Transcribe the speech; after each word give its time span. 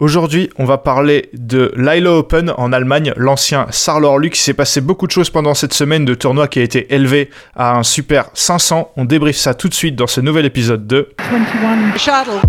Aujourd'hui, 0.00 0.48
on 0.56 0.64
va 0.64 0.78
parler 0.78 1.28
de 1.32 1.72
l'ILO 1.76 2.18
Open 2.18 2.52
en 2.56 2.72
Allemagne, 2.72 3.12
l'ancien 3.16 3.66
Sarlor 3.70 4.20
Lux. 4.20 4.38
Il 4.38 4.42
s'est 4.44 4.54
passé 4.54 4.80
beaucoup 4.80 5.08
de 5.08 5.10
choses 5.10 5.28
pendant 5.28 5.54
cette 5.54 5.74
semaine 5.74 6.04
de 6.04 6.14
tournoi 6.14 6.46
qui 6.46 6.60
a 6.60 6.62
été 6.62 6.94
élevé 6.94 7.30
à 7.56 7.76
un 7.76 7.82
super 7.82 8.30
500. 8.32 8.92
On 8.96 9.04
débriefe 9.04 9.38
ça 9.38 9.54
tout 9.54 9.68
de 9.68 9.74
suite 9.74 9.96
dans 9.96 10.06
ce 10.06 10.20
nouvel 10.20 10.46
épisode 10.46 10.86
de 10.86 11.08
21 11.18 11.96
Shuttle. 11.98 12.40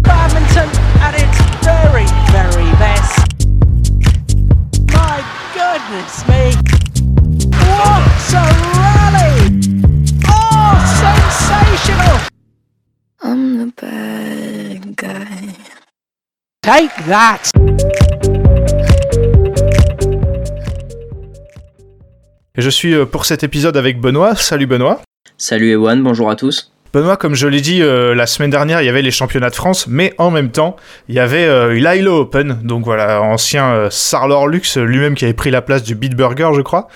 Badminton 0.00 0.66
at 1.02 1.14
its 1.14 1.42
very, 1.62 2.06
very 2.32 2.70
best. 2.78 3.18
My 4.88 5.20
goodness 5.52 6.26
me. 6.26 6.56
What 7.68 8.02
a 8.32 8.44
rally! 8.78 9.60
Oh, 10.26 10.74
sensational! 11.02 12.18
I'm 13.22 13.58
the 13.58 13.72
bad 13.78 14.96
guy. 14.96 15.81
Take 16.64 16.92
that! 17.08 17.50
je 22.56 22.70
suis 22.70 22.94
euh, 22.94 23.04
pour 23.04 23.24
cet 23.24 23.42
épisode 23.42 23.76
avec 23.76 24.00
Benoît. 24.00 24.36
Salut 24.36 24.66
Benoît. 24.66 25.00
Salut 25.36 25.72
Ewan, 25.72 26.04
bonjour 26.04 26.30
à 26.30 26.36
tous. 26.36 26.70
Benoît, 26.92 27.16
comme 27.16 27.34
je 27.34 27.48
l'ai 27.48 27.60
dit 27.60 27.82
euh, 27.82 28.14
la 28.14 28.26
semaine 28.26 28.50
dernière, 28.50 28.80
il 28.80 28.84
y 28.84 28.88
avait 28.88 29.02
les 29.02 29.10
championnats 29.10 29.50
de 29.50 29.56
France, 29.56 29.88
mais 29.88 30.14
en 30.18 30.30
même 30.30 30.52
temps, 30.52 30.76
il 31.08 31.16
y 31.16 31.18
avait 31.18 31.46
euh, 31.46 31.74
l'ILO 31.74 32.20
Open, 32.20 32.60
donc 32.62 32.84
voilà, 32.84 33.20
ancien 33.22 33.88
Sarlor 33.90 34.46
Lux, 34.46 34.76
lui-même 34.76 35.16
qui 35.16 35.24
avait 35.24 35.34
pris 35.34 35.50
la 35.50 35.62
place 35.62 35.82
du 35.82 35.96
Beatburger, 35.96 36.50
je 36.54 36.62
crois. 36.62 36.86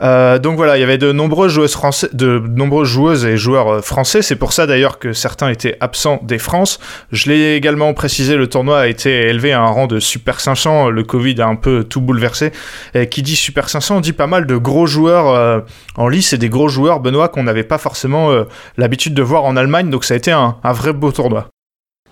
Euh, 0.00 0.38
donc 0.38 0.56
voilà, 0.56 0.76
il 0.76 0.80
y 0.80 0.84
avait 0.84 0.98
de 0.98 1.12
nombreuses 1.12 1.52
joueuses 1.52 1.72
françaises, 1.72 2.10
de 2.12 2.38
nombreuses 2.38 2.88
joueuses 2.88 3.24
et 3.24 3.36
joueurs 3.36 3.68
euh, 3.68 3.80
français. 3.80 4.22
C'est 4.22 4.36
pour 4.36 4.52
ça 4.52 4.66
d'ailleurs 4.66 4.98
que 4.98 5.12
certains 5.12 5.48
étaient 5.48 5.76
absents 5.80 6.20
des 6.22 6.38
France. 6.38 6.78
Je 7.10 7.28
l'ai 7.28 7.54
également 7.54 7.92
précisé, 7.94 8.36
le 8.36 8.46
tournoi 8.46 8.80
a 8.80 8.86
été 8.86 9.10
élevé 9.28 9.52
à 9.52 9.60
un 9.60 9.66
rang 9.66 9.86
de 9.86 9.98
Super 9.98 10.40
500. 10.40 10.90
Le 10.90 11.02
Covid 11.02 11.40
a 11.40 11.46
un 11.46 11.56
peu 11.56 11.84
tout 11.84 12.00
bouleversé. 12.00 12.52
Et 12.94 13.08
qui 13.08 13.22
dit 13.22 13.36
Super 13.36 13.68
500, 13.68 13.96
on 13.96 14.00
dit 14.00 14.12
pas 14.12 14.26
mal 14.26 14.46
de 14.46 14.56
gros 14.56 14.86
joueurs 14.86 15.28
euh, 15.28 15.60
en 15.96 16.08
lice 16.08 16.32
et 16.32 16.38
des 16.38 16.48
gros 16.48 16.68
joueurs, 16.68 17.00
Benoît, 17.00 17.28
qu'on 17.28 17.42
n'avait 17.42 17.64
pas 17.64 17.78
forcément 17.78 18.30
l'habitude 18.76 19.14
de 19.14 19.22
voir 19.22 19.44
en 19.44 19.56
Allemagne. 19.56 19.90
Donc 19.90 20.04
ça 20.04 20.14
a 20.14 20.16
été 20.16 20.30
un 20.30 20.56
vrai 20.64 20.92
beau 20.92 21.10
tournoi. 21.10 21.48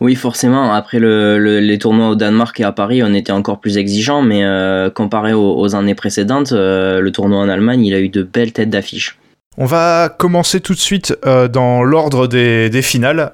Oui, 0.01 0.15
forcément. 0.15 0.73
Après 0.73 0.99
le, 0.99 1.39
les 1.59 1.79
tournois 1.79 2.11
au 2.11 2.15
Danemark 2.15 2.59
et 2.61 2.65
à 2.65 2.73
Paris, 2.73 3.03
on 3.03 3.15
était 3.15 3.33
encore 3.33 3.61
plus 3.61 3.79
exigeants, 3.79 4.23
mais 4.23 4.45
euh, 4.45 4.91
comparé 4.91 5.33
aux, 5.33 5.75
années 5.75 5.95
précédentes, 5.95 6.53
euh, 6.53 7.01
le 7.01 7.13
tournoi 7.13 7.39
en 7.39 7.49
Allemagne, 7.49 7.85
il 7.85 7.95
a 7.95 8.01
eu 8.01 8.11
de 8.11 8.23
belles 8.23 8.53
têtes 8.53 8.71
d'affiche. 8.71 9.19
On 9.59 9.65
va 9.65 10.11
commencer 10.11 10.61
tout 10.61 10.75
de 10.75 10.79
suite 10.79 11.17
euh, 11.25 11.49
dans 11.49 11.83
l'ordre 11.83 12.27
des, 12.27 12.69
des, 12.69 12.83
finales 12.83 13.33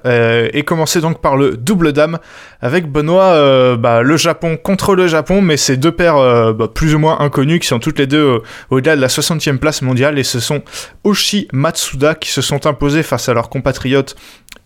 et 0.53 0.63
commencer 0.63 1.01
donc 1.01 1.19
par 1.19 1.35
le 1.35 1.57
double 1.57 1.91
dame 1.91 2.17
avec 2.61 2.89
Benoît, 2.89 3.75
bah, 3.75 4.03
le 4.03 4.15
Japon 4.15 4.55
contre 4.55 4.95
le 4.95 5.07
Japon, 5.07 5.41
mais 5.41 5.57
c'est 5.57 5.75
deux 5.75 5.91
paires 5.91 6.53
bah, 6.53 6.69
plus 6.73 6.95
ou 6.95 6.99
moins 6.99 7.19
inconnues 7.19 7.59
qui 7.59 7.67
sont 7.67 7.79
toutes 7.79 7.99
les 7.99 8.07
deux 8.07 8.39
au-delà 8.69 8.95
de 8.95 9.01
la 9.01 9.07
60e 9.07 9.57
place 9.57 9.81
mondiale 9.81 10.17
et 10.17 10.23
ce 10.23 10.39
sont 10.39 10.61
Oshi 11.03 11.49
Matsuda 11.51 12.15
qui 12.15 12.29
se 12.29 12.41
sont 12.41 12.67
imposés 12.67 13.03
face 13.03 13.27
à 13.27 13.33
leurs 13.33 13.49
compatriotes 13.49 14.15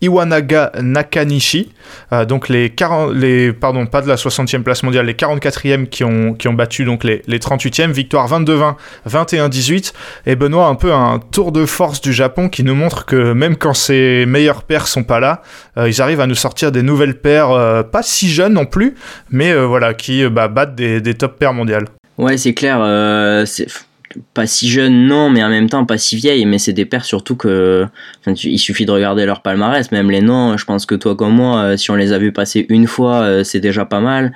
Iwanaga 0.00 0.72
Nakanishi, 0.80 1.72
euh, 2.12 2.24
donc 2.24 2.48
les, 2.48 2.70
40, 2.70 3.14
les, 3.14 3.52
pardon, 3.52 3.86
pas 3.86 4.00
de 4.00 4.08
la 4.08 4.14
60e 4.14 4.62
place 4.62 4.82
mondiale, 4.82 5.06
les 5.06 5.14
44e 5.14 5.86
qui 5.86 6.04
ont, 6.04 6.34
qui 6.34 6.46
ont 6.48 6.52
battu 6.52 6.84
donc 6.84 7.04
les, 7.04 7.22
les 7.26 7.38
38e, 7.38 7.90
victoire 7.90 8.28
22-20, 8.28 8.74
21-18, 9.08 9.92
et 10.26 10.36
Benoît 10.36 10.68
un 10.68 10.76
peu 10.76 10.92
un 10.92 11.18
tour 11.18 11.50
de 11.50 11.66
force 11.66 12.00
du 12.00 12.12
Japon 12.12 12.48
qui 12.48 12.62
nous 12.62 12.74
montre 12.74 13.06
que 13.06 13.32
même 13.32 13.56
quand 13.56 13.74
ses 13.74 14.24
meilleurs 14.26 14.62
pairs 14.62 14.86
sont 14.86 15.04
pas 15.04 15.18
là, 15.18 15.42
euh, 15.76 15.88
ils 15.88 16.00
arrivent 16.00 16.20
à 16.20 16.26
nous 16.26 16.36
sortir 16.36 16.70
des 16.70 16.82
nouvelles 16.82 17.18
paires, 17.18 17.50
euh, 17.50 17.82
pas 17.82 18.02
si 18.02 18.30
jeunes 18.30 18.52
non 18.52 18.66
plus, 18.66 18.94
mais 19.30 19.54
voilà, 19.54 19.94
qui 19.94 20.26
bah, 20.28 20.48
battent 20.48 20.74
des, 20.74 21.00
des 21.00 21.14
top 21.14 21.38
paires 21.38 21.54
mondiales. 21.54 21.86
Ouais, 22.18 22.36
c'est 22.36 22.54
clair, 22.54 22.78
c'est 23.46 23.66
pas 24.34 24.46
si 24.46 24.68
jeune 24.68 25.06
non 25.06 25.30
mais 25.30 25.42
en 25.42 25.48
même 25.48 25.68
temps 25.68 25.84
pas 25.84 25.98
si 25.98 26.16
vieille 26.16 26.46
mais 26.46 26.58
c'est 26.58 26.72
des 26.72 26.84
pères 26.84 27.04
surtout 27.04 27.36
que 27.36 27.86
il 28.26 28.58
suffit 28.58 28.86
de 28.86 28.90
regarder 28.90 29.26
leur 29.26 29.42
palmarès 29.42 29.90
même 29.92 30.10
les 30.10 30.20
noms 30.20 30.56
je 30.56 30.64
pense 30.64 30.86
que 30.86 30.94
toi 30.94 31.16
comme 31.16 31.34
moi 31.34 31.58
euh, 31.58 31.76
si 31.76 31.90
on 31.90 31.94
les 31.94 32.12
a 32.12 32.18
vus 32.18 32.32
passer 32.32 32.66
une 32.68 32.86
fois 32.86 33.20
euh, 33.22 33.44
c'est 33.44 33.60
déjà 33.60 33.84
pas 33.84 34.00
mal 34.00 34.32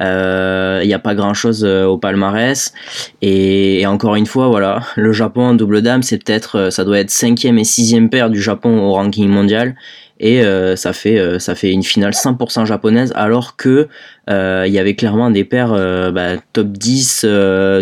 il 0.00 0.06
euh, 0.06 0.84
n'y 0.84 0.94
a 0.94 0.98
pas 0.98 1.14
grand 1.14 1.34
chose 1.34 1.64
au 1.64 1.96
palmarès 1.96 2.72
et, 3.20 3.84
encore 3.86 4.16
une 4.16 4.26
fois 4.26 4.48
voilà 4.48 4.80
le 4.96 5.12
Japon 5.12 5.42
en 5.42 5.54
double 5.54 5.82
dame 5.82 6.02
c'est 6.02 6.18
peut-être 6.18 6.70
ça 6.70 6.84
doit 6.84 6.98
être 6.98 7.10
cinquième 7.10 7.58
et 7.58 7.64
sixième 7.64 8.10
paire 8.10 8.30
du 8.30 8.40
Japon 8.40 8.80
au 8.80 8.92
ranking 8.92 9.28
mondial 9.28 9.76
et 10.22 10.42
euh, 10.42 10.76
ça 10.76 10.92
fait 10.92 11.18
euh, 11.18 11.38
ça 11.38 11.54
fait 11.54 11.72
une 11.72 11.82
finale 11.82 12.12
100% 12.12 12.64
japonaise 12.64 13.12
alors 13.16 13.56
que 13.56 13.88
euh, 14.30 14.64
il 14.66 14.72
y 14.72 14.78
avait 14.78 14.94
clairement 14.94 15.30
des 15.30 15.44
paires 15.44 15.72
bah, 16.12 16.36
top 16.52 16.68
10 16.68 17.26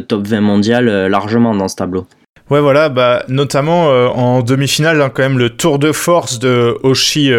top 0.09 0.27
20 0.27 0.41
mondial 0.41 0.87
largement 1.07 1.55
dans 1.55 1.69
ce 1.69 1.77
tableau. 1.77 2.07
Ouais, 2.51 2.61
voilà, 2.61 2.89
bah, 2.89 3.23
notamment 3.29 3.87
en 3.87 4.43
demi-finale, 4.43 5.01
hein, 5.01 5.11
quand 5.13 5.23
même, 5.23 5.39
le 5.39 5.51
tour 5.51 5.79
de 5.79 5.93
force 5.93 6.41
de 6.41 6.77
Oshi 6.83 7.31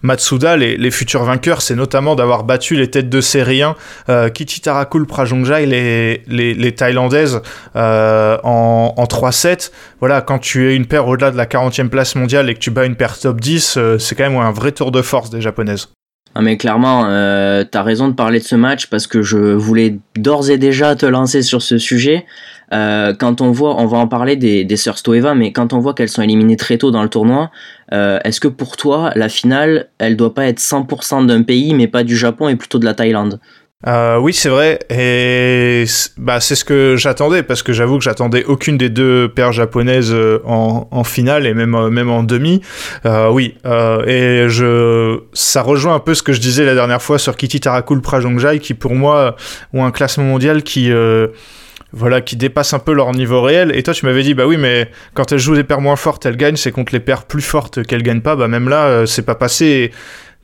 Matsuda, 0.00 0.56
les, 0.56 0.78
les, 0.78 0.90
futurs 0.90 1.24
vainqueurs, 1.24 1.60
c'est 1.60 1.74
notamment 1.74 2.14
d'avoir 2.14 2.44
battu 2.44 2.74
les 2.74 2.88
têtes 2.88 3.10
de 3.10 3.20
série 3.20 3.62
1, 3.62 4.30
Kichitarakul 4.30 5.06
Prajongjai, 5.06 5.66
les, 5.66 6.22
les, 6.26 6.54
les 6.54 6.74
Thaïlandaises, 6.74 7.42
en, 7.74 8.94
en 8.96 9.04
3-7 9.04 9.70
voilà, 10.00 10.20
quand 10.20 10.38
tu 10.38 10.70
es 10.70 10.76
une 10.76 10.84
paire 10.84 11.08
au-delà 11.08 11.30
de 11.30 11.36
la 11.38 11.46
40e 11.46 11.88
place 11.88 12.14
mondiale 12.14 12.50
et 12.50 12.54
que 12.54 12.58
tu 12.58 12.70
bats 12.70 12.84
une 12.84 12.94
paire 12.94 13.18
top 13.18 13.40
10, 13.40 13.76
euh, 13.76 13.98
c'est 13.98 14.14
quand 14.14 14.28
même 14.28 14.38
un 14.38 14.50
vrai 14.50 14.72
tour 14.72 14.90
de 14.90 15.00
force 15.00 15.30
des 15.30 15.40
japonaises. 15.40 15.88
Ah 16.34 16.42
mais 16.42 16.58
clairement, 16.58 17.06
euh, 17.06 17.64
t'as 17.64 17.82
raison 17.82 18.08
de 18.08 18.12
parler 18.12 18.40
de 18.40 18.44
ce 18.44 18.54
match 18.54 18.88
parce 18.88 19.06
que 19.06 19.22
je 19.22 19.38
voulais 19.38 19.96
d'ores 20.16 20.50
et 20.50 20.58
déjà 20.58 20.94
te 20.94 21.06
lancer 21.06 21.42
sur 21.42 21.62
ce 21.62 21.78
sujet. 21.78 22.26
Euh, 22.74 23.14
quand 23.18 23.40
on 23.40 23.50
voit, 23.50 23.76
on 23.80 23.86
va 23.86 23.98
en 23.98 24.08
parler 24.08 24.36
des, 24.36 24.64
des 24.64 24.76
sœurs 24.76 24.98
Stoeva, 24.98 25.34
mais 25.34 25.52
quand 25.52 25.72
on 25.72 25.78
voit 25.78 25.94
qu'elles 25.94 26.08
sont 26.08 26.22
éliminées 26.22 26.56
très 26.56 26.78
tôt 26.78 26.90
dans 26.90 27.02
le 27.02 27.08
tournoi, 27.08 27.50
est-ce 27.92 28.40
que 28.40 28.48
pour 28.48 28.76
toi, 28.76 29.12
la 29.14 29.28
finale, 29.28 29.88
elle 29.98 30.16
doit 30.16 30.34
pas 30.34 30.46
être 30.46 30.58
100% 30.58 31.26
d'un 31.26 31.42
pays, 31.44 31.74
mais 31.74 31.86
pas 31.86 32.02
du 32.02 32.16
Japon 32.16 32.48
et 32.48 32.56
plutôt 32.56 32.80
de 32.80 32.84
la 32.84 32.92
Thaïlande? 32.92 33.38
Euh, 33.86 34.18
oui, 34.18 34.32
c'est 34.32 34.48
vrai, 34.48 34.78
et 34.88 35.84
bah, 36.16 36.40
c'est 36.40 36.54
ce 36.54 36.64
que 36.64 36.96
j'attendais, 36.96 37.42
parce 37.42 37.62
que 37.62 37.74
j'avoue 37.74 37.98
que 37.98 38.04
j'attendais 38.04 38.42
aucune 38.44 38.78
des 38.78 38.88
deux 38.88 39.28
paires 39.28 39.52
japonaises 39.52 40.12
euh, 40.12 40.40
en, 40.46 41.04
finale, 41.04 41.46
et 41.46 41.52
même, 41.52 41.74
euh, 41.74 41.90
même 41.90 42.08
en 42.08 42.22
demi. 42.22 42.62
Euh, 43.04 43.28
oui, 43.30 43.56
euh, 43.66 44.02
et 44.06 44.48
je, 44.48 45.20
ça 45.34 45.60
rejoint 45.60 45.94
un 45.94 45.98
peu 45.98 46.14
ce 46.14 46.22
que 46.22 46.32
je 46.32 46.40
disais 46.40 46.64
la 46.64 46.74
dernière 46.74 47.02
fois 47.02 47.18
sur 47.18 47.36
Kitty 47.36 47.60
Tarakul 47.60 48.00
Prajongjai, 48.00 48.58
qui 48.58 48.72
pour 48.72 48.94
moi 48.94 49.36
ont 49.74 49.84
un 49.84 49.90
classement 49.90 50.24
mondial 50.24 50.62
qui... 50.62 50.90
voilà, 51.94 52.20
qui 52.20 52.36
dépasse 52.36 52.74
un 52.74 52.78
peu 52.78 52.92
leur 52.92 53.12
niveau 53.12 53.40
réel. 53.40 53.72
Et 53.74 53.82
toi, 53.82 53.94
tu 53.94 54.04
m'avais 54.04 54.22
dit, 54.22 54.34
bah 54.34 54.46
oui, 54.46 54.56
mais 54.56 54.90
quand 55.14 55.32
elles 55.32 55.38
jouent 55.38 55.54
des 55.54 55.64
paires 55.64 55.80
moins 55.80 55.96
fortes, 55.96 56.26
elles 56.26 56.36
gagnent, 56.36 56.56
c'est 56.56 56.72
contre 56.72 56.92
les 56.92 57.00
paires 57.00 57.24
plus 57.24 57.42
fortes 57.42 57.84
qu'elles 57.84 58.02
gagnent 58.02 58.20
pas. 58.20 58.36
Bah 58.36 58.48
même 58.48 58.68
là, 58.68 59.06
c'est 59.06 59.24
pas 59.24 59.34
passé. 59.34 59.92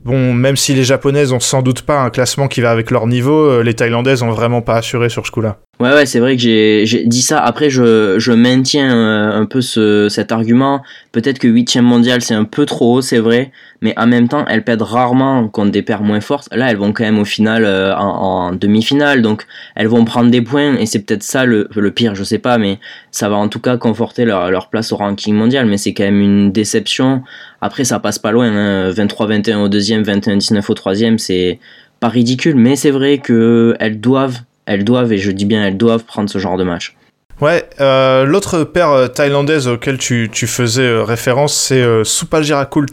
Bon, 0.03 0.33
même 0.33 0.55
si 0.55 0.73
les 0.73 0.83
japonaises 0.83 1.31
ont 1.31 1.39
sans 1.39 1.61
doute 1.61 1.83
pas 1.83 2.01
un 2.01 2.09
classement 2.09 2.47
qui 2.47 2.61
va 2.61 2.71
avec 2.71 2.89
leur 2.89 3.05
niveau, 3.05 3.49
euh, 3.49 3.63
les 3.63 3.75
thaïlandaises 3.75 4.23
ont 4.23 4.31
vraiment 4.31 4.63
pas 4.63 4.75
assuré 4.75 5.09
sur 5.09 5.27
ce 5.27 5.31
coup-là. 5.31 5.59
Ouais, 5.81 5.91
ouais, 5.95 6.05
c'est 6.05 6.19
vrai 6.19 6.35
que 6.35 6.43
j'ai 6.43 7.03
dit 7.07 7.23
ça. 7.23 7.39
Après, 7.39 7.71
je, 7.71 8.19
je 8.19 8.31
maintiens 8.33 8.95
euh, 8.95 9.41
un 9.41 9.47
peu 9.47 9.61
ce, 9.61 10.09
cet 10.09 10.31
argument. 10.31 10.83
Peut-être 11.11 11.39
que 11.39 11.47
8 11.47 11.77
mondial, 11.77 12.21
c'est 12.21 12.35
un 12.35 12.43
peu 12.43 12.67
trop 12.67 12.97
haut, 12.97 13.01
c'est 13.01 13.17
vrai. 13.17 13.51
Mais 13.81 13.97
en 13.97 14.05
même 14.05 14.27
temps, 14.27 14.45
elles 14.47 14.63
perdent 14.63 14.83
rarement 14.83 15.47
contre 15.47 15.71
des 15.71 15.81
paires 15.81 16.03
moins 16.03 16.21
fortes. 16.21 16.49
Là, 16.51 16.69
elles 16.69 16.77
vont 16.77 16.93
quand 16.93 17.03
même 17.03 17.17
au 17.17 17.25
final, 17.25 17.65
euh, 17.65 17.95
en, 17.95 18.53
demi-finale. 18.53 19.23
Donc, 19.23 19.47
elles 19.73 19.87
vont 19.87 20.05
prendre 20.05 20.29
des 20.29 20.43
points. 20.43 20.75
Et 20.75 20.85
c'est 20.85 20.99
peut-être 20.99 21.23
ça 21.23 21.45
le, 21.45 21.67
le, 21.75 21.91
pire, 21.91 22.13
je 22.13 22.23
sais 22.23 22.37
pas. 22.37 22.59
Mais 22.59 22.77
ça 23.09 23.27
va 23.27 23.37
en 23.37 23.47
tout 23.47 23.59
cas 23.59 23.77
conforter 23.77 24.23
leur, 24.23 24.51
leur 24.51 24.69
place 24.69 24.91
au 24.91 24.97
ranking 24.97 25.33
mondial. 25.33 25.65
Mais 25.65 25.77
c'est 25.77 25.95
quand 25.95 26.03
même 26.03 26.21
une 26.21 26.51
déception. 26.51 27.23
Après, 27.59 27.85
ça 27.85 27.97
passe 27.97 28.19
pas 28.19 28.31
loin. 28.31 28.55
Hein. 28.55 28.91
23-21 28.91 29.55
au 29.63 29.67
deuxième, 29.67 30.03
21-19 30.03 30.63
au 30.69 30.73
troisième. 30.75 31.17
C'est 31.17 31.57
pas 31.99 32.09
ridicule. 32.09 32.55
Mais 32.55 32.75
c'est 32.75 32.91
vrai 32.91 33.17
qu'elles 33.17 33.99
doivent 33.99 34.41
elles 34.65 34.83
doivent, 34.83 35.11
et 35.13 35.17
je 35.17 35.31
dis 35.31 35.45
bien 35.45 35.65
elles 35.65 35.77
doivent 35.77 36.03
prendre 36.03 36.29
ce 36.29 36.37
genre 36.37 36.57
de 36.57 36.63
match. 36.63 36.95
Ouais, 37.41 37.67
euh, 37.79 38.23
l'autre 38.23 38.63
paire 38.63 38.91
euh, 38.91 39.07
thaïlandaise 39.07 39.67
auquel 39.67 39.97
tu, 39.97 40.29
faisais 40.31 40.83
euh, 40.83 41.03
référence, 41.03 41.55
c'est 41.55 41.81
euh, 41.81 42.03
Supajirakul 42.03 42.85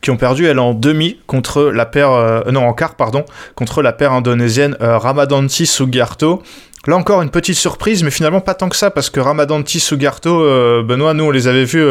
qui 0.00 0.10
ont 0.10 0.16
perdu, 0.16 0.46
elle, 0.46 0.60
en 0.60 0.72
demi 0.72 1.18
contre 1.26 1.64
la 1.64 1.84
paire, 1.84 2.44
non, 2.52 2.64
en 2.64 2.72
quart, 2.74 2.94
pardon, 2.94 3.24
contre 3.56 3.82
la 3.82 3.92
paire 3.92 4.12
indonésienne 4.12 4.76
Ramadanti 4.78 5.66
Sugiarto. 5.66 6.44
Là 6.86 6.96
encore, 6.96 7.22
une 7.22 7.30
petite 7.30 7.56
surprise, 7.56 8.02
mais 8.02 8.10
finalement 8.10 8.40
pas 8.40 8.54
tant 8.54 8.68
que 8.68 8.76
ça, 8.76 8.90
parce 8.90 9.10
que 9.10 9.20
Ramadanti 9.20 9.80
Sugarto, 9.80 10.40
Benoît, 10.82 11.14
nous 11.14 11.24
on 11.24 11.30
les 11.30 11.48
avait 11.48 11.64
vus 11.64 11.82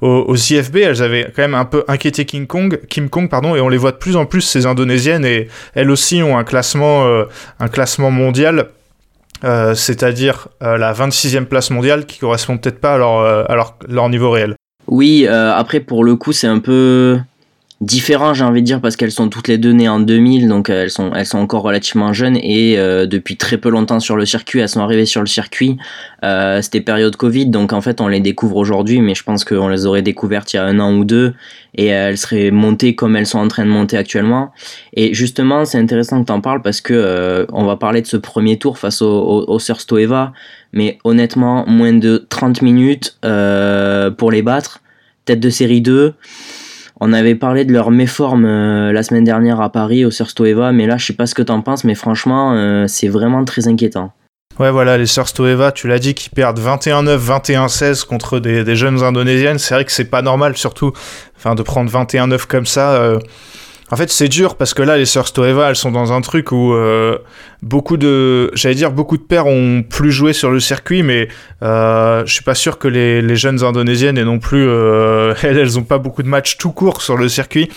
aux, 0.00 0.08
aux, 0.08 0.36
IFB, 0.36 0.76
elles 0.76 1.02
avaient 1.02 1.32
quand 1.34 1.42
même 1.42 1.54
un 1.54 1.64
peu 1.64 1.84
inquiété 1.88 2.26
King 2.26 2.46
Kong, 2.46 2.80
Kim 2.88 3.08
Kong, 3.08 3.30
pardon, 3.30 3.56
et 3.56 3.60
on 3.60 3.68
les 3.68 3.78
voit 3.78 3.92
de 3.92 3.96
plus 3.96 4.16
en 4.16 4.26
plus, 4.26 4.42
ces 4.42 4.66
Indonésiennes, 4.66 5.24
et 5.24 5.48
elles 5.74 5.90
aussi 5.90 6.22
ont 6.22 6.36
un 6.36 6.44
classement, 6.44 7.06
classement 7.72 8.10
mondial 8.10 8.68
euh, 9.44 9.74
c'est-à-dire 9.74 10.48
euh, 10.62 10.78
la 10.78 10.92
26e 10.92 11.46
place 11.46 11.70
mondiale 11.70 12.06
qui 12.06 12.18
correspond 12.20 12.58
peut-être 12.58 12.80
pas 12.80 12.94
à 12.94 12.98
euh, 12.98 13.62
leur, 13.88 14.08
niveau 14.08 14.30
réel. 14.30 14.54
Oui, 14.86 15.26
après 15.26 15.80
pour 15.80 16.04
le 16.04 16.16
coup 16.16 16.32
c'est 16.32 16.46
un 16.46 16.58
peu 16.58 17.18
différent, 17.82 18.32
j'ai 18.32 18.44
envie 18.44 18.60
de 18.60 18.66
dire, 18.66 18.80
parce 18.80 18.94
qu'elles 18.94 19.10
sont 19.10 19.28
toutes 19.28 19.48
les 19.48 19.58
deux 19.58 19.72
nées 19.72 19.88
en 19.88 19.98
2000, 19.98 20.48
donc 20.48 20.70
elles 20.70 20.90
sont, 20.90 21.12
elles 21.14 21.26
sont 21.26 21.38
encore 21.38 21.62
relativement 21.62 22.12
jeunes 22.12 22.36
et 22.36 22.76
depuis 22.76 23.36
très 23.36 23.58
peu 23.58 23.68
longtemps 23.68 23.98
sur 23.98 24.16
le 24.16 24.24
circuit. 24.24 24.60
Elles 24.60 24.68
sont 24.68 24.80
arrivées 24.80 25.04
sur 25.04 25.20
le 25.20 25.26
circuit. 25.26 25.76
C'était 26.60 26.80
période 26.80 27.16
Covid, 27.16 27.46
donc 27.46 27.72
en 27.72 27.80
fait 27.80 28.00
on 28.00 28.06
les 28.06 28.20
découvre 28.20 28.56
aujourd'hui, 28.56 29.00
mais 29.00 29.14
je 29.16 29.24
pense 29.24 29.44
qu'on 29.44 29.68
les 29.68 29.84
aurait 29.84 30.02
découvertes 30.02 30.52
il 30.52 30.56
y 30.56 30.58
a 30.60 30.64
un 30.64 30.78
an 30.78 30.94
ou 30.94 31.04
deux 31.04 31.34
et 31.74 31.86
elles 31.86 32.18
seraient 32.18 32.50
montées 32.50 32.94
comme 32.94 33.16
elles 33.16 33.26
sont 33.26 33.40
en 33.40 33.48
train 33.48 33.64
de 33.64 33.70
monter 33.70 33.96
actuellement. 33.96 34.52
Et 34.94 35.12
justement, 35.12 35.64
c'est 35.64 35.78
intéressant 35.78 36.20
que 36.20 36.26
tu 36.26 36.32
en 36.32 36.40
parles 36.40 36.62
parce 36.62 36.80
que 36.80 37.46
on 37.52 37.64
va 37.64 37.76
parler 37.76 38.00
de 38.00 38.06
ce 38.06 38.16
premier 38.16 38.58
tour 38.58 38.78
face 38.78 39.02
aux 39.02 39.44
au, 39.48 39.58
Sœurs 39.58 39.80
Stoeva, 39.80 40.32
mais 40.72 40.98
honnêtement, 41.02 41.64
moins 41.66 41.92
de 41.92 42.24
30 42.28 42.62
minutes 42.62 43.18
pour 43.22 44.30
les 44.30 44.42
battre. 44.42 44.80
Tête 45.24 45.40
de 45.40 45.50
série 45.50 45.80
2 45.80 46.14
on 47.04 47.12
avait 47.12 47.34
parlé 47.34 47.64
de 47.64 47.72
leur 47.72 47.90
méforme 47.90 48.44
euh, 48.44 48.92
la 48.92 49.02
semaine 49.02 49.24
dernière 49.24 49.60
à 49.60 49.72
Paris 49.72 50.04
au 50.04 50.12
Stoeva, 50.12 50.70
mais 50.70 50.86
là 50.86 50.98
je 50.98 51.06
sais 51.06 51.12
pas 51.12 51.26
ce 51.26 51.34
que 51.34 51.42
t'en 51.42 51.60
penses, 51.60 51.82
mais 51.82 51.96
franchement 51.96 52.54
euh, 52.54 52.86
c'est 52.86 53.08
vraiment 53.08 53.44
très 53.44 53.66
inquiétant. 53.66 54.12
Ouais, 54.60 54.70
voilà, 54.70 54.98
les 54.98 55.06
sœurs 55.06 55.26
Stoeva, 55.26 55.72
tu 55.72 55.88
l'as 55.88 55.98
dit, 55.98 56.14
qui 56.14 56.30
perdent 56.30 56.60
21-9, 56.60 57.18
21-16 57.18 58.06
contre 58.06 58.38
des, 58.38 58.76
jeunes 58.76 59.02
indonésiennes. 59.02 59.58
C'est 59.58 59.74
vrai 59.74 59.84
que 59.84 59.90
c'est 59.90 60.04
pas 60.04 60.20
normal, 60.20 60.56
surtout, 60.58 60.92
enfin, 61.36 61.54
de 61.54 61.62
prendre 61.62 61.90
21-9 61.90 62.46
comme 62.46 62.66
ça. 62.66 62.92
Euh, 62.92 63.18
en 63.92 63.96
fait, 63.96 64.10
c'est 64.10 64.28
dur 64.28 64.56
parce 64.56 64.72
que 64.72 64.80
là, 64.80 64.96
les 64.96 65.04
sœurs 65.04 65.26
Stoeva, 65.26 65.68
elles 65.68 65.76
sont 65.76 65.90
dans 65.90 66.14
un 66.14 66.22
truc 66.22 66.50
où 66.50 66.72
euh, 66.72 67.18
beaucoup 67.60 67.98
de, 67.98 68.50
j'allais 68.54 68.74
dire, 68.74 68.90
beaucoup 68.90 69.18
de 69.18 69.22
pères 69.22 69.46
ont 69.46 69.82
plus 69.82 70.10
joué 70.10 70.32
sur 70.32 70.50
le 70.50 70.60
circuit, 70.60 71.02
mais 71.02 71.28
euh, 71.62 72.24
je 72.24 72.32
suis 72.32 72.42
pas 72.42 72.54
sûr 72.54 72.78
que 72.78 72.88
les, 72.88 73.36
jeunes 73.36 73.62
indonésiennes 73.62 74.16
et 74.16 74.24
non 74.24 74.38
plus, 74.38 74.66
euh, 74.66 75.34
elles, 75.42 75.58
elles 75.58 75.78
ont 75.78 75.82
pas 75.82 75.98
beaucoup 75.98 76.22
de 76.22 76.28
matchs 76.28 76.56
tout 76.56 76.72
court 76.72 77.02
sur 77.02 77.18
le 77.18 77.28
circuit. 77.28 77.68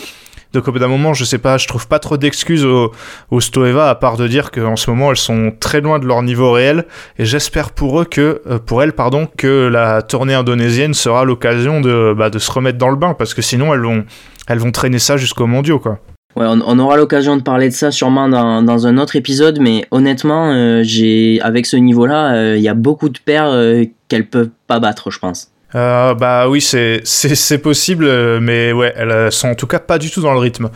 Donc 0.55 0.67
au 0.67 0.71
bout 0.71 0.79
d'un 0.79 0.87
moment, 0.87 1.13
je 1.13 1.23
sais 1.23 1.37
pas, 1.37 1.57
je 1.57 1.67
trouve 1.67 1.87
pas 1.87 1.99
trop 1.99 2.17
d'excuses 2.17 2.65
au, 2.65 2.91
Stoeva 3.39 3.89
à 3.89 3.95
part 3.95 4.17
de 4.17 4.27
dire 4.27 4.51
qu'en 4.51 4.75
ce 4.75 4.89
moment 4.89 5.11
elles 5.11 5.17
sont 5.17 5.51
très 5.59 5.81
loin 5.81 5.99
de 5.99 6.05
leur 6.05 6.23
niveau 6.23 6.51
réel 6.51 6.85
et 7.19 7.25
j'espère 7.25 7.71
pour 7.71 8.01
eux 8.01 8.05
que, 8.05 8.41
pour 8.65 8.81
elles 8.81 8.93
pardon, 8.93 9.27
que 9.37 9.67
la 9.67 10.01
tournée 10.01 10.33
indonésienne 10.33 10.93
sera 10.93 11.25
l'occasion 11.25 11.81
de, 11.81 12.15
bah, 12.17 12.29
de 12.29 12.39
se 12.39 12.51
remettre 12.51 12.77
dans 12.77 12.89
le 12.89 12.95
bain 12.95 13.13
parce 13.13 13.33
que 13.33 13.41
sinon 13.41 13.73
elles 13.73 14.59
vont 14.59 14.71
traîner 14.71 14.99
ça 14.99 15.17
jusqu'au 15.17 15.45
mondiaux, 15.45 15.79
quoi. 15.79 15.99
Ouais, 16.35 16.45
on, 16.47 16.79
aura 16.79 16.97
l'occasion 16.97 17.37
de 17.37 17.41
parler 17.41 17.69
de 17.69 17.73
ça 17.73 17.91
sûrement 17.91 18.27
dans, 18.27 18.87
un 18.87 18.97
autre 18.97 19.15
épisode, 19.15 19.59
mais 19.61 19.85
honnêtement, 19.91 20.51
euh, 20.51 20.81
j'ai 20.83 21.39
avec 21.41 21.65
ce 21.65 21.77
niveau-là, 21.77 22.31
il 22.31 22.37
euh, 22.37 22.57
y 22.57 22.67
a 22.67 22.73
beaucoup 22.73 23.07
de 23.07 23.17
paires 23.19 23.47
euh, 23.47 23.85
qu'elles 24.09 24.27
peuvent 24.27 24.49
pas 24.67 24.81
battre, 24.81 25.11
je 25.11 25.19
pense. 25.19 25.51
Bah 25.75 26.47
oui, 26.47 26.61
c'est 26.61 27.57
possible, 27.61 28.39
mais 28.39 28.71
ouais, 28.71 28.93
elles 28.95 29.31
sont 29.31 29.49
en 29.49 29.55
tout 29.55 29.67
cas 29.67 29.79
pas 29.79 29.97
du 29.97 30.09
tout 30.09 30.21
dans 30.21 30.33
le 30.33 30.39
rythme. 30.39 30.69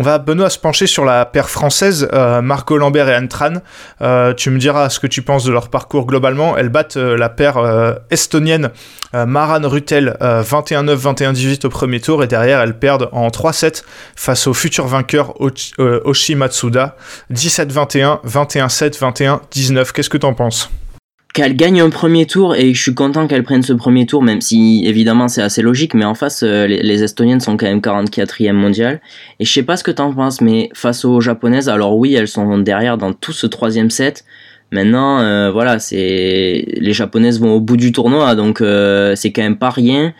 On 0.00 0.02
va, 0.02 0.18
Benoît, 0.18 0.48
se 0.48 0.60
pencher 0.60 0.86
sur 0.86 1.04
la 1.04 1.26
paire 1.26 1.50
française, 1.50 2.08
euh, 2.12 2.40
Marco 2.40 2.78
Lambert 2.78 3.08
et 3.08 3.14
Anne 3.14 3.26
Tran. 3.26 3.54
Euh, 4.00 4.32
tu 4.32 4.48
me 4.50 4.58
diras 4.58 4.90
ce 4.90 5.00
que 5.00 5.08
tu 5.08 5.22
penses 5.22 5.42
de 5.42 5.50
leur 5.50 5.70
parcours 5.70 6.06
globalement. 6.06 6.56
Elles 6.56 6.68
battent 6.68 6.96
euh, 6.96 7.16
la 7.16 7.28
paire 7.28 7.58
estonienne 8.10 8.70
Maran 9.12 9.66
Rutel 9.68 10.16
21-9, 10.20 10.96
21-18 10.96 11.66
au 11.66 11.68
premier 11.68 11.98
tour 11.98 12.22
et 12.22 12.28
derrière 12.28 12.60
elles 12.60 12.78
perdent 12.78 13.08
en 13.10 13.28
3-7 13.28 13.82
face 14.14 14.46
au 14.46 14.54
futur 14.54 14.86
vainqueur 14.86 15.34
Oshi 15.40 16.34
Matsuda 16.36 16.94
17-21, 17.32 18.20
21-7, 18.24 18.98
21-19. 19.50 19.92
Qu'est-ce 19.92 20.10
que 20.10 20.18
t'en 20.18 20.34
penses? 20.34 20.70
Qu'elle 21.38 21.54
gagne 21.54 21.80
un 21.80 21.88
premier 21.88 22.26
tour 22.26 22.56
et 22.56 22.74
je 22.74 22.82
suis 22.82 22.94
content 22.94 23.28
qu'elle 23.28 23.44
prenne 23.44 23.62
ce 23.62 23.72
premier 23.72 24.06
tour, 24.06 24.24
même 24.24 24.40
si 24.40 24.82
évidemment 24.84 25.28
c'est 25.28 25.40
assez 25.40 25.62
logique, 25.62 25.94
mais 25.94 26.04
en 26.04 26.16
face 26.16 26.42
euh, 26.42 26.66
les, 26.66 27.04
Estoniennes 27.04 27.38
sont 27.38 27.56
quand 27.56 27.66
même 27.66 27.78
44e 27.78 28.50
mondial. 28.54 29.00
Et 29.38 29.44
je 29.44 29.52
sais 29.52 29.62
pas 29.62 29.76
ce 29.76 29.84
que 29.84 29.92
t'en 29.92 30.12
penses, 30.12 30.40
mais 30.40 30.68
face 30.74 31.04
aux 31.04 31.20
Japonaises, 31.20 31.68
alors 31.68 31.96
oui, 31.96 32.12
elles 32.16 32.26
sont 32.26 32.58
derrière 32.58 32.98
dans 32.98 33.12
tout 33.12 33.30
ce 33.30 33.46
troisième 33.46 33.88
set. 33.88 34.24
Maintenant, 34.72 35.20
euh, 35.20 35.52
voilà, 35.52 35.78
c'est 35.78 36.64
les 36.74 36.92
Japonaises 36.92 37.38
vont 37.38 37.54
au 37.54 37.60
bout 37.60 37.76
du 37.76 37.92
tournoi, 37.92 38.34
donc 38.34 38.60
euh, 38.60 39.14
c'est 39.14 39.30
quand 39.30 39.42
même 39.42 39.58
pas 39.58 39.70
rien. 39.70 40.14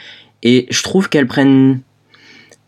Et 0.44 0.68
je 0.70 0.84
trouve 0.84 1.08
qu'elles 1.08 1.26
prennent 1.26 1.80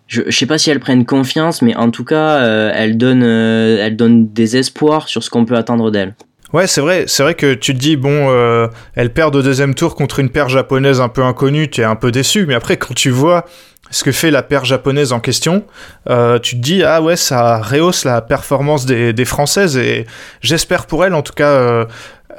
je, 0.09 0.23
je 0.27 0.37
sais 0.37 0.47
pas 0.47 0.59
si 0.59 0.71
elles 0.71 0.81
prennent 0.81 1.07
confiance, 1.07 1.63
mais 1.63 1.77
en 1.77 1.93
tout 1.93 2.03
cas, 2.03 2.41
elles, 2.75 2.97
donnent, 2.97 3.23
elles 3.23 3.95
donnent 3.95 4.27
des 4.27 4.57
espoirs 4.57 5.07
sur 5.07 5.23
ce 5.23 5.31
qu'on 5.31 5.45
peut 5.45 5.55
attendre 5.55 5.93
d'elles. 5.93 6.17
Ouais, 6.53 6.67
c'est 6.67 6.81
vrai, 6.81 7.05
c'est 7.07 7.23
vrai 7.23 7.35
que 7.35 7.55
tu 7.55 7.75
te 7.75 7.79
dis, 7.79 7.97
bon, 7.97 8.29
euh, 8.31 8.67
elle 8.97 9.13
perd 9.13 9.37
au 9.37 9.43
deuxième 9.43 9.75
tour 9.75 9.95
contre 9.95 10.19
une 10.19 10.31
paire 10.31 10.49
japonaise 10.49 11.01
un 11.01 11.09
peu 11.09 11.23
inconnue, 11.23 11.71
tu 11.71 11.81
es 11.81 11.85
un 11.85 11.95
peu 11.95 12.11
déçu, 12.11 12.45
mais 12.45 12.55
après, 12.55 12.77
quand 12.77 12.93
tu 12.93 13.11
vois 13.11 13.45
ce 13.93 14.03
que 14.03 14.11
fait 14.11 14.33
la 14.33 14.43
paire 14.43 14.65
japonaise 14.65 15.13
en 15.13 15.21
question, 15.21 15.65
euh, 16.09 16.41
tu 16.41 16.57
te 16.57 16.61
dis, 16.61 16.83
ah 16.83 17.03
ouais, 17.03 17.15
ça 17.15 17.61
rehausse 17.61 18.05
la 18.05 18.21
performance 18.21 18.85
des, 18.85 19.25
Françaises, 19.25 19.77
et 19.77 20.07
j'espère 20.41 20.87
pour 20.87 21.05
elles, 21.05 21.15
en 21.15 21.23
tout 21.23 21.35
cas, 21.35 21.51
euh, 21.51 21.85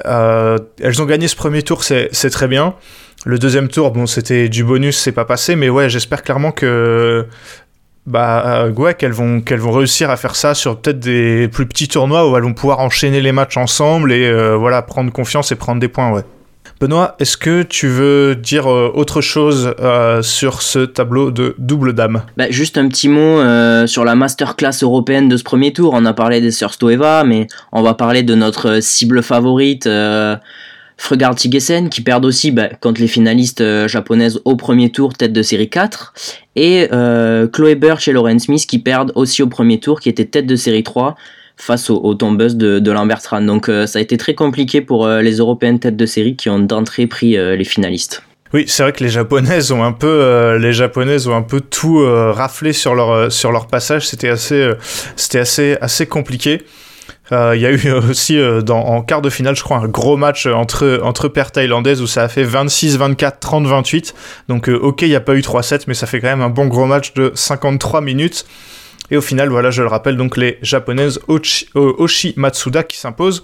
euh 0.05 0.57
elles 0.81 1.01
ont 1.01 1.05
gagné 1.05 1.29
ce 1.29 1.37
premier 1.37 1.63
tour, 1.63 1.83
c'est 1.83 2.29
très 2.31 2.47
bien. 2.49 2.75
Le 3.23 3.39
deuxième 3.39 3.69
tour, 3.69 3.91
bon, 3.91 4.07
c'était 4.07 4.49
du 4.49 4.65
bonus, 4.65 4.97
c'est 4.97 5.11
pas 5.13 5.25
passé, 5.25 5.55
mais 5.55 5.69
ouais, 5.69 5.89
j'espère 5.89 6.23
clairement 6.23 6.51
que 6.51 7.27
bah 8.07 8.63
euh, 8.63 8.71
ouais, 8.71 8.95
qu'elles 8.95 9.11
vont 9.11 9.41
qu'elles 9.41 9.59
vont 9.59 9.71
réussir 9.71 10.09
à 10.09 10.17
faire 10.17 10.35
ça 10.35 10.55
sur 10.55 10.79
peut-être 10.79 10.99
des 10.99 11.47
plus 11.47 11.67
petits 11.67 11.87
tournois 11.87 12.29
où 12.29 12.35
elles 12.35 12.43
vont 12.43 12.53
pouvoir 12.53 12.79
enchaîner 12.79 13.21
les 13.21 13.31
matchs 13.31 13.57
ensemble 13.57 14.11
et 14.11 14.25
euh, 14.25 14.55
voilà 14.55 14.81
prendre 14.81 15.11
confiance 15.11 15.51
et 15.51 15.55
prendre 15.55 15.79
des 15.79 15.87
points 15.87 16.11
ouais. 16.11 16.23
Benoît, 16.79 17.15
est-ce 17.19 17.37
que 17.37 17.61
tu 17.61 17.87
veux 17.87 18.35
dire 18.35 18.67
euh, 18.67 18.91
autre 18.95 19.21
chose 19.21 19.75
sur 20.23 20.63
ce 20.63 20.79
tableau 20.79 21.29
de 21.29 21.53
double 21.59 21.93
dame? 21.93 22.23
Bah, 22.37 22.49
Juste 22.49 22.75
un 22.79 22.87
petit 22.87 23.07
mot 23.07 23.39
sur 23.85 24.03
la 24.03 24.15
masterclass 24.15 24.81
européenne 24.81 25.29
de 25.29 25.37
ce 25.37 25.43
premier 25.43 25.73
tour. 25.73 25.93
On 25.93 26.05
a 26.05 26.13
parlé 26.13 26.41
des 26.41 26.49
sœurs 26.49 26.73
Stoeva, 26.73 27.23
mais 27.23 27.45
on 27.71 27.83
va 27.83 27.93
parler 27.93 28.23
de 28.23 28.33
notre 28.33 28.79
cible 28.81 29.21
favorite 29.21 29.87
Fregard 30.97 31.35
Tigesen 31.35 31.89
qui 31.89 32.01
perdent 32.01 32.25
aussi 32.25 32.51
bah, 32.51 32.69
contre 32.79 33.01
les 33.01 33.07
finalistes 33.07 33.61
euh, 33.61 33.87
japonaises 33.87 34.39
au 34.45 34.55
premier 34.55 34.91
tour, 34.91 35.13
tête 35.13 35.33
de 35.33 35.41
série 35.41 35.69
4. 35.69 36.13
Et 36.55 36.87
euh, 36.91 37.47
Chloé 37.47 37.79
et 38.07 38.11
Lauren 38.11 38.39
Smith 38.39 38.65
qui 38.67 38.79
perdent 38.79 39.11
aussi 39.15 39.41
au 39.41 39.47
premier 39.47 39.79
tour, 39.79 39.99
qui 39.99 40.09
étaient 40.09 40.25
tête 40.25 40.45
de 40.45 40.55
série 40.55 40.83
3 40.83 41.15
face 41.57 41.89
aux, 41.89 42.13
tombeuses 42.15 42.55
de, 42.55 42.79
de 42.79 42.91
Lambertran. 42.91 43.41
Donc 43.41 43.69
euh, 43.69 43.85
ça 43.85 43.99
a 43.99 44.01
été 44.01 44.17
très 44.17 44.35
compliqué 44.35 44.81
pour 44.81 45.07
les 45.07 45.37
Européennes 45.37 45.79
tête 45.79 45.97
de 45.97 46.05
série 46.05 46.35
qui 46.35 46.49
ont 46.49 46.59
d'entrée 46.59 47.07
pris 47.07 47.31
les 47.31 47.63
finalistes. 47.63 48.23
Oui, 48.53 48.65
c'est 48.67 48.83
vrai 48.83 48.91
que 48.91 49.03
les 49.03 49.09
japonaises 49.09 49.71
ont 49.71 49.83
un 49.83 49.93
peu, 49.93 50.57
les 50.59 50.73
japonaises 50.73 51.27
ont 51.27 51.35
un 51.35 51.41
peu 51.41 51.61
tout 51.61 51.99
raflé 52.05 52.73
sur 52.73 52.95
leur 52.95 53.31
sur 53.31 53.51
leur 53.51 53.67
passage. 53.67 54.07
C'était 54.07 54.29
assez, 54.29 54.71
assez 55.33 55.77
assez 55.79 56.05
compliqué. 56.05 56.61
Euh, 57.31 57.55
il 57.55 57.61
y 57.61 57.65
a 57.65 57.71
eu 57.71 57.91
aussi 58.09 58.37
euh, 58.37 58.61
en 58.69 59.01
quart 59.01 59.21
de 59.21 59.29
finale, 59.29 59.55
je 59.55 59.63
crois, 59.63 59.77
un 59.77 59.87
gros 59.87 60.17
match 60.17 60.45
entre, 60.45 60.99
entre 61.03 61.27
paires 61.27 61.51
thaïlandaises 61.51 62.01
où 62.01 62.07
ça 62.07 62.23
a 62.23 62.27
fait 62.27 62.43
26, 62.43 62.97
24, 62.97 63.39
30, 63.39 63.67
28. 63.67 64.13
Donc, 64.49 64.69
euh, 64.69 64.77
ok, 64.77 65.03
il 65.03 65.09
n'y 65.09 65.15
a 65.15 65.21
pas 65.21 65.35
eu 65.35 65.39
3-7, 65.39 65.83
mais 65.87 65.93
ça 65.93 66.07
fait 66.07 66.19
quand 66.19 66.27
même 66.27 66.41
un 66.41 66.49
bon 66.49 66.67
gros 66.67 66.85
match 66.85 67.13
de 67.13 67.31
53 67.33 68.01
minutes. 68.01 68.45
Et 69.11 69.17
au 69.17 69.21
final, 69.21 69.49
voilà, 69.49 69.71
je 69.71 69.81
le 69.81 69.87
rappelle, 69.87 70.17
donc 70.17 70.37
les 70.37 70.57
japonaises 70.61 71.19
Oshi, 71.27 72.33
Matsuda 72.37 72.83
qui 72.83 72.97
s'imposent. 72.97 73.43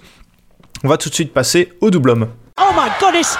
On 0.84 0.88
va 0.88 0.96
tout 0.96 1.08
de 1.08 1.14
suite 1.14 1.32
passer 1.32 1.72
au 1.80 1.90
double 1.90 2.10
homme. 2.10 2.28
Oh 2.58 2.72
my 2.74 2.88
goodness! 3.00 3.38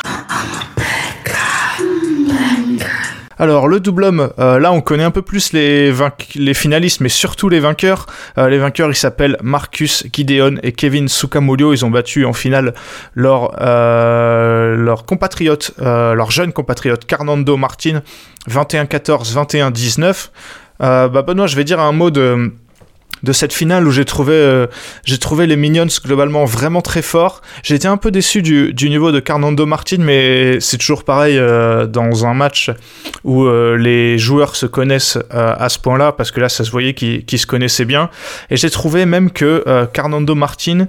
Alors 3.41 3.69
le 3.69 3.79
double 3.79 4.03
homme, 4.03 4.31
euh, 4.41 4.59
là 4.59 4.73
on 4.73 4.81
connaît 4.81 5.05
un 5.05 5.13
peu 5.13 5.23
plus 5.23 5.53
les, 5.53 5.95
les 6.35 6.55
finalistes, 6.55 7.01
mais 7.01 7.09
surtout 7.09 7.49
les 7.49 7.61
vainqueurs. 7.61 8.07
Euh, 8.37 8.49
les 8.49 8.59
vainqueurs, 8.59 8.91
ils 8.91 8.97
s'appellent 8.97 9.37
Marcus 9.43 10.05
Gideon 10.13 10.57
et 10.65 10.73
Kevin 10.73 11.07
Sukamulio. 11.07 11.73
Ils 11.73 11.85
ont 11.85 11.91
battu 11.91 12.25
en 12.25 12.33
finale 12.33 12.75
leur, 13.15 13.55
euh, 13.61 14.75
leur 14.75 15.05
compatriote, 15.05 15.73
leur 15.79 16.33
jeune 16.33 16.53
compatriote 16.53 17.05
Carnando 17.05 17.57
Martin, 17.57 18.03
21-14, 18.51 19.33
21-19. 19.33 20.31
bah 20.81 21.23
Benoît, 21.23 21.47
je 21.47 21.55
vais 21.55 21.65
dire 21.65 21.79
un 21.79 21.93
mot 21.93 22.11
de 22.11 22.53
de 23.23 23.33
cette 23.33 23.53
finale 23.53 23.87
où 23.87 23.91
j'ai 23.91 24.05
trouvé, 24.05 24.35
euh, 24.35 24.67
trouvé 25.21 25.47
les 25.47 25.57
Minions 25.57 25.87
globalement 26.05 26.45
vraiment 26.45 26.83
très 26.83 27.03
forts. 27.03 27.43
J'ai 27.63 27.75
été 27.75 27.89
un 27.89 27.97
peu 27.97 28.11
déçu 28.11 28.43
du, 28.43 28.73
du, 28.73 28.89
niveau 28.89 29.13
de 29.13 29.21
Carnando 29.21 29.67
Martin, 29.67 29.99
mais 30.01 30.61
c'est 30.61 30.79
toujours 30.79 31.05
pareil 31.05 31.39
euh, 31.39 31.87
dans 31.87 32.27
un 32.27 32.35
match 32.35 32.71
où 33.25 33.45
euh, 33.45 33.77
les 33.77 34.19
joueurs 34.19 34.57
se 34.57 34.67
connaissent 34.67 35.19
à 35.31 35.69
ce 35.69 35.79
point-là, 35.79 36.13
parce 36.13 36.31
que 36.31 36.41
là 36.41 36.49
ça 36.49 36.65
se 36.65 36.71
voyait 36.71 36.95
qu'ils 36.95 37.39
se 37.39 37.47
connaissaient 37.47 37.85
bien. 37.85 38.11
Et 38.51 38.57
j'ai 38.57 38.71
trouvé 38.71 39.07
même 39.07 39.31
que 39.31 39.87
Carnando 39.93 40.35
Martin 40.35 40.87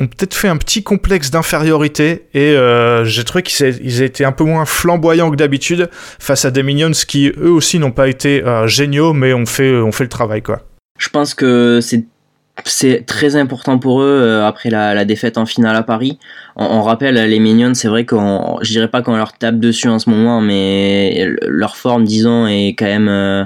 ont 0.00 0.06
peut-être 0.06 0.34
fait 0.34 0.48
un 0.48 0.56
petit 0.56 0.82
complexe 0.82 1.30
d'infériorité 1.30 2.26
et 2.34 2.56
j'ai 3.04 3.24
trouvé 3.24 3.42
qu'ils 3.42 4.02
étaient 4.02 4.24
un 4.24 4.32
peu 4.32 4.44
moins 4.44 4.64
flamboyants 4.64 5.30
que 5.30 5.36
d'habitude 5.36 5.90
face 6.18 6.44
à 6.44 6.50
des 6.50 6.62
Minions 6.62 6.90
qui 7.06 7.28
eux 7.28 7.50
aussi 7.50 7.78
n'ont 7.78 7.92
pas 7.92 8.08
été 8.08 8.42
géniaux 8.66 9.12
mais 9.12 9.32
ont 9.32 9.46
fait, 9.46 9.74
ont 9.76 9.92
fait 9.92 10.04
le 10.04 10.10
travail 10.10 10.42
quoi. 10.42 10.62
Je 11.00 11.08
pense 11.08 11.32
que 11.32 11.80
c'est 11.80 13.06
très 13.06 13.34
important 13.34 13.78
pour 13.78 14.02
eux 14.02 14.20
euh, 14.22 14.46
après 14.46 14.68
la, 14.68 15.04
défaite 15.06 15.38
en 15.38 15.46
finale 15.46 15.74
à 15.74 15.82
Paris. 15.82 16.18
On, 16.56 16.82
rappelle 16.82 17.14
les 17.14 17.40
Minions, 17.40 17.72
c'est 17.72 17.88
vrai 17.88 18.04
qu'on, 18.04 18.58
je 18.60 18.70
dirais 18.70 18.88
pas 18.88 19.00
qu'on 19.00 19.16
leur 19.16 19.32
tape 19.32 19.58
dessus 19.58 19.88
en 19.88 19.98
ce 19.98 20.10
moment, 20.10 20.42
mais 20.42 21.26
leur 21.46 21.76
forme, 21.76 22.04
disons, 22.04 22.46
est 22.46 22.76
quand 22.78 22.84
même 22.84 23.08
euh, 23.08 23.44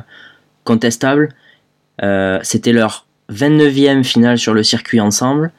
contestable. 0.65 1.29
c'était 2.43 2.73
leur 2.73 3.07
29e 3.33 4.03
finale 4.03 4.37
sur 4.37 4.53
le 4.53 4.65
circuit 4.65 5.01
ensemble. 5.01 5.53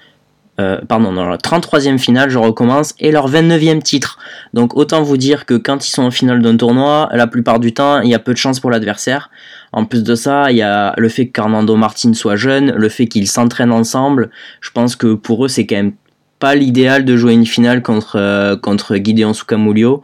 Euh, 0.57 0.79
pardon, 0.87 1.11
dans 1.11 1.27
la 1.27 1.37
33e 1.37 1.97
finale, 1.97 2.29
je 2.29 2.37
recommence, 2.37 2.93
et 2.99 3.11
leur 3.11 3.29
29e 3.29 3.81
titre. 3.81 4.19
Donc 4.53 4.75
autant 4.77 5.03
vous 5.03 5.17
dire 5.17 5.45
que 5.45 5.55
quand 5.55 5.85
ils 5.85 5.91
sont 5.91 6.03
en 6.03 6.11
finale 6.11 6.41
d'un 6.41 6.55
tournoi, 6.55 7.09
la 7.11 7.27
plupart 7.27 7.59
du 7.59 7.73
temps, 7.73 7.99
il 7.99 8.09
y 8.09 8.15
a 8.15 8.19
peu 8.19 8.31
de 8.31 8.37
chance 8.37 8.59
pour 8.61 8.71
l'adversaire. 8.71 9.29
En 9.75 9.83
plus 9.83 10.03
de 10.03 10.15
ça, 10.15 10.51
il 10.51 10.57
y 10.57 10.61
a 10.61 10.93
le 10.97 11.09
fait 11.09 11.27
que 11.27 11.75
Martin 11.75 12.13
soit 12.13 12.37
jeune, 12.37 12.71
le 12.71 12.87
fait 12.87 13.07
qu'ils 13.07 13.27
s'entraînent 13.27 13.73
ensemble. 13.73 14.29
Je 14.61 14.71
pense 14.71 14.95
que 14.95 15.13
pour 15.15 15.43
eux, 15.43 15.49
c'est 15.49 15.65
quand 15.65 15.75
même 15.75 15.91
pas 16.39 16.55
l'idéal 16.55 17.03
de 17.03 17.17
jouer 17.17 17.33
une 17.33 17.45
finale 17.45 17.81
contre, 17.81 18.17
euh, 18.17 18.55
contre 18.55 18.95
Gideon 18.95 19.33
Sukamulio. 19.33 20.01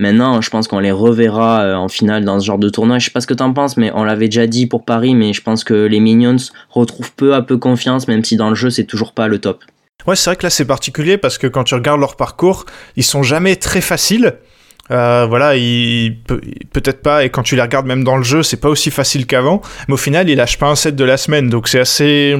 Maintenant, 0.00 0.40
je 0.40 0.50
pense 0.50 0.66
qu'on 0.66 0.80
les 0.80 0.90
reverra 0.90 1.62
euh, 1.62 1.74
en 1.76 1.88
finale 1.88 2.24
dans 2.24 2.40
ce 2.40 2.46
genre 2.46 2.58
de 2.58 2.68
tournoi. 2.68 2.98
Je 2.98 3.04
sais 3.04 3.10
pas 3.12 3.20
ce 3.20 3.28
que 3.28 3.34
t'en 3.34 3.52
penses, 3.52 3.76
mais 3.76 3.92
on 3.94 4.02
l'avait 4.02 4.26
déjà 4.26 4.48
dit 4.48 4.66
pour 4.66 4.84
Paris, 4.84 5.14
mais 5.14 5.32
je 5.32 5.40
pense 5.40 5.62
que 5.62 5.74
les 5.74 6.00
Minions 6.00 6.36
retrouvent 6.70 7.12
peu 7.14 7.34
à 7.34 7.42
peu 7.42 7.58
confiance, 7.58 8.08
même 8.08 8.24
si 8.24 8.36
dans 8.36 8.48
le 8.48 8.56
jeu, 8.56 8.70
c'est 8.70 8.84
toujours 8.84 9.12
pas 9.12 9.28
le 9.28 9.38
top. 9.38 9.62
Ouais, 10.04 10.16
c'est 10.16 10.30
vrai 10.30 10.36
que 10.36 10.42
là 10.42 10.50
c'est 10.50 10.64
particulier 10.64 11.16
parce 11.16 11.38
que 11.38 11.46
quand 11.46 11.62
tu 11.62 11.74
regardes 11.74 12.00
leur 12.00 12.16
parcours, 12.16 12.66
ils 12.96 13.04
sont 13.04 13.22
jamais 13.22 13.54
très 13.54 13.80
faciles. 13.80 14.34
Euh, 14.92 15.26
voilà, 15.26 15.56
il 15.56 16.18
peut-être 16.72 17.00
pas, 17.00 17.24
et 17.24 17.30
quand 17.30 17.42
tu 17.42 17.56
les 17.56 17.62
regardes 17.62 17.86
même 17.86 18.04
dans 18.04 18.16
le 18.16 18.22
jeu, 18.22 18.42
c'est 18.42 18.58
pas 18.58 18.68
aussi 18.68 18.90
facile 18.90 19.26
qu'avant, 19.26 19.62
mais 19.88 19.94
au 19.94 19.98
final, 19.98 20.28
il 20.28 20.36
lâche 20.36 20.58
pas 20.58 20.66
un 20.66 20.74
set 20.74 20.94
de 20.94 21.04
la 21.04 21.16
semaine, 21.16 21.48
donc 21.48 21.68
c'est 21.68 21.80
assez, 21.80 22.36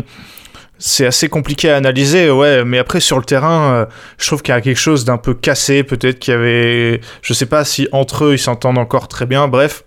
c'est 0.79 1.07
assez 1.07 1.31
compliqué 1.31 1.71
à 1.71 1.77
analyser, 1.77 2.31
ouais, 2.31 2.63
mais 2.65 2.79
après 2.79 3.01
sur 3.01 3.19
le 3.19 3.25
terrain, 3.25 3.73
euh, 3.73 3.87
je 4.19 4.27
trouve 4.27 4.43
qu'il 4.43 4.55
y 4.55 4.57
a 4.57 4.61
quelque 4.61 4.79
chose 4.79 5.07
d'un 5.07 5.17
peu 5.17 5.33
cassé, 5.33 5.83
peut-être 5.83 6.19
qu'il 6.19 6.35
y 6.35 6.37
avait, 6.37 7.01
je 7.23 7.33
sais 7.33 7.47
pas 7.47 7.65
si 7.65 7.89
entre 7.91 8.27
eux 8.27 8.35
ils 8.35 8.39
s'entendent 8.39 8.79
encore 8.79 9.09
très 9.09 9.25
bien, 9.25 9.49
bref. 9.49 9.85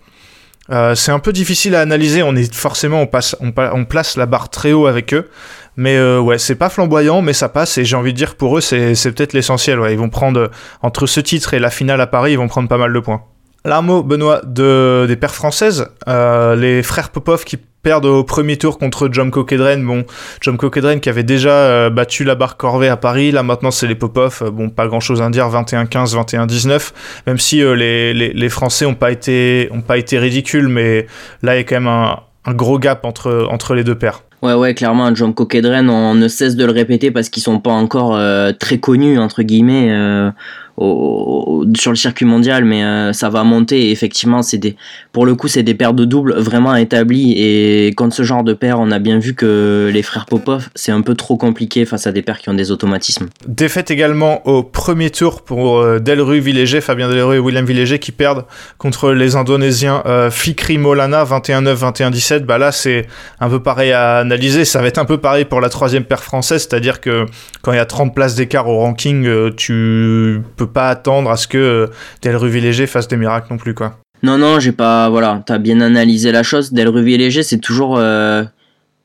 Euh, 0.70 0.96
c'est 0.96 1.12
un 1.12 1.20
peu 1.20 1.32
difficile 1.32 1.76
à 1.76 1.80
analyser, 1.80 2.24
on 2.24 2.34
est 2.34 2.52
forcément, 2.52 3.00
on, 3.00 3.06
passe, 3.06 3.36
on, 3.38 3.52
on 3.56 3.84
place 3.84 4.16
la 4.16 4.26
barre 4.26 4.48
très 4.48 4.72
haut 4.72 4.88
avec 4.88 5.14
eux, 5.14 5.28
mais 5.76 5.96
euh, 5.96 6.20
ouais, 6.20 6.38
c'est 6.38 6.54
pas 6.54 6.68
flamboyant, 6.68 7.22
mais 7.22 7.32
ça 7.32 7.48
passe. 7.48 7.78
Et 7.78 7.84
j'ai 7.84 7.96
envie 7.96 8.12
de 8.12 8.18
dire 8.18 8.34
pour 8.36 8.58
eux, 8.58 8.60
c'est, 8.60 8.94
peut-être 9.12 9.32
l'essentiel. 9.32 9.78
Ouais. 9.78 9.92
Ils 9.92 9.98
vont 9.98 10.08
prendre, 10.08 10.50
entre 10.82 11.06
ce 11.06 11.20
titre 11.20 11.54
et 11.54 11.58
la 11.58 11.70
finale 11.70 12.00
à 12.00 12.06
Paris, 12.06 12.32
ils 12.32 12.38
vont 12.38 12.48
prendre 12.48 12.68
pas 12.68 12.78
mal 12.78 12.92
de 12.92 13.00
points. 13.00 13.22
L'armo, 13.64 14.02
Benoît, 14.02 14.42
de, 14.44 15.06
des 15.08 15.16
paires 15.16 15.34
françaises, 15.34 15.88
euh, 16.08 16.54
les 16.54 16.84
frères 16.84 17.10
Popov 17.10 17.44
qui 17.44 17.56
perdent 17.56 18.06
au 18.06 18.22
premier 18.22 18.56
tour 18.56 18.78
contre 18.78 19.08
Jomko 19.10 19.44
Kedren. 19.44 19.84
Bon, 19.84 20.04
Jomko 20.40 20.70
Kedren 20.70 21.00
qui 21.00 21.08
avait 21.08 21.24
déjà 21.24 21.50
euh, 21.50 21.90
battu 21.90 22.22
la 22.22 22.36
barre 22.36 22.56
Corvée 22.56 22.88
à 22.88 22.96
Paris, 22.96 23.32
là 23.32 23.42
maintenant 23.42 23.72
c'est 23.72 23.88
les 23.88 23.96
Popov. 23.96 24.50
Bon, 24.52 24.70
pas 24.70 24.86
grand 24.86 25.00
chose 25.00 25.20
à 25.20 25.28
dire, 25.30 25.48
21-15, 25.48 26.14
21-19. 26.14 26.92
Même 27.26 27.38
si 27.38 27.56
les, 27.56 28.14
les, 28.14 28.32
les, 28.32 28.48
Français 28.48 28.86
ont 28.86 28.94
pas 28.94 29.10
été, 29.10 29.68
ont 29.72 29.82
pas 29.82 29.98
été 29.98 30.18
ridicules, 30.18 30.68
mais 30.68 31.06
là 31.42 31.56
il 31.56 31.58
y 31.58 31.60
a 31.60 31.64
quand 31.64 31.76
même 31.76 31.88
un, 31.88 32.20
un 32.44 32.54
gros 32.54 32.78
gap 32.78 33.04
entre, 33.04 33.48
entre 33.50 33.74
les 33.74 33.84
deux 33.84 33.96
paires. 33.96 34.22
Ouais, 34.46 34.54
ouais, 34.54 34.74
clairement, 34.74 35.12
John 35.12 35.34
Coquedren, 35.34 35.90
on 35.90 36.14
ne 36.14 36.28
cesse 36.28 36.54
de 36.54 36.64
le 36.64 36.70
répéter 36.70 37.10
parce 37.10 37.30
qu'ils 37.30 37.42
sont 37.42 37.58
pas 37.58 37.72
encore 37.72 38.14
euh, 38.14 38.52
très 38.52 38.78
connus, 38.78 39.18
entre 39.18 39.42
guillemets. 39.42 39.90
Euh, 39.90 40.30
sur 40.78 41.90
le 41.90 41.96
circuit 41.96 42.26
mondial, 42.26 42.64
mais 42.64 42.84
euh, 42.84 43.12
ça 43.12 43.30
va 43.30 43.44
monter. 43.44 43.90
effectivement, 43.90 44.42
c'est 44.42 44.58
des, 44.58 44.76
pour 45.12 45.24
le 45.24 45.34
coup, 45.34 45.48
c'est 45.48 45.62
des 45.62 45.74
paires 45.74 45.94
de 45.94 46.04
doubles 46.04 46.34
vraiment 46.34 46.74
établies. 46.76 47.34
Et 47.36 47.92
contre 47.96 48.14
ce 48.14 48.22
genre 48.22 48.44
de 48.44 48.52
paires, 48.52 48.78
on 48.78 48.90
a 48.90 48.98
bien 48.98 49.18
vu 49.18 49.34
que 49.34 49.90
les 49.92 50.02
frères 50.02 50.26
Popov, 50.26 50.68
c'est 50.74 50.92
un 50.92 51.00
peu 51.00 51.14
trop 51.14 51.36
compliqué 51.36 51.84
face 51.86 52.06
à 52.06 52.12
des 52.12 52.22
paires 52.22 52.38
qui 52.38 52.50
ont 52.50 52.54
des 52.54 52.70
automatismes. 52.70 53.28
Défaite 53.46 53.90
également 53.90 54.46
au 54.46 54.62
premier 54.62 55.10
tour 55.10 55.42
pour 55.42 55.78
euh, 55.78 55.98
Delru 55.98 56.40
Villéger, 56.40 56.80
Fabien 56.80 57.08
Delru 57.08 57.36
et 57.36 57.38
William 57.38 57.64
Villéger 57.64 57.98
qui 57.98 58.12
perdent 58.12 58.44
contre 58.78 59.12
les 59.12 59.36
Indonésiens 59.36 60.02
euh, 60.06 60.30
Fikri 60.30 60.76
Molana 60.76 61.24
21-9, 61.24 61.76
21-17. 61.76 62.40
Bah 62.40 62.58
là, 62.58 62.70
c'est 62.72 63.06
un 63.40 63.48
peu 63.48 63.62
pareil 63.62 63.92
à 63.92 64.18
analyser. 64.18 64.64
Ça 64.64 64.80
va 64.82 64.88
être 64.88 64.98
un 64.98 65.04
peu 65.06 65.18
pareil 65.18 65.46
pour 65.46 65.60
la 65.60 65.70
troisième 65.70 66.04
paire 66.04 66.22
française, 66.22 66.66
c'est-à-dire 66.68 67.00
que 67.00 67.26
quand 67.62 67.72
il 67.72 67.76
y 67.76 67.80
a 67.80 67.86
30 67.86 68.14
places 68.14 68.34
d'écart 68.34 68.68
au 68.68 68.78
ranking, 68.78 69.26
tu 69.56 70.42
peux 70.56 70.65
pas 70.66 70.88
attendre 70.88 71.30
à 71.30 71.36
ce 71.36 71.46
que 71.46 71.58
euh, 71.58 71.86
Delru 72.22 72.50
Léger 72.50 72.86
fasse 72.86 73.08
des 73.08 73.16
miracles 73.16 73.48
non 73.50 73.58
plus, 73.58 73.74
quoi. 73.74 73.98
Non, 74.22 74.38
non, 74.38 74.60
j'ai 74.60 74.72
pas. 74.72 75.08
Voilà, 75.08 75.42
t'as 75.44 75.58
bien 75.58 75.80
analysé 75.80 76.32
la 76.32 76.42
chose. 76.42 76.72
Delru 76.72 77.04
Léger, 77.04 77.42
c'est 77.42 77.58
toujours. 77.58 77.96
Euh, 77.98 78.44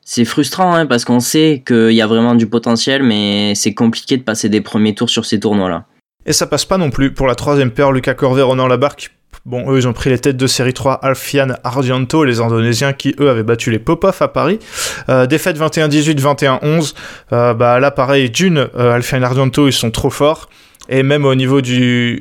c'est 0.04 0.24
frustrant, 0.24 0.74
hein, 0.74 0.86
parce 0.86 1.04
qu'on 1.04 1.20
sait 1.20 1.62
qu'il 1.64 1.92
y 1.92 2.02
a 2.02 2.06
vraiment 2.06 2.34
du 2.34 2.46
potentiel, 2.46 3.02
mais 3.02 3.54
c'est 3.54 3.72
compliqué 3.72 4.16
de 4.16 4.22
passer 4.22 4.48
des 4.48 4.60
premiers 4.60 4.94
tours 4.94 5.10
sur 5.10 5.24
ces 5.24 5.38
tournois-là. 5.38 5.84
Et 6.26 6.32
ça 6.32 6.46
passe 6.46 6.64
pas 6.64 6.76
non 6.76 6.90
plus 6.90 7.12
pour 7.12 7.26
la 7.26 7.34
troisième 7.34 7.70
paire, 7.70 7.92
Lucas 7.92 8.14
Corvé, 8.14 8.42
Ronan 8.42 8.66
Labarque. 8.66 9.12
Bon, 9.44 9.70
eux, 9.72 9.78
ils 9.78 9.88
ont 9.88 9.92
pris 9.92 10.10
les 10.10 10.18
têtes 10.18 10.36
de 10.36 10.46
série 10.46 10.72
3, 10.72 10.94
Alfian 10.94 11.48
Ardianto, 11.64 12.24
les 12.24 12.40
Indonésiens 12.40 12.92
qui, 12.92 13.14
eux, 13.18 13.28
avaient 13.28 13.42
battu 13.42 13.70
les 13.70 13.80
Popov 13.80 14.16
à 14.20 14.28
Paris. 14.28 14.60
Euh, 15.08 15.26
défaite 15.26 15.58
21-18, 15.58 16.20
21-11. 16.20 16.94
bah, 17.30 17.80
là, 17.80 17.90
pareil, 17.90 18.30
d'une, 18.30 18.68
Alfian 18.76 19.22
Ardianto, 19.22 19.66
ils 19.68 19.72
sont 19.72 19.90
trop 19.90 20.10
forts. 20.10 20.48
Et 20.94 21.02
même 21.02 21.24
au 21.24 21.34
niveau 21.34 21.62
du, 21.62 22.20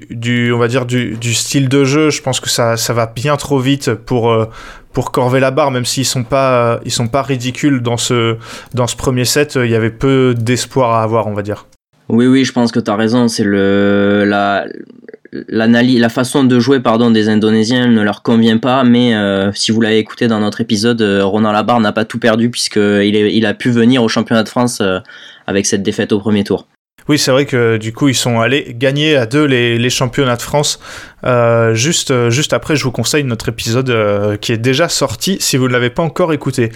on 0.54 0.58
va 0.58 0.70
dire 0.70 0.86
du, 0.86 1.34
style 1.34 1.68
de 1.68 1.84
jeu, 1.84 2.10
je 2.10 2.22
pense 2.22 2.40
que 2.40 2.50
ça, 2.50 2.78
ça 2.78 2.94
va 2.94 3.06
bien 3.06 3.36
trop 3.36 3.60
vite 3.60 3.94
pour 3.94 4.32
euh, 4.32 4.46
pour 4.94 5.12
corver 5.12 5.42
la 5.42 5.52
barre, 5.52 5.72
même 5.72 5.84
s'ils 5.84 6.06
sont 6.06 6.24
pas 6.24 6.80
ils 6.86 6.92
sont 6.92 7.10
pas 7.10 7.22
ridicules 7.22 7.82
dans 7.82 7.98
ce 7.98 8.38
dans 8.74 8.88
ce 8.88 8.96
premier 8.96 9.26
set. 9.26 9.60
Il 9.62 9.70
y 9.70 9.76
avait 9.76 9.90
peu 9.90 10.34
d'espoir 10.38 10.92
à 10.92 11.04
avoir, 11.04 11.28
on 11.28 11.34
va 11.34 11.42
dire. 11.42 11.66
Oui, 12.08 12.28
oui, 12.28 12.46
je 12.46 12.54
pense 12.54 12.72
que 12.72 12.80
tu 12.80 12.90
as 12.90 12.96
raison. 12.96 13.28
C'est 13.28 13.44
le 13.44 14.24
la 14.26 14.64
la 15.50 16.10
façon 16.10 16.46
de 16.46 16.58
jouer 16.58 16.80
pardon 16.80 17.12
des 17.12 17.28
Indonésiens 17.28 17.88
ne 17.88 18.02
leur 18.02 18.24
convient 18.24 18.58
pas. 18.58 18.86
Mais 18.86 19.16
euh, 19.16 19.52
si 19.52 19.74
vous 19.74 19.82
l'avez 19.82 19.98
écouté 19.98 20.30
dans 20.30 20.40
notre 20.40 20.62
épisode, 20.62 21.02
euh, 21.02 21.26
Ronan 21.26 21.52
Labarre 21.52 21.82
n'a 21.82 21.92
pas 21.92 22.06
tout 22.06 22.20
perdu 22.20 22.50
puisqu'il 22.50 23.16
il 23.18 23.46
a 23.46 23.54
pu 23.54 23.70
venir 23.70 24.02
au 24.02 24.08
championnat 24.08 24.44
de 24.44 24.50
France 24.50 24.82
avec 25.46 25.66
cette 25.66 25.84
défaite 25.84 26.14
au 26.14 26.20
premier 26.20 26.46
tour. 26.46 26.68
Oui, 27.08 27.18
c'est 27.18 27.32
vrai 27.32 27.46
que 27.46 27.78
du 27.78 27.94
coup, 27.94 28.10
ils 28.10 28.16
sont 28.16 28.40
allés 28.40 28.74
gagner 28.78 29.16
à 29.16 29.26
deux 29.26 29.46
les, 29.46 29.90
championnats 29.90 30.38
de 30.38 30.42
France. 30.42 30.80
Euh, 31.26 31.74
juste, 31.74 32.12
euh, 32.12 32.30
juste 32.30 32.54
après, 32.54 32.76
je 32.76 32.84
vous 32.84 32.92
conseille 32.92 33.24
notre 33.24 33.50
épisode 33.50 33.90
euh, 33.90 34.38
qui 34.38 34.52
est 34.52 34.58
déjà 34.58 34.90
sorti 34.90 35.38
si 35.40 35.58
vous 35.58 35.68
ne 35.68 35.74
l'avez 35.74 35.90
pas 35.90 36.04
encore 36.04 36.34
écouté. 36.34 36.72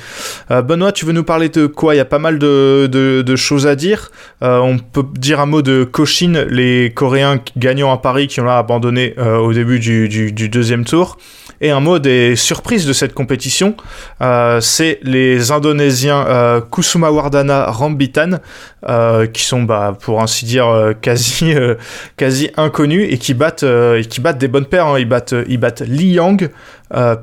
Benoît, 0.50 0.92
tu 0.92 1.06
veux 1.06 1.14
nous 1.14 1.24
parler 1.24 1.50
de 1.50 1.66
quoi? 1.68 1.96
Il 1.96 1.98
y 1.98 2.02
a 2.02 2.06
pas 2.06 2.20
mal 2.20 2.40
de, 2.40 3.36
choses 3.36 3.68
à 3.68 3.76
dire. 3.76 4.12
on 4.42 4.78
peut 4.78 5.04
dire 5.14 5.40
un 5.40 5.46
mot 5.46 5.62
de 5.62 5.84
Koshin, 5.84 6.46
les 6.50 6.92
Coréens 6.94 7.40
gagnants 7.58 7.92
à 7.92 7.98
Paris 7.98 8.28
qui 8.28 8.40
ont 8.42 8.50
abandonné 8.50 9.16
au 9.18 9.54
début 9.54 9.80
du 9.80 10.50
deuxième 10.50 10.86
tour. 10.86 11.18
Et 11.62 11.72
un 11.72 11.80
mot 11.80 12.00
des 12.00 12.36
surprises 12.36 12.86
de 12.86 12.94
cette 12.94 13.14
compétition, 13.14 13.76
c'est 14.60 15.00
les 15.04 15.52
Indonésiens 15.52 16.62
Kusuma 16.72 17.12
Wardana 17.12 17.66
Rambitan, 17.66 18.40
qui 19.34 19.44
sont, 19.44 19.64
bah, 19.64 19.98
pour 20.00 20.22
ainsi 20.22 20.46
dire, 20.46 20.94
quasi, 21.02 22.50
inconnus 22.58 23.08
et 23.10 23.18
qui 23.18 23.34
battent, 23.34 23.66
qui 24.10 24.22
battent 24.22 24.35
des 24.36 24.48
bonnes 24.48 24.66
paires. 24.66 24.88
Hein. 24.88 25.00
Ils, 25.00 25.08
battent, 25.08 25.36
ils 25.48 25.58
battent 25.58 25.82
Li 25.82 26.14
Yang, 26.14 26.50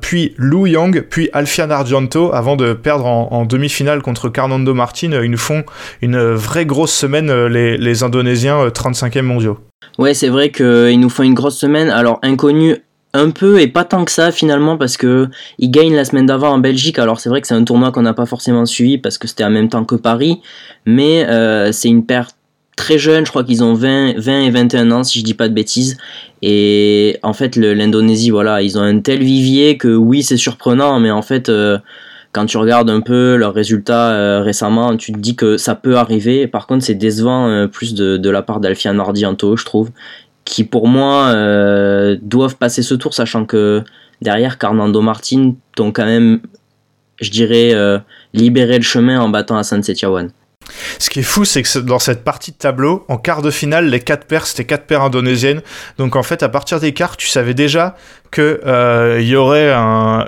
puis 0.01 0.35
Lu 0.39 0.69
Yang, 0.69 1.03
puis 1.09 1.31
Alfian 1.33 1.71
Argento, 1.71 2.33
avant 2.33 2.57
de 2.57 2.73
perdre 2.73 3.07
en, 3.07 3.45
demi-finale 3.45 4.03
contre 4.03 4.29
Carnando 4.29 4.75
Martin. 4.75 5.11
Ils 5.23 5.31
nous 5.31 5.39
font 5.39 5.65
une 6.01 6.19
vraie 6.19 6.67
grosse 6.67 6.93
semaine, 6.93 7.47
les, 7.47 7.77
les 7.77 8.03
Indonésiens 8.03 8.67
35e 8.69 9.23
mondiaux. 9.23 9.59
Ouais, 9.99 10.15
c'est 10.15 10.29
vrai 10.29 10.51
qu'ils 10.51 10.99
nous 10.99 11.11
font 11.11 11.23
une 11.23 11.35
grosse 11.35 11.59
semaine. 11.59 11.91
Alors, 11.91 12.19
inconnus 12.23 12.79
un 13.15 13.31
peu 13.31 13.61
et 13.61 13.67
pas 13.67 13.85
tant 13.85 14.05
que 14.05 14.11
ça 14.11 14.33
finalement 14.33 14.77
parce 14.79 14.97
que 14.97 15.29
ils 15.59 15.71
gagnent 15.71 15.95
la 15.95 16.05
semaine 16.05 16.27
d'avant 16.27 16.51
en 16.51 16.59
Belgique. 16.59 16.99
Alors 16.99 17.21
c'est 17.21 17.29
vrai 17.29 17.41
que 17.41 17.47
c'est 17.47 17.55
un 17.55 17.65
tournoi 17.65 17.93
qu'on 17.93 18.03
n'a 18.03 18.15
pas 18.15 18.27
forcément 18.27 18.67
suivi 18.67 18.99
parce 18.99 19.19
que 19.19 19.29
c'était 19.29 19.45
en 19.45 19.51
même 19.51 19.69
temps 19.69 19.85
que 19.85 19.95
Paris, 19.95 20.41
mais 20.87 21.27
euh, 21.29 21.73
c'est 21.73 21.89
une 21.89 22.07
paire 22.07 22.29
très 22.77 22.99
jeune, 22.99 23.25
je 23.25 23.31
crois 23.31 23.45
qu'ils 23.45 23.63
ont 23.63 23.75
20, 23.75 24.19
20 24.19 24.41
et 24.43 24.51
21 24.51 24.91
ans 24.91 25.05
si 25.05 25.19
je 25.19 25.25
dis 25.25 25.35
pas 25.35 25.49
de 25.49 25.55
bêtises. 25.55 25.97
Et 26.43 27.19
en 27.23 27.33
fait 27.33 27.57
l'Indonésie, 27.57 28.31
voilà, 28.31 28.63
ils 28.63 28.79
ont 28.79 28.83
un 28.83 29.01
tel 29.01 29.23
vivier 29.23 29.77
que 29.77 29.95
oui 29.95 30.23
c'est 30.23 30.37
surprenant, 30.37 30.99
mais 31.01 31.11
en 31.11 31.23
fait 31.23 31.49
euh, 31.49 31.79
quand 32.33 32.47
tu 32.47 32.57
regardes 32.57 32.91
un 32.91 33.01
peu 33.01 33.37
leurs 33.37 33.55
résultats 33.55 34.13
euh, 34.13 34.43
récemment, 34.43 34.97
tu 34.97 35.13
te 35.13 35.19
dis 35.19 35.37
que 35.37 35.57
ça 35.57 35.75
peut 35.75 35.97
arriver. 35.97 36.47
Par 36.47 36.67
contre, 36.67 36.85
c'est 36.85 36.95
décevant 36.95 37.69
plus 37.69 37.95
de, 37.95 38.31
la 38.31 38.43
part 38.43 38.59
d'Alfian 38.59 38.95
Nordianto, 38.95 39.57
je 39.57 39.65
trouve 39.65 39.91
qui 40.45 40.65
pour 40.65 40.89
moi 40.89 41.29
euh, 41.35 42.17
doivent 42.21 42.57
passer 42.57 42.83
ce 42.83 42.95
tour, 42.95 43.15
sachant 43.15 43.45
que 43.45 43.83
derrière 44.21 44.59
Carnando 44.59 45.01
Martin 45.01 45.55
t'ont 45.75 45.93
quand 45.93 46.05
même, 46.05 46.41
je 47.21 47.31
dirais, 47.31 47.73
euh, 47.75 47.99
libéré 48.35 48.77
le 48.77 48.83
chemin 48.83 49.21
en 49.21 49.29
battant 49.29 49.57
à 49.57 49.63
San 49.63 49.83
Setiawan. 49.83 50.31
Ce 50.99 51.11
qui 51.11 51.21
est 51.21 51.25
fou, 51.25 51.45
c'est 51.45 51.63
que 51.63 51.79
dans 51.79 51.99
cette 51.99 52.25
partie 52.25 52.53
de 52.53 52.57
tableau, 52.57 53.05
en 53.09 53.17
quart 53.17 53.43
de 53.43 53.51
finale, 53.51 53.89
les 53.89 54.01
quatre 54.01 54.27
paires, 54.27 54.47
c'était 54.47 54.65
quatre 54.65 54.87
paires 54.87 55.03
indonésiennes. 55.03 55.63
Donc 55.99 56.17
en 56.17 56.23
fait, 56.23 56.43
à 56.43 56.49
partir 56.49 56.81
des 56.81 56.93
quarts, 56.93 57.17
tu 57.17 57.29
savais 57.29 57.55
déjà 57.55 57.97
qu'il 58.33 58.59
euh, 58.67 59.21
y 59.21 59.37
aurait 59.37 59.73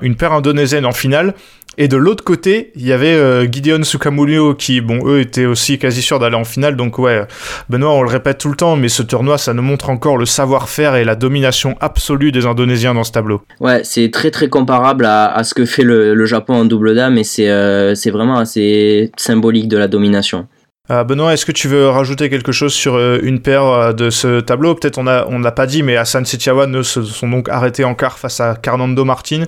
une 0.02 0.16
paire 0.16 0.32
indonésienne 0.32 0.86
en 0.86 0.92
finale. 0.92 1.34
Et 1.78 1.88
de 1.88 1.96
l'autre 1.96 2.24
côté, 2.24 2.72
il 2.76 2.86
y 2.86 2.92
avait 2.92 3.14
euh, 3.14 3.46
Gideon 3.50 3.82
Sukamulio 3.82 4.54
qui, 4.54 4.80
bon, 4.80 5.00
eux 5.06 5.20
étaient 5.20 5.46
aussi 5.46 5.78
quasi 5.78 6.02
sûrs 6.02 6.18
d'aller 6.18 6.36
en 6.36 6.44
finale. 6.44 6.76
Donc 6.76 6.98
ouais, 6.98 7.22
Benoît, 7.68 7.92
on 7.92 8.02
le 8.02 8.08
répète 8.08 8.38
tout 8.38 8.48
le 8.48 8.56
temps, 8.56 8.76
mais 8.76 8.88
ce 8.88 9.02
tournoi, 9.02 9.38
ça 9.38 9.54
nous 9.54 9.62
montre 9.62 9.90
encore 9.90 10.16
le 10.16 10.26
savoir-faire 10.26 10.96
et 10.96 11.04
la 11.04 11.16
domination 11.16 11.76
absolue 11.80 12.32
des 12.32 12.46
Indonésiens 12.46 12.94
dans 12.94 13.04
ce 13.04 13.12
tableau. 13.12 13.42
Ouais, 13.60 13.80
c'est 13.84 14.10
très 14.10 14.30
très 14.30 14.48
comparable 14.48 15.06
à, 15.06 15.42
ce 15.42 15.54
que 15.54 15.64
fait 15.64 15.82
le, 15.82 16.24
Japon 16.24 16.54
en 16.54 16.64
double 16.64 16.94
dame 16.94 17.18
et 17.18 17.24
c'est 17.24 17.50
euh, 17.50 17.94
c'est 17.94 18.10
vraiment 18.10 18.38
assez 18.38 19.10
symbolique 19.18 19.68
de 19.68 19.76
la 19.76 19.88
domination. 19.88 20.46
Euh, 20.90 21.02
Benoît, 21.02 21.32
est-ce 21.32 21.46
que 21.46 21.52
tu 21.52 21.66
veux 21.66 21.88
rajouter 21.88 22.28
quelque 22.28 22.52
chose 22.52 22.74
sur 22.74 22.96
euh, 22.96 23.18
une 23.22 23.40
paire 23.40 23.64
euh, 23.64 23.92
de 23.94 24.10
ce 24.10 24.40
tableau? 24.40 24.74
Peut-être 24.74 24.98
on 24.98 25.06
a 25.06 25.26
on 25.28 25.38
l'a 25.38 25.50
pas 25.50 25.66
dit, 25.66 25.82
mais 25.82 25.96
Hassan 25.96 26.26
Setiawan 26.26 26.82
se 26.82 27.02
sont 27.04 27.26
donc 27.26 27.48
arrêtés 27.48 27.84
en 27.84 27.94
quart 27.94 28.18
face 28.18 28.38
à 28.40 28.54
Carnando 28.54 29.02
Martin, 29.06 29.44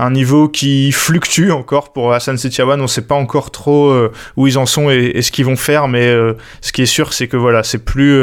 un 0.00 0.10
niveau 0.10 0.48
qui 0.48 0.90
fluctue 0.90 1.52
encore 1.52 1.92
pour 1.92 2.12
Hassan 2.12 2.36
Setiawan. 2.36 2.80
On 2.80 2.84
ne 2.84 2.88
sait 2.88 3.06
pas 3.06 3.14
encore 3.14 3.52
trop 3.52 3.94
où 4.36 4.48
ils 4.48 4.58
en 4.58 4.66
sont 4.66 4.90
et, 4.90 5.22
ce 5.22 5.30
qu'ils 5.30 5.44
vont 5.44 5.54
faire, 5.54 5.86
mais 5.86 6.12
ce 6.60 6.72
qui 6.72 6.82
est 6.82 6.86
sûr, 6.86 7.12
c'est 7.12 7.28
que 7.28 7.36
voilà, 7.36 7.62
c'est 7.62 7.84
plus 7.84 8.20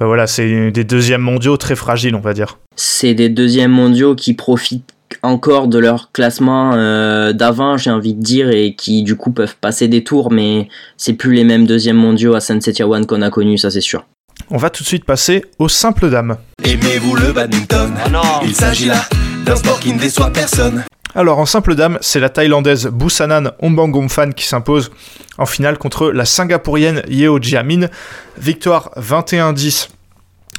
bah 0.00 0.06
voilà, 0.06 0.26
c'est 0.26 0.70
des 0.70 0.84
deuxièmes 0.84 1.20
mondiaux 1.20 1.58
très 1.58 1.76
fragiles, 1.76 2.14
on 2.14 2.20
va 2.20 2.32
dire. 2.32 2.58
C'est 2.76 3.12
des 3.12 3.28
deuxièmes 3.28 3.72
mondiaux 3.72 4.14
qui 4.14 4.32
profitent 4.32 4.94
encore 5.22 5.68
de 5.68 5.78
leur 5.78 6.12
classement 6.12 6.72
euh, 6.74 7.32
d'avant, 7.32 7.76
j'ai 7.76 7.90
envie 7.90 8.14
de 8.14 8.22
dire, 8.22 8.50
et 8.50 8.74
qui 8.74 9.02
du 9.02 9.16
coup 9.16 9.30
peuvent 9.30 9.56
passer 9.60 9.88
des 9.88 10.04
tours, 10.04 10.32
mais 10.32 10.68
c'est 10.96 11.14
plus 11.14 11.34
les 11.34 11.44
mêmes 11.44 11.66
deuxièmes 11.66 11.96
mondiaux 11.96 12.34
à 12.34 12.40
Setiawan 12.40 13.06
qu'on 13.06 13.22
a 13.22 13.30
connus, 13.30 13.58
ça 13.58 13.70
c'est 13.70 13.80
sûr. 13.80 14.04
On 14.50 14.56
va 14.56 14.70
tout 14.70 14.82
de 14.82 14.88
suite 14.88 15.04
passer 15.04 15.44
aux 15.58 15.68
simples 15.68 16.10
dames. 16.10 16.36
Aimez-vous 16.64 17.16
le 17.16 17.32
badminton? 17.32 17.92
Ah 18.14 18.40
Il 18.44 18.54
s'agit 18.54 18.86
là 18.86 19.02
d'un 19.44 19.56
sport 19.56 19.80
qui 19.80 19.92
ne 19.92 19.98
déçoit 19.98 20.30
personne. 20.30 20.84
Alors 21.14 21.38
en 21.38 21.46
simple 21.46 21.74
dame, 21.74 21.98
c'est 22.00 22.20
la 22.20 22.28
thaïlandaise 22.28 22.86
Busanan 22.86 23.52
Ombangomfan 23.60 24.30
qui 24.32 24.46
s'impose 24.46 24.90
en 25.38 25.46
finale 25.46 25.78
contre 25.78 26.10
la 26.10 26.24
singapourienne 26.24 27.02
Yeo 27.08 27.40
Jiamin. 27.40 27.88
Victoire 28.38 28.90
21-10 28.96 29.88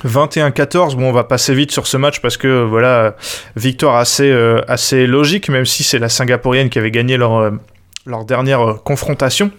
21-14, 0.05 0.95
bon 0.95 1.09
on 1.09 1.11
va 1.11 1.23
passer 1.23 1.53
vite 1.53 1.71
sur 1.71 1.87
ce 1.87 1.97
match 1.97 2.21
parce 2.21 2.37
que 2.37 2.63
voilà, 2.63 3.15
victoire 3.55 3.97
assez, 3.97 4.29
euh, 4.29 4.61
logique, 5.07 5.49
même 5.49 5.65
si 5.65 5.83
c'est 5.83 5.99
la 5.99 6.09
Singapourienne 6.09 6.69
qui 6.69 6.79
avait 6.79 6.91
gagné 6.91 7.17
leur, 7.17 7.37
euh, 7.37 7.51
dernière 8.25 8.61
euh, 8.61 8.73
confrontation. 8.73 9.51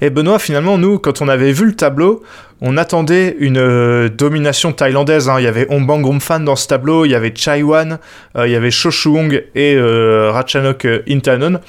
Et 0.00 0.08
Benoît, 0.08 0.38
finalement, 0.38 0.78
nous, 0.78 0.98
quand 0.98 1.20
on 1.20 1.28
avait 1.28 1.52
vu 1.52 1.66
le 1.66 1.76
tableau, 1.76 2.22
on 2.62 2.78
attendait 2.78 3.36
une 3.38 4.08
domination 4.08 4.72
thaïlandaise. 4.72 5.28
Hein. 5.28 5.36
Il 5.38 5.44
y 5.44 5.46
avait 5.46 5.66
Ombang 5.70 6.02
Rumfan 6.02 6.40
dans 6.40 6.56
ce 6.56 6.66
tableau, 6.66 7.04
il 7.04 7.10
y 7.10 7.14
avait 7.14 7.34
Chai 7.34 7.62
Wan, 7.62 7.98
il 8.38 8.50
y 8.50 8.56
avait 8.56 8.70
Shoshuong 8.70 9.44
et 9.54 9.78
Ratchanok 9.78 10.86
Intanon. 11.06 11.60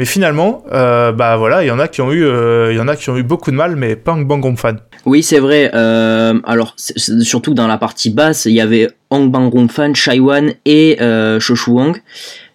Mais 0.00 0.06
finalement, 0.06 0.64
bah 0.70 1.36
voilà, 1.36 1.62
il 1.62 1.66
y 1.66 1.70
en 1.70 1.78
a 1.78 1.86
qui 1.86 2.00
ont 2.00 2.10
eu, 2.10 2.24
il 2.70 2.74
y 2.74 2.80
en 2.80 2.88
a 2.88 2.96
qui 2.96 3.10
ont 3.10 3.18
eu 3.18 3.22
beaucoup 3.22 3.50
de 3.50 3.56
mal, 3.56 3.76
mais 3.76 3.96
pas 3.96 4.14
Ombang 4.14 4.42
Rumfan. 4.42 4.76
Oui, 5.06 5.22
c'est 5.22 5.38
vrai. 5.38 5.70
Euh, 5.74 6.38
alors, 6.44 6.74
surtout 6.76 7.54
dans 7.54 7.66
la 7.66 7.78
partie 7.78 8.10
basse, 8.10 8.44
il 8.44 8.52
y 8.52 8.60
avait 8.60 8.88
Hong 9.10 9.30
Bang 9.30 9.70
Fan, 9.70 9.94
Shaiwan 9.94 10.52
et 10.64 10.98
euh, 11.00 11.40
Shoshu 11.40 11.70
Wang. 11.70 12.00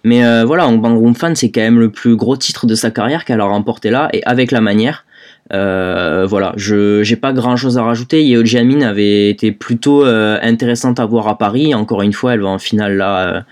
Mais 0.04 0.26
euh, 0.26 0.46
voilà, 0.46 0.68
Hong 0.68 0.80
Bang 0.80 1.18
Fan, 1.18 1.36
c'est 1.36 1.50
quand 1.50 1.62
même 1.62 1.80
le 1.80 1.90
plus 1.90 2.16
gros 2.16 2.38
titre 2.38 2.68
de 2.68 2.76
sa 2.76 2.92
carrière 2.92 3.26
qu'elle 3.26 3.42
a 3.42 3.46
remporté 3.46 3.90
là, 3.90 4.10
et 4.14 4.24
avec 4.26 4.52
la 4.52 4.62
manière. 4.62 5.06
Euh, 5.54 6.26
voilà, 6.28 6.54
je 6.58 7.04
j'ai 7.04 7.16
pas 7.16 7.32
grand 7.32 7.56
chose 7.56 7.78
à 7.78 7.84
rajouter. 7.84 8.24
Yeo 8.24 8.44
Jiamin 8.44 8.82
avait 8.82 9.30
été 9.30 9.52
plutôt 9.52 10.04
euh, 10.04 10.40
intéressante 10.42 11.00
à 11.00 11.06
voir 11.06 11.28
à 11.28 11.38
Paris. 11.38 11.76
Encore 11.76 12.02
une 12.02 12.14
fois, 12.14 12.34
elle 12.34 12.42
va 12.42 12.50
en 12.50 12.60
finale 12.60 12.98
là 12.98 13.46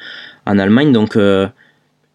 en 0.46 0.60
Allemagne, 0.60 0.92
donc 0.92 1.18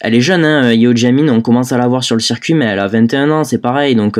elle 0.00 0.14
est 0.14 0.20
jeune. 0.20 0.44
Hein, 0.44 0.72
Yeo 0.72 0.94
Jiamin, 0.94 1.28
on 1.28 1.40
commence 1.40 1.72
à 1.72 1.78
la 1.78 1.88
voir 1.88 2.04
sur 2.04 2.16
le 2.16 2.20
circuit, 2.20 2.54
mais 2.54 2.66
elle 2.66 2.78
a 2.78 2.88
21 2.88 3.30
ans, 3.30 3.44
c'est 3.44 3.58
pareil. 3.58 3.94
Donc 3.94 4.18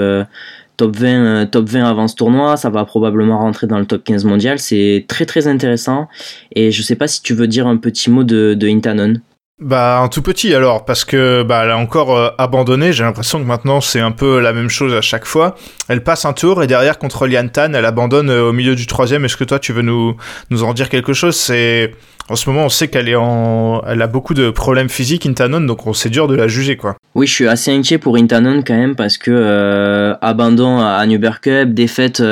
top 0.78 0.97
20, 0.97 1.06
euh, 1.08 1.44
top 1.44 1.68
20 1.68 1.85
avant 1.85 2.08
ce 2.08 2.14
tournoi, 2.14 2.56
ça 2.56 2.70
va 2.70 2.85
probablement 2.87 3.38
rentrer 3.38 3.66
dans 3.66 3.78
le 3.78 3.85
top 3.85 4.04
15 4.04 4.25
mondial. 4.25 4.58
C'est 4.58 5.04
très 5.08 5.26
très 5.26 5.47
intéressant. 5.47 6.08
Et 6.54 6.70
je 6.70 6.80
sais 6.82 6.94
pas 6.94 7.08
si 7.08 7.20
tu 7.20 7.35
veux 7.35 7.49
dire 7.49 7.66
un 7.66 7.76
petit 7.76 8.11
mot 8.11 8.25
de, 8.25 8.54
de 8.54 8.68
Intanon. 8.68 9.14
Bah 9.61 9.99
un 9.99 10.07
tout 10.07 10.23
petit 10.23 10.55
alors 10.55 10.85
parce 10.85 11.05
que 11.05 11.43
bah 11.43 11.62
elle 11.65 11.73
a 11.73 11.79
encore 11.79 12.17
euh, 12.17 12.31
abandonné. 12.38 12.93
J'ai 12.93 13.03
l'impression 13.03 13.41
que 13.41 13.45
maintenant 13.45 13.81
c'est 13.81 13.99
un 13.99 14.12
peu 14.12 14.38
la 14.38 14.53
même 14.53 14.69
chose 14.69 14.95
à 14.95 15.00
chaque 15.00 15.25
fois. 15.25 15.57
Elle 15.88 16.05
passe 16.05 16.25
un 16.25 16.33
tour 16.33 16.62
et 16.62 16.69
derrière 16.69 16.97
contre 16.97 17.27
Lian 17.27 17.49
Tan, 17.49 17.75
elle 17.75 17.85
abandonne 17.85 18.31
euh, 18.31 18.50
au 18.50 18.53
milieu 18.53 18.77
du 18.77 18.87
troisième. 18.87 19.25
Est-ce 19.25 19.37
que 19.37 19.43
toi 19.43 19.59
tu 19.59 19.73
veux 19.73 19.83
nous 19.83 20.17
nous 20.51 20.62
en 20.62 20.75
dire 20.75 20.88
quelque 20.88 21.12
chose? 21.12 21.35
C'est 21.35 21.92
en 22.29 22.37
ce 22.37 22.49
moment 22.49 22.66
on 22.66 22.68
sait 22.68 22.87
qu'elle 22.87 23.09
est 23.09 23.16
en, 23.16 23.83
elle 23.85 24.01
a 24.01 24.07
beaucoup 24.07 24.35
de 24.35 24.51
problèmes 24.51 24.88
physiques 24.88 25.27
Intanon 25.27 25.62
donc 25.62 25.81
c'est 25.92 26.11
dur 26.11 26.29
de 26.29 26.37
la 26.37 26.47
juger 26.47 26.77
quoi. 26.77 26.97
Oui 27.16 27.27
je 27.27 27.33
suis 27.33 27.49
assez 27.49 27.73
inquiet 27.73 27.99
pour 27.99 28.16
Intanon 28.16 28.62
quand 28.64 28.77
même 28.77 28.94
parce 28.94 29.18
que 29.18 29.33
euh, 29.33 30.14
abandon 30.21 30.79
à 30.79 31.05
Newberg 31.05 31.40
Cup, 31.40 31.75
défaite 31.75 32.23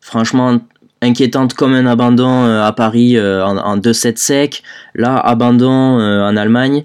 franchement 0.00 0.60
inquiétante 1.02 1.52
comme 1.54 1.74
un 1.74 1.86
abandon 1.86 2.46
euh, 2.46 2.62
à 2.62 2.72
Paris 2.72 3.18
euh, 3.18 3.44
en, 3.44 3.76
2-7 3.76 4.16
sec. 4.16 4.62
Là, 4.94 5.16
abandon 5.16 5.98
euh, 5.98 6.22
en 6.22 6.36
Allemagne. 6.36 6.84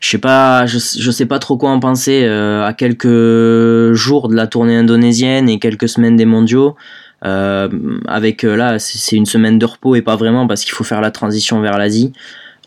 Je 0.00 0.08
sais 0.08 0.18
pas, 0.18 0.66
je, 0.66 0.78
sais 0.78 1.26
pas 1.26 1.38
trop 1.38 1.56
quoi 1.56 1.70
en 1.70 1.80
penser 1.80 2.24
à 2.26 2.72
quelques 2.76 3.94
jours 3.94 4.28
de 4.28 4.36
la 4.36 4.46
tournée 4.46 4.76
indonésienne 4.76 5.48
et 5.48 5.58
quelques 5.58 5.88
semaines 5.88 6.16
des 6.16 6.26
mondiaux. 6.26 6.76
avec 7.22 8.42
là, 8.42 8.78
c'est 8.78 9.16
une 9.16 9.24
semaine 9.24 9.58
de 9.58 9.64
repos 9.64 9.94
et 9.94 10.02
pas 10.02 10.14
vraiment 10.16 10.46
parce 10.46 10.64
qu'il 10.64 10.74
faut 10.74 10.84
faire 10.84 11.00
la 11.00 11.10
transition 11.10 11.62
vers 11.62 11.78
l'Asie. 11.78 12.12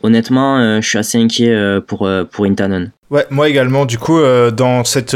Honnêtement, 0.02 0.82
je 0.82 0.88
suis 0.88 0.98
assez 0.98 1.20
inquiet 1.20 1.56
pour, 1.86 2.10
pour 2.32 2.46
Intanon. 2.46 2.90
Ouais, 3.12 3.28
moi 3.30 3.48
également. 3.48 3.86
Du 3.86 4.00
coup, 4.00 4.20
dans 4.52 4.84
cette 4.84 5.16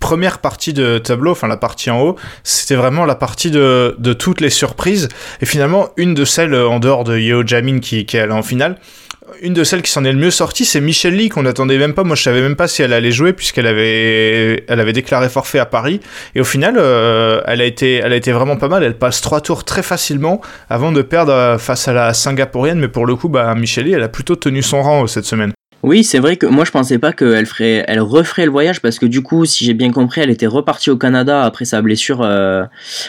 première 0.00 0.38
partie 0.38 0.72
de 0.72 0.98
tableau, 0.98 1.30
enfin 1.32 1.46
la 1.46 1.56
partie 1.56 1.90
en 1.90 2.00
haut, 2.00 2.16
c'était 2.42 2.74
vraiment 2.74 3.04
la 3.04 3.14
partie 3.14 3.50
de, 3.50 3.94
de, 3.98 4.12
toutes 4.12 4.40
les 4.40 4.50
surprises. 4.50 5.08
Et 5.40 5.46
finalement, 5.46 5.90
une 5.96 6.14
de 6.14 6.24
celles 6.24 6.54
euh, 6.54 6.68
en 6.68 6.80
dehors 6.80 7.04
de 7.04 7.16
Yeo 7.16 7.46
Jamin 7.46 7.78
qui, 7.78 8.06
qui 8.06 8.16
est 8.16 8.20
allée 8.20 8.32
en 8.32 8.42
finale, 8.42 8.76
une 9.42 9.54
de 9.54 9.64
celles 9.64 9.82
qui 9.82 9.90
s'en 9.90 10.04
est 10.04 10.12
le 10.12 10.18
mieux 10.18 10.30
sortie, 10.30 10.64
c'est 10.64 10.80
Michelle 10.80 11.14
Lee 11.14 11.28
qu'on 11.28 11.42
n'attendait 11.42 11.78
même 11.78 11.94
pas. 11.94 12.04
Moi, 12.04 12.16
je 12.16 12.22
savais 12.22 12.40
même 12.40 12.56
pas 12.56 12.68
si 12.68 12.82
elle 12.82 12.92
allait 12.92 13.12
jouer 13.12 13.32
puisqu'elle 13.32 13.66
avait, 13.66 14.64
elle 14.68 14.80
avait 14.80 14.92
déclaré 14.92 15.28
forfait 15.28 15.58
à 15.58 15.66
Paris. 15.66 16.00
Et 16.34 16.40
au 16.40 16.44
final, 16.44 16.76
euh, 16.78 17.40
elle 17.46 17.60
a 17.60 17.64
été, 17.64 17.96
elle 17.96 18.12
a 18.12 18.16
été 18.16 18.32
vraiment 18.32 18.56
pas 18.56 18.68
mal. 18.68 18.82
Elle 18.82 18.98
passe 18.98 19.20
trois 19.20 19.40
tours 19.40 19.64
très 19.64 19.82
facilement 19.82 20.40
avant 20.68 20.92
de 20.92 21.02
perdre 21.02 21.32
euh, 21.32 21.58
face 21.58 21.88
à 21.88 21.92
la 21.92 22.14
Singapourienne. 22.14 22.78
Mais 22.78 22.88
pour 22.88 23.06
le 23.06 23.16
coup, 23.16 23.28
bah, 23.28 23.54
Michelle 23.54 23.86
Lee, 23.86 23.92
elle 23.92 24.02
a 24.02 24.08
plutôt 24.08 24.36
tenu 24.36 24.62
son 24.62 24.82
rang 24.82 25.06
cette 25.06 25.26
semaine. 25.26 25.52
Oui, 25.82 26.04
c'est 26.04 26.18
vrai 26.18 26.36
que 26.36 26.44
moi 26.44 26.66
je 26.66 26.72
pensais 26.72 26.98
pas 26.98 27.12
qu'elle 27.12 27.46
ferait, 27.46 27.84
elle 27.88 28.00
referait 28.00 28.44
le 28.44 28.50
voyage 28.50 28.82
parce 28.82 28.98
que 28.98 29.06
du 29.06 29.22
coup, 29.22 29.46
si 29.46 29.64
j'ai 29.64 29.72
bien 29.72 29.90
compris, 29.90 30.20
elle 30.20 30.28
était 30.28 30.46
repartie 30.46 30.90
au 30.90 30.98
Canada 30.98 31.42
après 31.42 31.64
sa 31.64 31.80
blessure, 31.80 32.20
euh, 32.22 32.64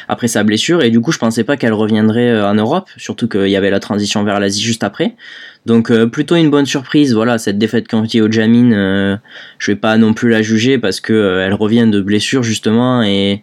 après 0.08 0.30
sa 0.30 0.44
blessure, 0.44 0.82
et 0.82 0.90
du 0.90 1.02
coup, 1.02 1.12
je 1.12 1.18
pensais 1.18 1.44
pas 1.44 1.58
qu'elle 1.58 1.74
reviendrait 1.74 2.30
euh, 2.30 2.48
en 2.50 2.54
Europe, 2.54 2.90
surtout 2.96 3.28
qu'il 3.28 3.50
y 3.50 3.58
avait 3.58 3.72
la 3.72 3.82
transition 3.82 4.24
vers 4.24 4.40
l'Asie 4.40 4.62
juste 4.62 4.86
après. 4.86 5.16
Donc 5.66 5.92
euh, 5.92 6.08
plutôt 6.08 6.38
une 6.38 6.50
bonne 6.50 6.66
surprise, 6.66 7.14
voilà, 7.14 7.38
cette 7.38 7.58
défaite 7.58 7.90
contre 7.90 8.18
au 8.22 8.32
Jamin, 8.32 9.20
je 9.60 9.72
vais 9.72 9.76
pas 9.76 9.98
non 9.98 10.14
plus 10.14 10.30
la 10.30 10.42
juger 10.42 10.78
parce 10.78 11.02
que 11.02 11.42
elle 11.42 11.54
revient 11.54 11.88
de 11.92 12.00
blessure 12.00 12.42
justement 12.44 13.04
et 13.04 13.42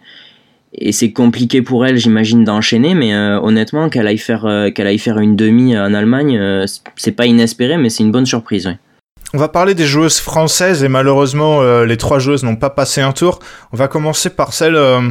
et 0.73 0.91
c'est 0.91 1.11
compliqué 1.11 1.61
pour 1.63 1.85
elle, 1.85 1.97
j'imagine, 1.97 2.43
d'enchaîner, 2.43 2.93
mais 2.93 3.15
honnêtement, 3.15 3.89
qu'elle 3.89 4.07
aille 4.07 4.17
faire 4.17 4.47
qu'elle 4.73 4.87
aille 4.87 4.99
faire 4.99 5.19
une 5.19 5.35
demi 5.35 5.77
en 5.77 5.93
Allemagne, 5.93 6.65
c'est 6.95 7.11
pas 7.11 7.25
inespéré, 7.25 7.77
mais 7.77 7.89
c'est 7.89 8.03
une 8.03 8.11
bonne 8.11 8.27
surprise. 8.27 8.69
On 9.31 9.37
va 9.37 9.47
parler 9.47 9.75
des 9.75 9.85
joueuses 9.85 10.19
françaises 10.19 10.83
et 10.83 10.87
malheureusement 10.87 11.61
euh, 11.61 11.85
les 11.85 11.97
trois 11.97 12.17
joueuses 12.17 12.43
n'ont 12.43 12.55
pas 12.55 12.71
passé 12.71 13.01
un 13.01 13.11
tour. 13.11 13.37
On 13.71 13.77
va 13.77 13.87
commencer 13.87 14.31
par 14.31 14.53
celle 14.53 14.75
euh, 14.75 15.01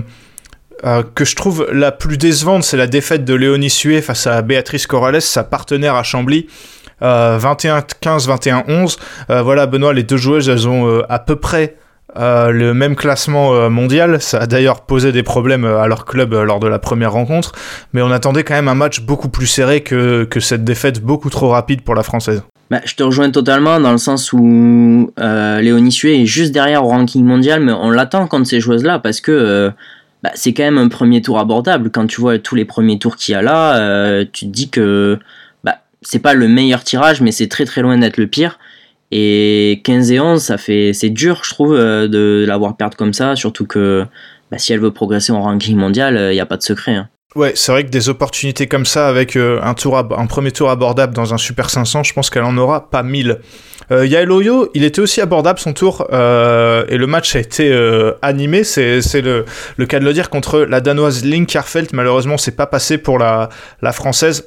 euh, 0.84 1.04
que 1.14 1.24
je 1.24 1.36
trouve 1.36 1.68
la 1.70 1.92
plus 1.92 2.18
décevante, 2.18 2.64
c'est 2.64 2.76
la 2.76 2.88
défaite 2.88 3.24
de 3.24 3.34
Léonie 3.34 3.70
Sué 3.70 4.02
face 4.02 4.26
à 4.26 4.42
Béatrice 4.42 4.88
Corrales, 4.88 5.22
sa 5.22 5.44
partenaire 5.44 5.94
à 5.94 6.02
Chambly. 6.02 6.48
21-15, 7.00 8.26
21-11. 8.26 8.96
voilà, 9.42 9.66
Benoît, 9.66 9.92
les 9.92 10.02
deux 10.02 10.16
joueuses, 10.16 10.48
elles 10.48 10.66
ont 10.66 11.00
à 11.08 11.20
peu 11.20 11.36
près 11.36 11.76
le 12.16 12.72
même 12.72 12.96
classement 12.96 13.70
mondial. 13.70 14.20
Ça 14.20 14.38
a 14.38 14.46
d'ailleurs 14.46 14.80
posé 14.80 15.12
des 15.12 15.22
problèmes 15.22 15.64
à 15.64 15.86
leur 15.86 16.06
club 16.06 16.34
lors 16.34 16.58
de 16.58 16.66
la 16.66 16.80
première 16.80 17.12
rencontre. 17.12 17.52
Mais 17.92 18.02
on 18.02 18.10
attendait 18.10 18.42
quand 18.42 18.54
même 18.54 18.66
un 18.66 18.74
match 18.74 19.02
beaucoup 19.02 19.28
plus 19.28 19.46
serré 19.46 19.82
que, 19.82 20.24
que 20.24 20.40
cette 20.40 20.64
défaite 20.64 21.00
beaucoup 21.00 21.30
trop 21.30 21.50
rapide 21.50 21.82
pour 21.82 21.94
la 21.94 22.02
française. 22.02 22.42
Bah, 22.70 22.82
je 22.84 22.94
te 22.94 23.02
rejoins 23.02 23.30
totalement 23.30 23.80
dans 23.80 23.92
le 23.92 23.98
sens 23.98 24.32
où 24.32 25.10
euh, 25.18 25.60
Léonie 25.60 25.90
Sué 25.90 26.20
est 26.20 26.26
juste 26.26 26.52
derrière 26.52 26.84
au 26.84 26.88
ranking 26.88 27.24
mondial, 27.24 27.60
mais 27.60 27.72
on 27.72 27.90
l'attend 27.90 28.26
contre 28.26 28.46
ces 28.46 28.60
joueuses-là 28.60 28.98
parce 28.98 29.22
que 29.22 29.32
euh, 29.32 29.70
bah, 30.22 30.30
c'est 30.34 30.52
quand 30.52 30.64
même 30.64 30.76
un 30.78 30.88
premier 30.88 31.22
tour 31.22 31.38
abordable. 31.38 31.90
Quand 31.90 32.06
tu 32.06 32.20
vois 32.20 32.38
tous 32.38 32.54
les 32.54 32.66
premiers 32.66 32.98
tours 32.98 33.16
qu'il 33.16 33.32
y 33.32 33.34
a 33.36 33.42
là, 33.42 33.78
euh, 33.78 34.24
tu 34.30 34.46
te 34.46 34.50
dis 34.50 34.68
que 34.68 35.18
bah, 35.64 35.78
c'est 36.02 36.18
pas 36.18 36.34
le 36.34 36.46
meilleur 36.46 36.84
tirage, 36.84 37.22
mais 37.22 37.32
c'est 37.32 37.48
très 37.48 37.64
très 37.64 37.80
loin 37.80 37.96
d'être 37.96 38.18
le 38.18 38.26
pire. 38.26 38.58
Et 39.10 39.80
15 39.84 40.10
et 40.12 40.20
11, 40.20 40.42
ça 40.42 40.58
fait, 40.58 40.92
c'est 40.92 41.08
dur, 41.08 41.40
je 41.44 41.50
trouve, 41.50 41.74
euh, 41.74 42.06
de 42.06 42.44
l'avoir 42.46 42.76
perdre 42.76 42.98
comme 42.98 43.14
ça, 43.14 43.34
surtout 43.34 43.66
que 43.66 44.04
bah, 44.50 44.58
si 44.58 44.74
elle 44.74 44.80
veut 44.80 44.92
progresser 44.92 45.32
au 45.32 45.40
ranking 45.40 45.76
mondial, 45.76 46.18
il 46.30 46.34
n'y 46.34 46.40
a 46.40 46.46
pas 46.46 46.58
de 46.58 46.62
secret. 46.62 46.96
Hein. 46.96 47.08
Ouais, 47.34 47.52
c'est 47.54 47.72
vrai 47.72 47.84
que 47.84 47.90
des 47.90 48.08
opportunités 48.08 48.66
comme 48.68 48.86
ça 48.86 49.06
avec 49.06 49.36
un, 49.36 49.74
tour 49.74 49.98
un 49.98 50.26
premier 50.26 50.50
tour 50.50 50.70
abordable 50.70 51.14
dans 51.14 51.34
un 51.34 51.38
Super 51.38 51.68
500, 51.68 52.02
je 52.02 52.14
pense 52.14 52.30
qu'elle 52.30 52.42
en 52.42 52.56
aura 52.56 52.88
pas 52.88 53.02
mille. 53.02 53.40
Euh, 53.90 54.06
Yael 54.06 54.30
Oyo, 54.30 54.70
il 54.74 54.82
était 54.82 55.00
aussi 55.00 55.20
abordable 55.20 55.58
son 55.58 55.74
tour 55.74 56.06
euh, 56.12 56.84
et 56.88 56.96
le 56.96 57.06
match 57.06 57.36
a 57.36 57.38
été 57.38 57.70
euh, 57.70 58.12
animé. 58.22 58.64
C'est 58.64 59.02
le, 59.20 59.44
cas 59.86 59.98
de 59.98 60.04
le 60.04 60.12
dire 60.12 60.30
contre 60.30 60.60
la 60.60 60.80
danoise 60.80 61.22
Link 61.24 61.48
Karfeld. 61.48 61.90
Malheureusement, 61.92 62.38
c'est 62.38 62.56
pas 62.56 62.66
passé 62.66 62.96
pour 62.96 63.18
la, 63.18 63.50
la 63.82 63.92
française 63.92 64.46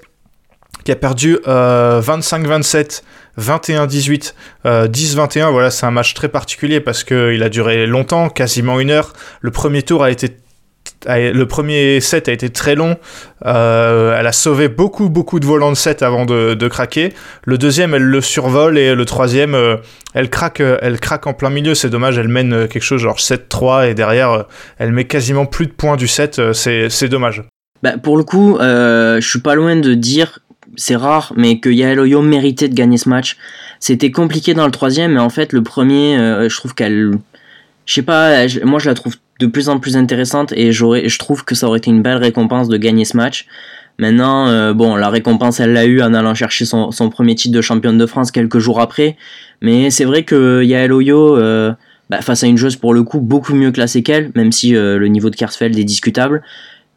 qui 0.83 0.91
a 0.91 0.95
perdu 0.95 1.37
25-27, 1.45 3.03
21-18, 3.39 4.33
10-21. 4.65 5.51
Voilà, 5.51 5.69
c'est 5.69 5.85
un 5.85 5.91
match 5.91 6.15
très 6.15 6.29
particulier 6.29 6.79
parce 6.79 7.03
qu'il 7.03 7.43
a 7.43 7.49
duré 7.49 7.85
longtemps, 7.85 8.29
quasiment 8.29 8.79
une 8.79 8.89
heure. 8.89 9.13
Le 9.41 9.51
premier 9.51 9.83
tour 9.83 10.03
a 10.03 10.09
été 10.09 10.37
le 11.05 11.43
premier 11.45 11.99
set 11.99 12.29
a 12.29 12.31
été 12.31 12.49
très 12.49 12.75
long. 12.75 12.97
Euh, 13.45 14.15
elle 14.17 14.27
a 14.27 14.31
sauvé 14.31 14.67
beaucoup, 14.67 15.09
beaucoup 15.09 15.39
de 15.39 15.45
volants 15.45 15.71
de 15.71 15.77
set 15.77 16.03
avant 16.03 16.25
de, 16.25 16.67
craquer. 16.67 17.13
Le 17.45 17.57
deuxième, 17.57 17.93
elle 17.93 18.03
le 18.03 18.21
survole 18.21 18.77
et 18.77 18.93
le 18.93 19.05
troisième, 19.05 19.55
euh, 19.55 19.77
elle 20.13 20.29
craque, 20.29 20.61
euh, 20.61 20.77
elle 20.81 20.99
craque 20.99 21.27
en 21.27 21.33
plein 21.33 21.49
milieu. 21.49 21.75
C'est 21.75 21.89
dommage. 21.89 22.17
Elle 22.17 22.27
mène 22.27 22.67
quelque 22.67 22.83
chose 22.83 23.01
genre 23.01 23.19
7-3 23.19 23.89
et 23.89 23.93
derrière, 23.93 24.45
elle 24.77 24.91
met 24.91 25.05
quasiment 25.05 25.45
plus 25.45 25.67
de 25.67 25.71
points 25.71 25.97
du 25.97 26.07
set. 26.07 26.41
C'est 26.53 27.09
dommage. 27.09 27.43
Bah, 27.83 27.97
pour 27.97 28.17
le 28.17 28.23
coup, 28.23 28.57
je 28.59 29.25
suis 29.27 29.39
pas 29.39 29.55
loin 29.55 29.75
de 29.75 29.93
dire, 29.93 30.39
c'est 30.75 30.95
rare, 30.95 31.33
mais 31.35 31.59
que 31.59 31.69
Yael 31.69 31.99
Oyo 31.99 32.21
méritait 32.21 32.69
de 32.69 32.75
gagner 32.75 32.97
ce 32.97 33.09
match. 33.09 33.37
C'était 33.79 34.11
compliqué 34.11 34.53
dans 34.53 34.65
le 34.65 34.71
troisième, 34.71 35.13
mais 35.13 35.19
en 35.19 35.29
fait, 35.29 35.51
le 35.53 35.63
premier, 35.63 36.15
je 36.47 36.55
trouve 36.55 36.75
qu'elle, 36.75 37.13
je 37.87 37.93
sais 37.93 38.03
pas, 38.03 38.45
moi 38.63 38.77
je 38.77 38.87
la 38.87 38.93
trouve 38.93 39.15
de 39.41 39.47
plus 39.47 39.69
en 39.69 39.79
plus 39.79 39.97
intéressante 39.97 40.53
et 40.55 40.71
je 40.71 41.17
trouve 41.17 41.43
que 41.43 41.55
ça 41.55 41.67
aurait 41.67 41.79
été 41.79 41.89
une 41.89 42.03
belle 42.03 42.17
récompense 42.17 42.67
de 42.69 42.77
gagner 42.77 43.05
ce 43.05 43.17
match. 43.17 43.47
Maintenant, 43.97 44.47
euh, 44.47 44.73
bon, 44.73 44.95
la 44.95 45.09
récompense, 45.09 45.59
elle 45.59 45.73
l'a 45.73 45.85
eu 45.85 46.01
en 46.01 46.13
allant 46.13 46.35
chercher 46.35 46.65
son, 46.65 46.91
premier 47.09 47.35
titre 47.35 47.55
de 47.55 47.61
championne 47.61 47.97
de 47.97 48.05
France 48.05 48.31
quelques 48.31 48.59
jours 48.59 48.79
après. 48.79 49.17
Mais 49.61 49.89
c'est 49.89 50.05
vrai 50.05 50.23
que 50.23 50.63
Yael 50.63 50.93
Oyo, 50.93 51.37
euh, 51.37 51.73
bah, 52.09 52.21
face 52.21 52.43
à 52.43 52.47
une 52.47 52.57
joueuse 52.57 52.75
pour 52.75 52.93
le 52.93 53.03
coup 53.03 53.19
beaucoup 53.19 53.55
mieux 53.55 53.71
classée 53.71 54.03
qu'elle, 54.03 54.31
même 54.35 54.51
si 54.51 54.75
euh, 54.75 54.97
le 54.97 55.07
niveau 55.07 55.29
de 55.29 55.35
Kersfeld 55.35 55.77
est 55.77 55.83
discutable, 55.83 56.43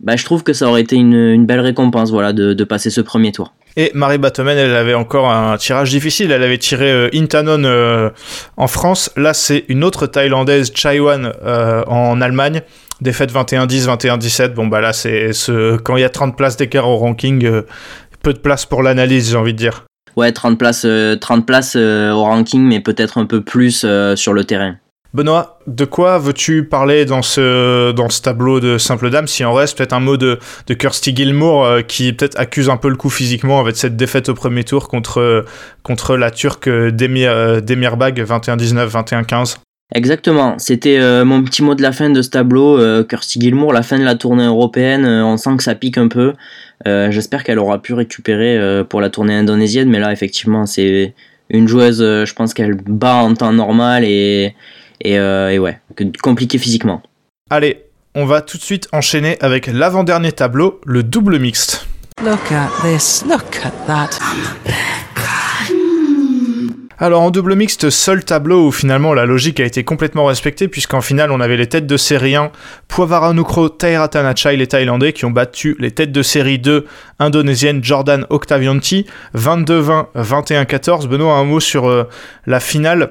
bah, 0.01 0.17
je 0.17 0.25
trouve 0.25 0.43
que 0.43 0.53
ça 0.53 0.69
aurait 0.69 0.83
été 0.83 0.97
une, 0.97 1.47
belle 1.47 1.61
récompense 1.61 2.11
voilà, 2.11 2.33
de 2.33 2.65
passer 2.65 2.91
ce 2.91 3.01
premier 3.01 3.33
tour. 3.33 3.55
Et 3.77 3.91
Marie 3.95 4.19
Batomen, 4.19 4.57
elle 4.57 4.75
avait 4.75 4.95
encore 4.95 5.31
un 5.31 5.57
tirage 5.57 5.91
difficile. 5.91 6.31
Elle 6.31 6.43
avait 6.43 6.59
tiré 6.59 6.91
euh, 6.91 7.09
Intanon 7.13 7.65
euh, 7.65 8.11
en 8.57 8.69
France. 8.69 9.11
Là, 9.17 9.35
c'est 9.35 9.65
une 9.69 9.83
autre 9.83 10.07
Thaïlandaise, 10.07 10.73
Chaiwan, 10.75 11.33
euh, 11.45 11.83
en 11.87 12.21
Allemagne. 12.21 12.63
Défaite 13.01 13.33
21-10, 13.33 13.87
21-17. 13.87 14.49
Bon, 14.55 14.69
bah 14.69 14.81
là, 14.81 14.93
c'est 14.93 15.33
ce... 15.33 15.77
quand 15.77 15.97
il 15.97 16.03
y 16.03 16.05
a 16.05 16.11
30 16.11 16.37
places 16.37 16.57
d'écart 16.57 16.89
au 16.89 16.97
ranking, 16.97 17.63
peu 18.23 18.33
de 18.33 18.39
place 18.39 18.65
pour 18.65 18.83
l'analyse, 18.83 19.31
j'ai 19.31 19.37
envie 19.37 19.53
de 19.53 19.59
dire. 19.59 19.85
Ouais, 20.17 20.31
30 20.31 20.57
places, 20.57 20.87
30 21.21 21.45
places 21.45 21.75
au 21.75 22.23
ranking, 22.23 22.63
mais 22.63 22.79
peut-être 22.79 23.19
un 23.19 23.27
peu 23.27 23.41
plus 23.41 23.85
sur 24.15 24.33
le 24.33 24.45
terrain. 24.45 24.77
Benoît, 25.15 25.61
de 25.69 25.85
quoi 25.85 26.19
veux-tu 26.19 26.65
parler 26.65 27.05
dans 27.05 27.23
ce, 27.23 27.93
dans 27.93 28.09
ce 28.09 28.21
tableau 28.21 28.59
de 28.59 28.79
simple 28.79 29.11
dame 29.11 29.29
Si 29.29 29.45
en 29.45 29.53
reste, 29.53 29.79
peut-être 29.79 29.93
un 29.93 30.01
mot 30.01 30.17
de, 30.17 30.41
Kirsty 30.67 31.15
Gilmour 31.15 31.65
euh, 31.65 31.83
qui 31.83 32.13
peut-être 32.13 32.37
accuse 32.37 32.69
un 32.69 32.77
peu 32.77 32.89
le 32.89 32.97
coup 32.97 33.11
physiquement 33.11 33.61
avec 33.61 33.77
cette 33.77 33.95
défaite 33.95 34.29
au 34.29 34.35
premier 34.35 34.65
tour 34.65 34.89
contre, 34.89 35.45
contre 35.85 36.17
la 36.17 36.33
Turque 36.33 36.69
Demir, 36.69 37.31
euh, 37.31 37.61
Demirbag 37.61 38.21
21-19, 38.21 38.91
21-15. 38.91 39.59
Exactement, 39.95 40.59
c'était 40.59 40.99
euh, 40.99 41.25
mon 41.25 41.45
petit 41.45 41.63
mot 41.63 41.77
de 41.77 41.83
la 41.83 41.93
fin 41.93 42.11
de 42.11 42.21
ce 42.21 42.31
tableau. 42.31 42.81
Kirsty 43.05 43.41
Gilmour, 43.41 43.73
la 43.73 43.85
fin 43.85 44.01
de 44.01 44.05
la 44.05 44.17
tournée 44.17 44.47
européenne, 44.47 45.07
on 45.07 45.37
sent 45.37 45.57
que 45.59 45.63
ça 45.63 45.77
pique 45.77 45.97
un 45.97 46.09
peu. 46.09 46.33
J'espère 46.85 47.45
qu'elle 47.45 47.61
aura 47.61 47.81
pu 47.81 47.95
récupérer 47.95 48.83
pour 48.89 49.01
la 49.01 49.11
tournée 49.11 49.35
indonésienne, 49.35 49.89
mais 49.89 50.01
là, 50.01 50.11
effectivement, 50.11 50.67
c'est 50.67 51.15
une 51.51 51.69
joueuse, 51.69 52.01
je 52.01 52.35
pense 52.35 52.53
qu'elle 52.53 52.75
bat 52.75 53.15
en 53.15 53.35
temps 53.35 53.53
normal 53.53 54.03
et 54.05 54.57
euh, 55.07 55.49
et, 55.49 55.59
ouais, 55.59 55.79
compliqué 56.23 56.59
physiquement. 56.59 57.03
Allez, 57.51 57.85
on 58.15 58.27
va 58.27 58.41
tout 58.41 58.57
de 58.57 58.63
suite 58.63 58.89
enchaîner 58.93 59.37
avec 59.41 59.67
l'avant-dernier 59.67 60.33
tableau, 60.33 60.81
le 60.87 61.03
double 61.03 61.39
mixte. 61.39 61.87
Look 62.23 62.53
at 62.53 62.71
this, 62.83 63.25
look 63.29 63.61
at 63.65 63.73
that. 63.87 64.19
Alors 66.97 67.23
en 67.23 67.33
double 67.33 67.57
mixte, 67.57 67.91
seul 67.91 68.25
tableau 68.25 68.69
où 68.69 68.73
finalement 68.73 69.15
la 69.15 69.27
logique 69.27 69.59
a 69.59 69.65
été 69.65 69.83
complètement 69.83 70.27
respectée 70.27 70.69
puisqu'en 70.69 71.01
finale 71.01 71.33
on 71.33 71.41
avait 71.41 71.57
les 71.57 71.67
têtes 71.67 71.89
de 71.89 71.97
série 71.97 72.37
1, 72.37 72.53
Poavaranukro, 72.87 73.69
Tairatanachai 73.69 74.57
les 74.57 74.69
Thaïlandais 74.69 75.13
qui 75.13 75.25
ont 75.25 75.33
battu 75.33 75.77
les 75.81 75.91
têtes 75.91 76.13
de 76.13 76.23
série 76.23 76.61
2 76.61 76.87
indonésiennes 77.19 77.83
Jordan 77.83 78.27
Octavianti 78.31 79.07
22-20, 79.37 80.07
21-14. 80.17 81.09
Benoît, 81.09 81.35
un 81.35 81.45
mot 81.45 81.59
sur 81.59 81.89
euh, 81.89 82.05
la 82.47 82.61
finale 82.61 83.11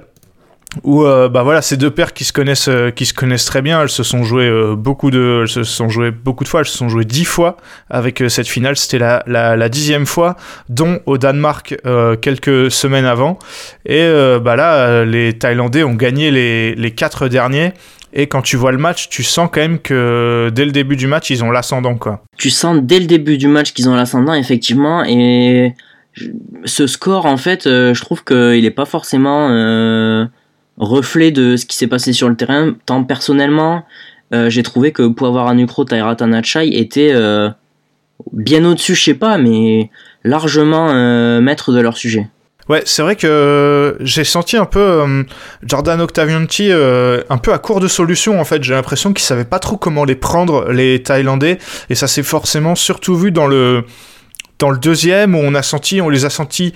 où 0.84 1.04
euh, 1.04 1.30
bah 1.30 1.44
voilà 1.44 1.62
ces 1.62 1.78
deux 1.78 1.92
paires 1.92 2.14
qui 2.14 2.24
se 2.24 2.34
connaissent 2.34 2.68
euh, 2.68 2.90
qui 2.90 3.06
se 3.06 3.14
connaissent 3.14 3.46
très 3.46 3.62
bien 3.62 3.82
elles 3.82 3.90
se 3.90 4.04
sont 4.04 4.24
jouées 4.24 4.48
euh, 4.48 4.76
beaucoup 4.76 5.12
de 5.12 5.42
elles 5.42 5.48
se 5.48 5.64
sont 5.64 5.90
jouées 5.90 6.12
beaucoup 6.12 6.44
de 6.44 6.50
fois 6.50 6.62
elles 6.62 6.68
se 6.68 6.78
sont 6.78 6.90
jouées 6.90 7.06
dix 7.06 7.26
fois 7.26 7.58
avec 7.90 8.24
cette 8.28 8.48
finale. 8.48 8.76
C'était 8.76 8.98
la, 8.98 9.24
la, 9.28 9.70
dixième 9.70 10.06
fois 10.06 10.36
dont 10.70 11.00
au 11.06 11.18
Danemark 11.18 11.76
quelques 12.22 12.72
semaines 12.72 13.06
avant. 13.06 13.38
Et 13.86 14.08
bah 14.42 14.56
là 14.56 15.06
les 15.06 15.34
Thaïlandais 15.34 15.84
ont 15.84 15.94
gagné 15.94 16.32
les, 16.32 16.76
les 16.76 16.92
quatre 16.92 17.28
derniers. 17.28 17.74
Et 18.14 18.28
quand 18.28 18.42
tu 18.42 18.58
vois 18.58 18.72
le 18.72 18.78
match, 18.78 19.10
tu 19.10 19.24
sens 19.24 19.50
quand 19.52 19.62
même 19.62 19.80
que 19.80 20.52
dès 20.54 20.66
le 20.66 20.72
début 20.72 20.96
du 20.96 21.08
match, 21.08 21.32
ils 21.32 21.44
ont 21.44 21.50
l'ascendant, 21.50 21.96
quoi. 21.96 22.24
Tu 22.38 22.52
sens 22.52 22.80
dès 22.82 23.00
le 23.00 23.08
début 23.08 23.38
du 23.38 23.48
match 23.48 23.74
qu'ils 23.74 23.90
ont 23.90 23.96
l'ascendant, 23.96 24.36
effectivement, 24.36 25.04
et 25.04 25.74
ce 26.66 26.86
score, 26.86 27.26
en 27.26 27.38
fait, 27.38 27.64
je 27.66 28.02
trouve 28.02 28.24
qu'il 28.24 28.62
n'est 28.62 28.72
pas 28.72 28.86
forcément 28.86 29.50
reflet 30.78 31.32
de 31.32 31.56
ce 31.56 31.66
qui 31.66 31.76
s'est 31.78 31.88
passé 31.88 32.14
sur 32.14 32.30
le 32.30 32.36
terrain. 32.36 32.76
Tant 32.86 33.04
personnellement, 33.04 33.86
euh, 34.34 34.50
j'ai 34.50 34.64
trouvé 34.64 34.92
que 34.92 35.04
avoir 35.26 35.48
un 35.48 35.66
Taira 35.66 36.16
Tanachai 36.16 36.70
était 36.70 37.12
euh, 37.14 37.50
bien 38.32 38.66
au-dessus, 38.66 38.96
je 38.96 39.04
sais 39.04 39.14
pas, 39.14 39.38
mais 39.38 39.90
largement 40.24 40.90
euh, 40.90 41.42
maître 41.42 41.72
de 41.72 41.80
leur 41.80 41.98
sujet. 41.98 42.28
Ouais, 42.70 42.82
c'est 42.86 43.02
vrai 43.02 43.18
que 43.18 43.98
j'ai 44.00 44.24
senti 44.24 44.56
un 44.56 44.64
peu 44.64 45.04
Jordan 45.64 46.00
Octavianti 46.00 46.72
un 46.72 47.38
peu 47.38 47.52
à 47.52 47.58
court 47.58 47.82
de 47.82 47.90
solutions 47.90 48.40
en 48.40 48.46
fait. 48.46 48.64
J'ai 48.64 48.74
l'impression 48.74 49.12
qu'il 49.12 49.26
savait 49.26 49.44
pas 49.44 49.60
trop 49.60 49.76
comment 49.76 50.06
les 50.06 50.16
prendre 50.16 50.72
les 50.72 51.04
Thaïlandais 51.04 51.58
et 51.90 51.96
ça 51.96 52.08
s'est 52.08 52.24
forcément 52.24 52.76
surtout 52.76 53.18
vu 53.18 53.32
dans 53.32 53.48
le 53.48 53.84
dans 54.60 54.70
le 54.70 54.78
deuxième 54.78 55.36
où 55.36 55.40
on 55.40 55.56
a 55.56 55.62
senti, 55.62 56.00
on 56.00 56.08
les 56.08 56.24
a 56.24 56.30
sentis 56.30 56.74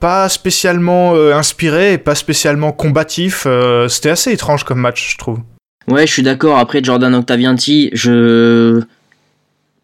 pas 0.00 0.28
spécialement 0.28 1.14
euh, 1.14 1.34
inspiré 1.34 1.94
et 1.94 1.98
pas 1.98 2.14
spécialement 2.14 2.72
combatif. 2.72 3.44
Euh, 3.46 3.88
c'était 3.88 4.10
assez 4.10 4.32
étrange 4.32 4.64
comme 4.64 4.80
match, 4.80 5.12
je 5.12 5.18
trouve. 5.18 5.40
Ouais, 5.88 6.06
je 6.06 6.12
suis 6.12 6.22
d'accord. 6.22 6.58
Après 6.58 6.82
Jordan 6.82 7.14
Octavianti, 7.14 7.90
je 7.92 8.82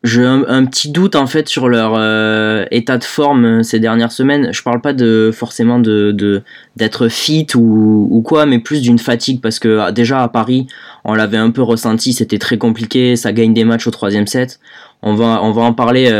j'ai 0.02 0.22
un, 0.22 0.66
petit 0.66 0.90
doute 0.90 1.16
en 1.16 1.26
fait 1.26 1.48
sur 1.48 1.66
leur 1.66 1.94
euh, 1.96 2.66
état 2.70 2.98
de 2.98 3.04
forme 3.04 3.62
ces 3.62 3.80
dernières 3.80 4.12
semaines. 4.12 4.52
Je 4.52 4.62
parle 4.62 4.82
pas 4.82 4.92
de 4.92 5.30
forcément 5.32 5.78
de 5.78 6.42
d'être 6.76 7.08
fit 7.08 7.46
ou, 7.54 8.22
quoi, 8.22 8.44
mais 8.44 8.58
plus 8.58 8.82
d'une 8.82 8.98
fatigue 8.98 9.40
parce 9.40 9.58
que 9.58 9.78
ah, 9.78 9.92
déjà 9.92 10.22
à 10.22 10.28
Paris, 10.28 10.66
on 11.06 11.14
l'avait 11.14 11.38
un 11.38 11.50
peu 11.50 11.62
ressenti, 11.62 12.12
c'était 12.12 12.38
très 12.38 12.58
compliqué, 12.58 13.16
ça 13.16 13.32
gagne 13.32 13.54
des 13.54 13.64
matchs 13.64 13.86
au 13.86 13.90
troisième 13.90 14.26
set. 14.26 14.60
On 15.00 15.14
va 15.14 15.42
on 15.42 15.52
va 15.52 15.62
en 15.62 15.72
parler 15.72 16.10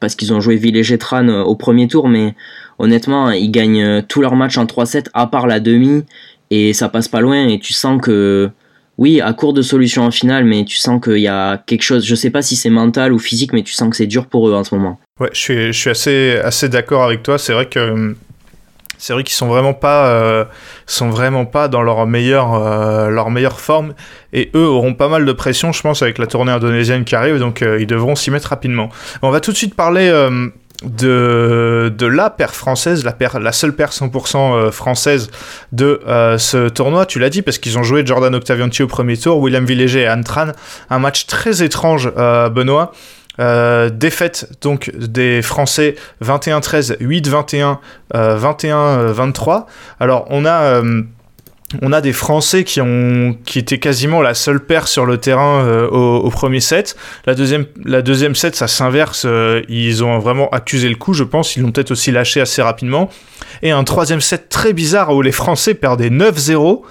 parce 0.00 0.16
qu'ils 0.16 0.32
ont 0.32 0.40
joué 0.40 0.56
Villégetran 0.56 1.28
au 1.28 1.54
premier 1.54 1.86
tour, 1.86 2.08
mais 2.08 2.34
honnêtement, 2.80 3.30
ils 3.30 3.50
gagnent 3.50 3.82
euh, 3.82 4.02
tous 4.06 4.22
leurs 4.22 4.34
matchs 4.34 4.58
en 4.58 4.64
3-7 4.64 5.06
à 5.14 5.26
part 5.26 5.46
la 5.46 5.60
demi 5.60 6.04
et 6.50 6.72
ça 6.72 6.88
passe 6.88 7.08
pas 7.08 7.20
loin 7.20 7.46
et 7.46 7.60
tu 7.60 7.72
sens 7.72 8.00
que 8.00 8.50
oui, 8.98 9.20
à 9.20 9.32
court 9.32 9.54
de 9.54 9.62
solution 9.62 10.02
en 10.02 10.10
finale, 10.10 10.44
mais 10.44 10.64
tu 10.64 10.76
sens 10.76 11.00
qu'il 11.02 11.20
y 11.20 11.28
a 11.28 11.56
quelque 11.56 11.82
chose, 11.82 12.04
je 12.04 12.14
sais 12.14 12.28
pas 12.28 12.42
si 12.42 12.54
c'est 12.54 12.68
mental 12.68 13.14
ou 13.14 13.18
physique, 13.18 13.54
mais 13.54 13.62
tu 13.62 13.72
sens 13.72 13.88
que 13.88 13.96
c'est 13.96 14.06
dur 14.06 14.26
pour 14.26 14.48
eux 14.48 14.54
en 14.54 14.62
ce 14.62 14.74
moment. 14.74 15.00
Ouais, 15.18 15.30
je 15.32 15.72
suis, 15.72 15.88
assez, 15.88 16.68
d'accord 16.68 17.04
avec 17.04 17.22
toi. 17.22 17.38
C'est 17.38 17.54
vrai 17.54 17.66
que 17.66 18.14
c'est 18.98 19.14
vrai 19.14 19.24
qu'ils 19.24 19.34
sont 19.34 19.46
vraiment 19.46 19.72
pas 19.72 20.08
euh, 20.08 20.44
sont 20.84 21.08
vraiment 21.08 21.46
pas 21.46 21.68
dans 21.68 21.80
leur 21.80 22.06
meilleure 22.06 22.52
euh, 22.52 23.08
leur 23.08 23.30
meilleure 23.30 23.58
forme 23.58 23.94
et 24.34 24.50
eux 24.54 24.66
auront 24.66 24.92
pas 24.92 25.08
mal 25.08 25.24
de 25.24 25.32
pression 25.32 25.72
je 25.72 25.80
pense 25.80 26.02
avec 26.02 26.18
la 26.18 26.26
tournée 26.26 26.52
indonésienne 26.52 27.04
qui 27.04 27.14
arrive 27.14 27.38
donc 27.38 27.62
ils 27.62 27.86
devront 27.86 28.14
s'y 28.14 28.30
mettre 28.30 28.48
rapidement. 28.48 28.90
On 29.22 29.30
va 29.30 29.40
tout 29.40 29.52
de 29.52 29.56
suite 29.56 29.74
parler 29.74 30.10
de, 30.82 31.92
de 31.96 32.06
la 32.06 32.30
paire 32.30 32.54
française, 32.54 33.04
la, 33.04 33.12
paire, 33.12 33.38
la 33.38 33.52
seule 33.52 33.74
paire 33.74 33.90
100% 33.90 34.36
euh, 34.36 34.70
française 34.70 35.30
de 35.72 36.00
euh, 36.06 36.38
ce 36.38 36.68
tournoi. 36.68 37.06
Tu 37.06 37.18
l'as 37.18 37.30
dit 37.30 37.42
parce 37.42 37.58
qu'ils 37.58 37.78
ont 37.78 37.82
joué 37.82 38.04
Jordan 38.04 38.34
Octavianti 38.34 38.82
au 38.82 38.86
premier 38.86 39.16
tour, 39.16 39.38
William 39.38 39.64
Villéger 39.64 40.02
et 40.02 40.10
Antran. 40.10 40.48
Un 40.88 40.98
match 40.98 41.26
très 41.26 41.62
étrange, 41.62 42.10
euh, 42.16 42.48
Benoît. 42.48 42.92
défaite 43.92 44.50
donc 44.60 44.90
des 44.96 45.42
Français 45.42 45.96
21-13, 46.22 46.98
8-21, 46.98 47.78
21-23. 48.12 49.66
Alors 49.98 50.26
on 50.28 50.44
a 50.44 50.82
on 51.82 51.92
a 51.92 52.00
des 52.00 52.12
Français 52.12 52.64
qui 52.64 52.80
ont 52.80 53.36
qui 53.44 53.58
étaient 53.58 53.78
quasiment 53.78 54.22
la 54.22 54.34
seule 54.34 54.60
paire 54.60 54.88
sur 54.88 55.06
le 55.06 55.18
terrain 55.18 55.64
euh, 55.64 55.88
au, 55.88 56.30
premier 56.30 56.60
set. 56.60 56.96
La 57.26 57.34
deuxième 57.34 57.66
la 57.84 58.02
deuxième 58.02 58.34
set 58.34 58.56
ça 58.56 58.66
s'inverse. 58.66 59.24
Euh, 59.26 59.62
ils 59.68 60.02
ont 60.02 60.18
vraiment 60.18 60.48
accusé 60.50 60.88
le 60.88 60.96
coup, 60.96 61.12
je 61.12 61.24
pense. 61.24 61.56
Ils 61.56 61.62
l'ont 61.62 61.70
peut-être 61.70 61.92
aussi 61.92 62.10
lâché 62.10 62.40
assez 62.40 62.62
rapidement. 62.62 63.08
Et 63.62 63.70
un 63.70 63.84
troisième 63.84 64.20
set 64.20 64.48
très 64.48 64.72
bizarre 64.72 65.14
où 65.14 65.22
les 65.22 65.32
Français 65.32 65.74
perdaient 65.74 66.10
9-0 66.10 66.82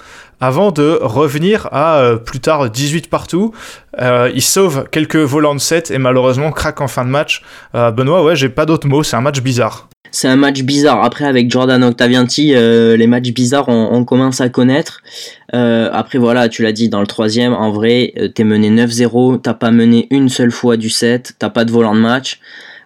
avant 0.41 0.71
de 0.71 0.97
revenir 1.01 1.67
à 1.73 1.97
euh, 1.97 2.15
plus 2.15 2.39
tard 2.39 2.69
18 2.69 3.09
partout. 3.09 3.53
ils 4.01 4.41
sauvent 4.41 4.87
quelques 4.89 5.17
volants 5.17 5.55
de 5.55 5.59
set 5.59 5.91
et 5.91 5.97
malheureusement 5.97 6.51
craquent 6.51 6.81
en 6.81 6.87
fin 6.87 7.03
de 7.03 7.09
match. 7.09 7.41
Benoît, 7.73 8.23
ouais, 8.23 8.37
j'ai 8.37 8.49
pas 8.49 8.65
d'autres 8.65 8.87
mots. 8.87 9.03
C'est 9.03 9.17
un 9.17 9.21
match 9.21 9.41
bizarre 9.41 9.88
c'est 10.11 10.27
un 10.27 10.35
match 10.35 10.61
bizarre. 10.61 11.03
Après, 11.03 11.25
avec 11.25 11.51
Jordan 11.51 11.83
Octavianti, 11.83 12.53
euh, 12.55 12.97
les 12.97 13.07
matchs 13.07 13.31
bizarres, 13.31 13.69
on, 13.69 14.03
commence 14.05 14.41
à 14.41 14.49
connaître. 14.49 15.01
Euh, 15.53 15.89
après, 15.91 16.17
voilà, 16.17 16.49
tu 16.49 16.63
l'as 16.63 16.71
dit, 16.71 16.89
dans 16.89 17.01
le 17.01 17.07
troisième, 17.07 17.53
en 17.53 17.71
vrai, 17.71 18.13
euh, 18.17 18.27
t'es 18.27 18.43
mené 18.43 18.69
9-0, 18.69 19.41
t'as 19.41 19.53
pas 19.53 19.71
mené 19.71 20.07
une 20.11 20.29
seule 20.29 20.51
fois 20.51 20.77
du 20.77 20.89
set, 20.89 21.33
t'as 21.37 21.49
pas 21.49 21.65
de 21.65 21.71
volant 21.71 21.95
de 21.95 21.99
match. 21.99 22.39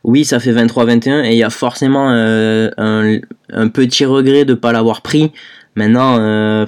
Oui, 0.03 0.25
ça 0.25 0.39
fait 0.39 0.51
23-21 0.51 1.23
et 1.23 1.31
il 1.31 1.37
y 1.37 1.43
a 1.43 1.49
forcément 1.49 2.09
un, 2.09 3.67
petit 3.69 4.03
regret 4.03 4.43
de 4.43 4.53
pas 4.53 4.73
l'avoir 4.73 5.01
pris. 5.01 5.31
Maintenant, 5.75 6.65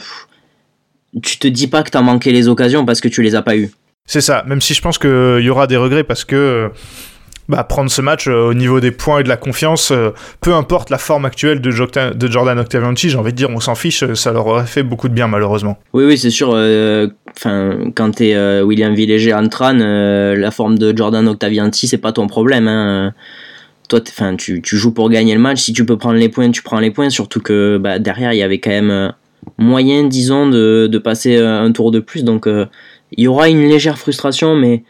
tu 1.21 1.37
te 1.37 1.47
dis 1.49 1.67
pas 1.67 1.83
que 1.83 1.89
t'as 1.89 2.01
manqué 2.01 2.31
les 2.31 2.47
occasions 2.47 2.85
parce 2.85 3.01
que 3.01 3.09
tu 3.09 3.21
les 3.21 3.35
as 3.35 3.41
pas 3.41 3.57
eues. 3.57 3.71
C'est 4.05 4.21
ça, 4.21 4.43
même 4.47 4.61
si 4.61 4.73
je 4.73 4.81
pense 4.81 4.97
qu'il 4.97 5.41
y 5.41 5.49
aura 5.49 5.67
des 5.67 5.75
regrets 5.75 6.05
parce 6.05 6.23
que 6.23 6.71
bah, 7.47 7.63
prendre 7.63 7.91
ce 7.91 8.01
match 8.01 8.27
euh, 8.27 8.49
au 8.49 8.53
niveau 8.53 8.79
des 8.79 8.91
points 8.91 9.19
et 9.19 9.23
de 9.23 9.29
la 9.29 9.38
confiance, 9.38 9.91
euh, 9.91 10.12
peu 10.41 10.53
importe 10.53 10.89
la 10.89 10.97
forme 10.97 11.25
actuelle 11.25 11.62
de, 11.62 11.69
Jordan 11.71 12.60
Octavianti, 12.60 13.10
j'ai 13.10 13.17
envie 13.17 13.31
de 13.31 13.38
dire, 13.38 13.49
on 13.51 13.60
s'en 13.60 13.75
fiche, 13.75 14.03
ça 14.13 14.31
leur 14.31 14.47
aurait 14.47 14.65
fait 14.65 14.84
beaucoup 14.84 15.10
de 15.10 15.13
bien 15.13 15.27
malheureusement. 15.27 15.77
Oui, 15.93 16.05
oui, 16.05 16.17
c'est 16.17 16.31
sûr. 16.31 16.51
Euh, 16.53 17.08
enfin, 17.36 17.77
quand 17.95 18.15
t'es 18.15 18.36
William 18.62 18.93
Villéger 18.93 19.34
Antran, 19.34 19.73
la 19.73 20.51
forme 20.51 20.77
de 20.77 20.95
Jordan 20.95 21.27
Octavianti, 21.27 21.88
c'est 21.88 21.97
pas 21.97 22.12
ton 22.12 22.27
problème. 22.27 22.67
Hein. 22.67 23.13
Toi, 23.89 23.99
enfin, 24.08 24.36
tu, 24.36 24.63
tu, 24.63 24.77
joues 24.77 24.93
pour 24.93 25.10
gagner 25.12 25.36
le 25.36 25.41
match. 25.41 25.60
Si 25.60 25.73
tu 25.73 25.86
peux 25.86 25.97
prendre 25.97 26.17
les 26.17 26.29
points, 26.29 26.49
tu 26.49 26.63
prends 26.63 26.79
les 26.79 26.89
points. 26.89 27.12
Surtout 27.12 27.39
que 27.39 27.77
bah, 27.77 27.99
derrière, 27.99 28.34
il 28.34 28.39
y 28.39 28.43
avait 28.43 28.58
quand 28.58 28.71
même 28.71 29.13
moyen, 29.60 30.05
disons, 30.05 30.49
de, 30.49 30.88
de 30.91 30.97
passer 30.97 31.38
un 31.38 31.71
tour 31.71 31.91
de 31.91 31.99
plus. 31.99 32.23
Donc, 32.23 32.47
il 32.47 33.23
y 33.23 33.27
aura 33.27 33.49
une 33.49 33.67
légère 33.67 33.99
frustration, 33.99 34.55
mais 34.55 34.84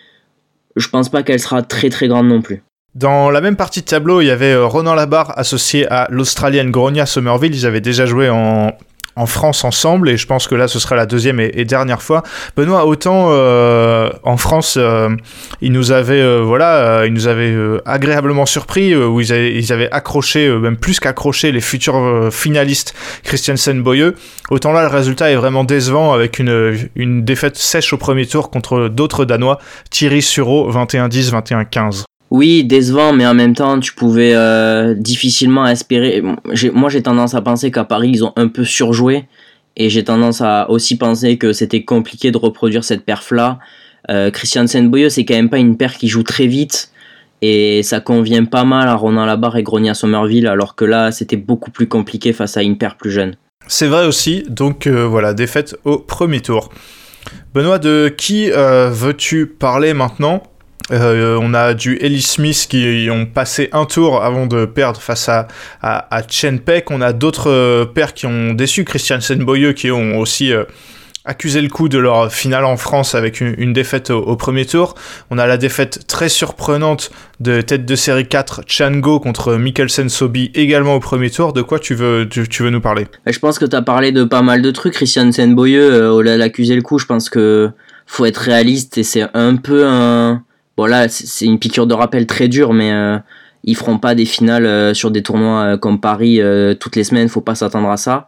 je 0.75 0.87
pense 0.89 1.09
pas 1.09 1.23
qu'elle 1.23 1.39
sera 1.39 1.61
très 1.61 1.89
très 1.89 2.07
grande 2.07 2.27
non 2.27 2.41
plus. 2.41 2.63
Dans 2.95 3.29
la 3.29 3.41
même 3.41 3.57
partie 3.57 3.81
de 3.81 3.85
tableau, 3.85 4.21
il 4.21 4.27
y 4.27 4.31
avait 4.31 4.53
euh, 4.53 4.65
Ronan 4.65 4.93
Labarre 4.93 5.37
associé 5.37 5.85
à 5.91 6.07
l'Australienne 6.09 6.71
Gronia 6.71 7.05
Somerville. 7.05 7.53
Ils 7.53 7.65
avaient 7.65 7.81
déjà 7.81 8.05
joué 8.05 8.29
en, 8.29 8.71
en 9.15 9.25
France 9.25 9.63
ensemble 9.63 10.09
et 10.09 10.17
je 10.17 10.27
pense 10.27 10.47
que 10.47 10.55
là 10.55 10.67
ce 10.67 10.79
sera 10.79 10.95
la 10.95 11.05
deuxième 11.05 11.39
et, 11.39 11.65
dernière 11.65 12.01
fois. 12.01 12.23
Benoît, 12.55 12.85
autant 12.85 13.27
euh, 13.29 14.09
en 14.23 14.37
France, 14.37 14.75
euh, 14.77 15.09
il 15.61 15.71
nous 15.71 15.91
avait 15.91 16.21
euh, 16.21 16.41
voilà, 16.41 17.05
il 17.05 17.13
nous 17.13 17.27
avait 17.27 17.55
agréablement 17.85 18.45
surpris 18.45 18.95
où 18.95 19.21
ils 19.21 19.31
avaient, 19.31 19.55
ils 19.55 19.71
avaient 19.73 19.89
accroché 19.91 20.49
même 20.49 20.77
plus 20.77 20.99
qu'accroché 20.99 21.51
les 21.51 21.61
futurs 21.61 22.29
finalistes 22.31 22.93
Christiansen 23.23 23.81
Boyeux. 23.81 24.15
Autant 24.49 24.73
là 24.73 24.81
le 24.81 24.89
résultat 24.89 25.31
est 25.31 25.35
vraiment 25.35 25.63
décevant 25.63 26.13
avec 26.13 26.39
une, 26.39 26.77
une 26.95 27.23
défaite 27.23 27.57
sèche 27.57 27.93
au 27.93 27.97
premier 27.97 28.25
tour 28.25 28.49
contre 28.49 28.89
d'autres 28.89 29.25
Danois, 29.25 29.59
Thierry 29.89 30.21
Sureau 30.21 30.71
21-10, 30.71 31.31
21-15. 31.31 32.05
Oui, 32.35 32.65
décevant, 32.65 33.13
mais 33.13 33.25
en 33.25 33.33
même 33.33 33.55
temps, 33.55 33.79
tu 33.79 33.93
pouvais 33.93 34.33
euh, 34.35 34.93
difficilement 34.93 35.65
espérer. 35.65 36.21
Moi, 36.21 36.89
j'ai 36.89 37.01
tendance 37.01 37.33
à 37.33 37.39
penser 37.39 37.71
qu'à 37.71 37.85
Paris, 37.85 38.09
ils 38.11 38.25
ont 38.25 38.33
un 38.35 38.49
peu 38.49 38.65
surjoué. 38.65 39.23
Et 39.77 39.89
j'ai 39.89 40.03
tendance 40.03 40.41
à 40.41 40.69
aussi 40.69 40.97
penser 40.97 41.37
que 41.37 41.53
c'était 41.53 41.85
compliqué 41.85 42.31
de 42.31 42.37
reproduire 42.37 42.83
cette 42.83 43.05
perf-là. 43.05 43.59
Euh, 44.09 44.31
Christian 44.31 44.67
Senboyeux, 44.67 45.07
c'est 45.07 45.23
quand 45.23 45.33
même 45.33 45.49
pas 45.49 45.59
une 45.59 45.77
paire 45.77 45.93
qui 45.93 46.09
joue 46.09 46.23
très 46.23 46.45
vite. 46.45 46.91
Et 47.41 47.83
ça 47.83 48.01
convient 48.01 48.43
pas 48.43 48.65
mal 48.65 48.89
à 48.89 48.95
Ronan 48.95 49.25
Labarre 49.25 49.55
et 49.55 49.63
Gronia 49.63 49.93
Somerville, 49.93 50.47
alors 50.47 50.75
que 50.75 50.83
là, 50.83 51.13
c'était 51.13 51.37
beaucoup 51.37 51.71
plus 51.71 51.87
compliqué 51.87 52.33
face 52.33 52.57
à 52.57 52.63
une 52.63 52.77
paire 52.77 52.97
plus 52.97 53.11
jeune. 53.11 53.37
C'est 53.67 53.87
vrai 53.87 54.05
aussi, 54.05 54.43
donc 54.49 54.87
euh, 54.87 55.07
voilà, 55.07 55.33
défaite 55.33 55.77
au 55.85 55.99
premier 55.99 56.41
tour. 56.41 56.69
Benoît, 57.53 57.79
de 57.79 58.13
qui 58.15 58.49
veux-tu 58.49 59.47
parler 59.47 59.93
maintenant? 59.93 60.43
Euh, 60.91 61.39
on 61.41 61.53
a 61.53 61.73
du 61.73 61.97
Ellie 61.99 62.21
Smith 62.21 62.67
qui 62.69 63.07
ont 63.11 63.25
passé 63.25 63.69
un 63.71 63.85
tour 63.85 64.23
avant 64.23 64.45
de 64.45 64.65
perdre 64.65 65.01
face 65.01 65.29
à, 65.29 65.47
à, 65.81 66.21
Chen 66.27 66.59
Peck. 66.59 66.91
On 66.91 67.01
a 67.01 67.11
d'autres 67.11 67.49
euh, 67.49 67.85
paires 67.85 68.13
qui 68.13 68.27
ont 68.27 68.53
déçu, 68.53 68.83
Christian 68.83 69.17
Boyeux 69.39 69.73
qui 69.73 69.89
ont 69.89 70.19
aussi 70.19 70.53
euh, 70.53 70.63
accusé 71.23 71.59
le 71.61 71.69
coup 71.69 71.89
de 71.89 71.97
leur 71.97 72.31
finale 72.31 72.65
en 72.65 72.77
France 72.77 73.15
avec 73.15 73.41
une, 73.41 73.73
défaite 73.73 74.11
au, 74.11 74.35
premier 74.35 74.67
tour. 74.67 74.93
On 75.31 75.39
a 75.39 75.47
la 75.47 75.57
défaite 75.57 76.05
très 76.05 76.29
surprenante 76.29 77.09
de 77.39 77.61
tête 77.61 77.87
de 77.87 77.95
série 77.95 78.27
4 78.27 78.61
Chango 78.67 79.19
contre 79.19 79.55
Mikkelsen 79.55 80.09
Sobi 80.09 80.51
également 80.53 80.93
au 80.93 80.99
premier 80.99 81.31
tour. 81.31 81.51
De 81.51 81.63
quoi 81.63 81.79
tu 81.79 81.95
veux, 81.95 82.29
tu, 82.29 82.61
veux 82.61 82.69
nous 82.69 82.81
parler? 82.81 83.07
Je 83.25 83.39
pense 83.39 83.57
que 83.57 83.65
tu 83.65 83.75
as 83.75 83.81
parlé 83.81 84.11
de 84.11 84.23
pas 84.23 84.43
mal 84.43 84.61
de 84.61 84.69
trucs. 84.69 84.93
Christian 84.93 85.31
Boyeux, 85.47 86.11
au-delà 86.11 86.37
d'accuser 86.37 86.75
le 86.75 86.83
coup, 86.83 86.99
je 86.99 87.07
pense 87.07 87.31
que 87.31 87.71
faut 88.05 88.25
être 88.25 88.37
réaliste 88.37 88.99
et 88.99 89.03
c'est 89.03 89.25
un 89.33 89.55
peu 89.55 89.87
un 89.87 90.43
Bon 90.77 90.85
là, 90.87 91.07
c'est 91.07 91.45
une 91.45 91.57
piqûre 91.57 91.87
de 91.87 91.93
rappel 91.93 92.27
très 92.27 92.49
dure, 92.49 92.73
mais 92.73 92.91
euh, 92.91 93.17
ils 93.63 93.77
feront 93.77 93.97
pas 93.97 94.13
des 94.13 94.25
finales 94.25 94.65
euh, 94.65 94.93
sur 94.93 95.09
des 95.09 95.23
tournois 95.23 95.61
euh, 95.61 95.77
comme 95.77 96.01
Paris 96.01 96.41
toutes 96.79 96.95
les 96.95 97.05
semaines. 97.05 97.29
Faut 97.29 97.41
pas 97.41 97.55
s'attendre 97.55 97.89
à 97.89 97.97
ça. 97.97 98.27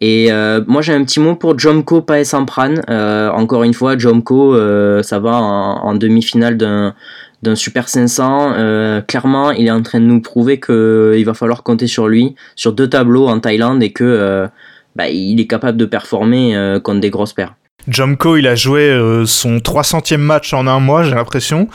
Et 0.00 0.30
moi 0.68 0.80
j'ai 0.80 0.92
un 0.92 1.02
petit 1.02 1.18
mot 1.18 1.34
pour 1.34 1.58
Jomko 1.58 2.02
Paesampran. 2.02 2.74
encore 2.88 3.64
une 3.64 3.74
fois, 3.74 3.98
Jomko, 3.98 4.54
ça 5.02 5.18
va 5.18 5.36
en, 5.40 5.94
demi-finale 5.94 6.56
d'un 6.56 7.54
Super 7.56 7.88
500. 7.88 9.02
clairement, 9.08 9.50
il 9.50 9.66
est 9.66 9.72
en 9.72 9.82
train 9.82 9.98
de 9.98 10.04
nous 10.04 10.20
prouver 10.20 10.60
qu'il 10.60 11.24
va 11.24 11.34
falloir 11.34 11.64
compter 11.64 11.88
sur 11.88 12.06
lui 12.06 12.36
sur 12.54 12.72
deux 12.74 12.88
tableaux 12.88 13.26
en 13.26 13.40
Thaïlande 13.40 13.82
et 13.82 13.90
que 13.90 14.46
bah, 14.94 15.08
il 15.08 15.40
est 15.40 15.48
capable 15.48 15.76
de 15.76 15.84
performer 15.84 16.78
contre 16.84 17.00
des 17.00 17.10
grosses 17.10 17.32
paires. 17.32 17.56
Jomko, 17.88 18.36
il 18.36 18.46
a 18.46 18.54
joué 18.54 18.82
euh, 18.82 19.24
son 19.24 19.56
300e 19.56 20.18
match 20.18 20.52
en 20.52 20.66
un 20.66 20.78
mois, 20.78 21.02
j'ai 21.02 21.14
l'impression. 21.14 21.68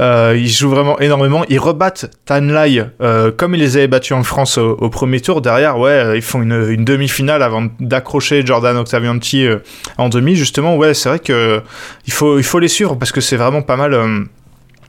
Euh, 0.00 0.34
il 0.36 0.48
joue 0.48 0.68
vraiment 0.68 0.98
énormément. 0.98 1.44
Ils 1.48 1.60
rebattent 1.60 2.10
Tanlai 2.24 2.84
euh, 3.00 3.30
comme 3.30 3.54
ils 3.54 3.60
les 3.60 3.76
avaient 3.76 3.86
battus 3.86 4.16
en 4.16 4.24
France 4.24 4.58
au, 4.58 4.90
premier 4.90 5.20
tour. 5.20 5.40
Derrière, 5.40 5.78
ouais, 5.78 6.16
ils 6.16 6.22
font 6.22 6.42
une, 6.42 6.84
demi-finale 6.84 7.42
avant 7.42 7.66
d'accrocher 7.78 8.44
Jordan 8.44 8.76
Octavianti 8.76 9.46
en 9.98 10.08
demi. 10.08 10.34
Justement, 10.34 10.76
ouais, 10.76 10.94
c'est 10.94 11.08
vrai 11.08 11.18
que 11.20 11.62
il 12.06 12.12
faut, 12.12 12.38
il 12.38 12.44
faut 12.44 12.58
les 12.58 12.68
suivre 12.68 12.96
parce 12.96 13.12
que 13.12 13.20
c'est 13.20 13.36
vraiment 13.36 13.62
pas 13.62 13.76
mal. 13.76 13.96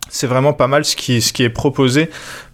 c'est 0.10 0.28
vraiment 0.28 0.54
pas 0.54 0.68
mal 0.68 0.86
ce 0.86 0.96
qui, 0.96 1.22
ce 1.22 1.34
qui 1.34 1.44
est 1.44 1.50
proposé 1.50 2.10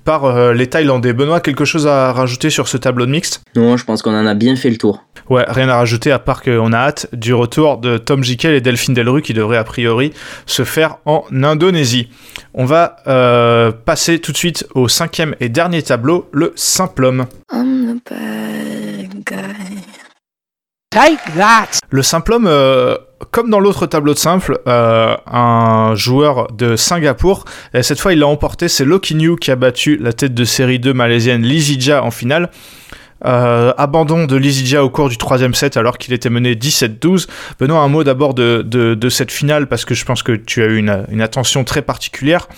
par 0.10 0.54
les 0.54 0.66
Thaïlandais. 0.66 1.14
Benoît, 1.14 1.40
quelque 1.40 1.66
chose 1.66 1.86
à 1.86 2.12
rajouter 2.12 2.50
sur 2.50 2.68
ce 2.68 2.78
tableau 2.78 3.06
de 3.06 3.12
mixte? 3.12 3.44
Non, 3.56 3.78
je 3.78 3.86
pense 3.86 4.02
qu'on 4.02 4.20
en 4.20 4.26
a 4.26 4.34
bien 4.34 4.56
fait 4.56 4.72
le 4.72 4.78
tour. 4.78 5.04
Ouais, 5.30 5.46
rien 5.48 5.70
à 5.70 5.76
rajouter 5.76 6.12
à 6.12 6.18
part 6.18 6.42
qu'on 6.42 6.74
a 6.74 6.78
hâte 6.78 7.08
du 7.14 7.32
retour 7.32 7.78
de 7.78 8.00
Tom 8.00 8.24
Jikel 8.24 8.56
et 8.56 8.62
Delphine 8.62 8.96
Delru 8.96 9.22
qui 9.22 9.34
devrait 9.34 9.58
a 9.58 9.64
priori 9.64 10.12
se 10.48 10.64
faire 10.64 10.98
en 11.06 11.26
Indonésie. 11.32 12.10
On 12.56 12.66
va 12.66 12.96
euh, 13.06 13.72
passer 13.72 14.18
tout 14.18 14.32
de 14.32 14.38
suite 14.38 14.66
au 14.74 14.88
cinquième 14.88 15.36
et 15.40 15.48
dernier 15.48 15.84
tableau, 15.84 16.28
le 16.32 16.54
simple 16.56 17.06
homme. 17.06 17.28
Take 21.00 21.32
that. 21.38 21.80
Le 21.92 22.04
simple 22.04 22.34
homme, 22.34 22.48
euh, 22.48 22.98
comme 23.32 23.50
dans 23.50 23.62
l'autre 23.62 23.86
tableau 23.86 24.14
de 24.14 24.20
simple, 24.20 24.60
euh, 24.68 25.16
un 25.28 25.96
joueur 25.96 26.52
de 26.52 26.76
Singapour, 26.76 27.46
et 27.74 27.84
cette 27.84 28.02
fois 28.02 28.12
il 28.12 28.20
l'a 28.20 28.28
emporté, 28.28 28.68
c'est 28.68 28.84
Loki 28.84 29.16
New 29.16 29.38
qui 29.38 29.50
a 29.50 29.56
battu 29.56 29.96
la 29.96 30.12
tête 30.12 30.34
de 30.34 30.44
série 30.44 30.78
2 30.78 30.94
malaisienne 30.94 31.44
Lizija 31.44 32.04
en 32.04 32.12
finale. 32.12 32.50
Euh, 33.24 33.72
abandon 33.78 34.26
de 34.26 34.36
Lizidja 34.36 34.84
au 34.84 34.90
cours 34.90 35.08
du 35.08 35.18
troisième 35.18 35.54
set 35.54 35.78
alors 35.78 35.98
qu'il 35.98 36.14
était 36.14 36.30
mené 36.30 36.56
17-12. 36.56 37.28
Benoît, 37.62 37.80
un 37.80 37.88
mot 37.88 38.04
d'abord 38.04 38.34
de, 38.34 39.10
cette 39.10 39.32
finale 39.32 39.68
parce 39.68 39.86
que 39.86 39.94
je 39.94 40.04
pense 40.04 40.22
que 40.22 40.34
tu 40.34 40.62
as 40.64 40.66
eu 40.66 40.80
une 40.80 41.22
attention 41.22 41.64
très 41.64 41.82
particulière. 41.82 42.50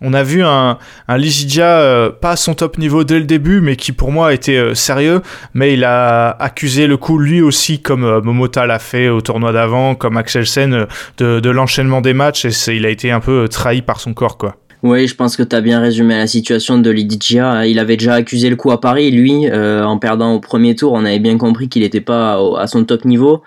On 0.00 0.12
a 0.12 0.22
vu 0.22 0.42
un, 0.42 0.78
un 1.08 1.18
euh, 1.58 2.10
pas 2.10 2.32
à 2.32 2.36
son 2.36 2.54
top 2.54 2.78
niveau 2.78 3.04
dès 3.04 3.18
le 3.18 3.24
début, 3.24 3.60
mais 3.60 3.76
qui 3.76 3.92
pour 3.92 4.12
moi 4.12 4.34
était 4.34 4.56
euh, 4.56 4.74
sérieux. 4.74 5.22
Mais 5.54 5.74
il 5.74 5.84
a 5.84 6.30
accusé 6.30 6.86
le 6.86 6.96
coup 6.96 7.18
lui 7.18 7.40
aussi, 7.42 7.80
comme 7.80 8.20
Momota 8.20 8.66
l'a 8.66 8.78
fait 8.78 9.08
au 9.08 9.20
tournoi 9.20 9.52
d'avant, 9.52 9.94
comme 9.94 10.16
Axel 10.16 10.46
Sen, 10.46 10.86
de, 11.18 11.40
de 11.40 11.50
l'enchaînement 11.50 12.00
des 12.00 12.14
matchs. 12.14 12.44
Et 12.44 12.76
il 12.76 12.84
a 12.86 12.90
été 12.90 13.10
un 13.10 13.20
peu 13.20 13.48
trahi 13.48 13.82
par 13.82 14.00
son 14.00 14.14
corps, 14.14 14.36
quoi. 14.36 14.56
Oui, 14.82 15.06
je 15.08 15.14
pense 15.14 15.36
que 15.36 15.42
tu 15.42 15.56
as 15.56 15.60
bien 15.60 15.80
résumé 15.80 16.16
la 16.16 16.26
situation 16.26 16.78
de 16.78 16.90
Lidigia. 16.90 17.66
Il 17.66 17.78
avait 17.78 17.96
déjà 17.96 18.14
accusé 18.14 18.50
le 18.50 18.56
coup 18.56 18.70
à 18.70 18.80
Paris, 18.80 19.10
lui, 19.10 19.48
euh, 19.48 19.84
en 19.84 19.98
perdant 19.98 20.34
au 20.34 20.40
premier 20.40 20.76
tour. 20.76 20.92
On 20.92 21.04
avait 21.04 21.18
bien 21.18 21.38
compris 21.38 21.68
qu'il 21.68 21.82
n'était 21.82 22.00
pas 22.00 22.38
à 22.58 22.66
son 22.66 22.84
top 22.84 23.04
niveau. 23.04 23.42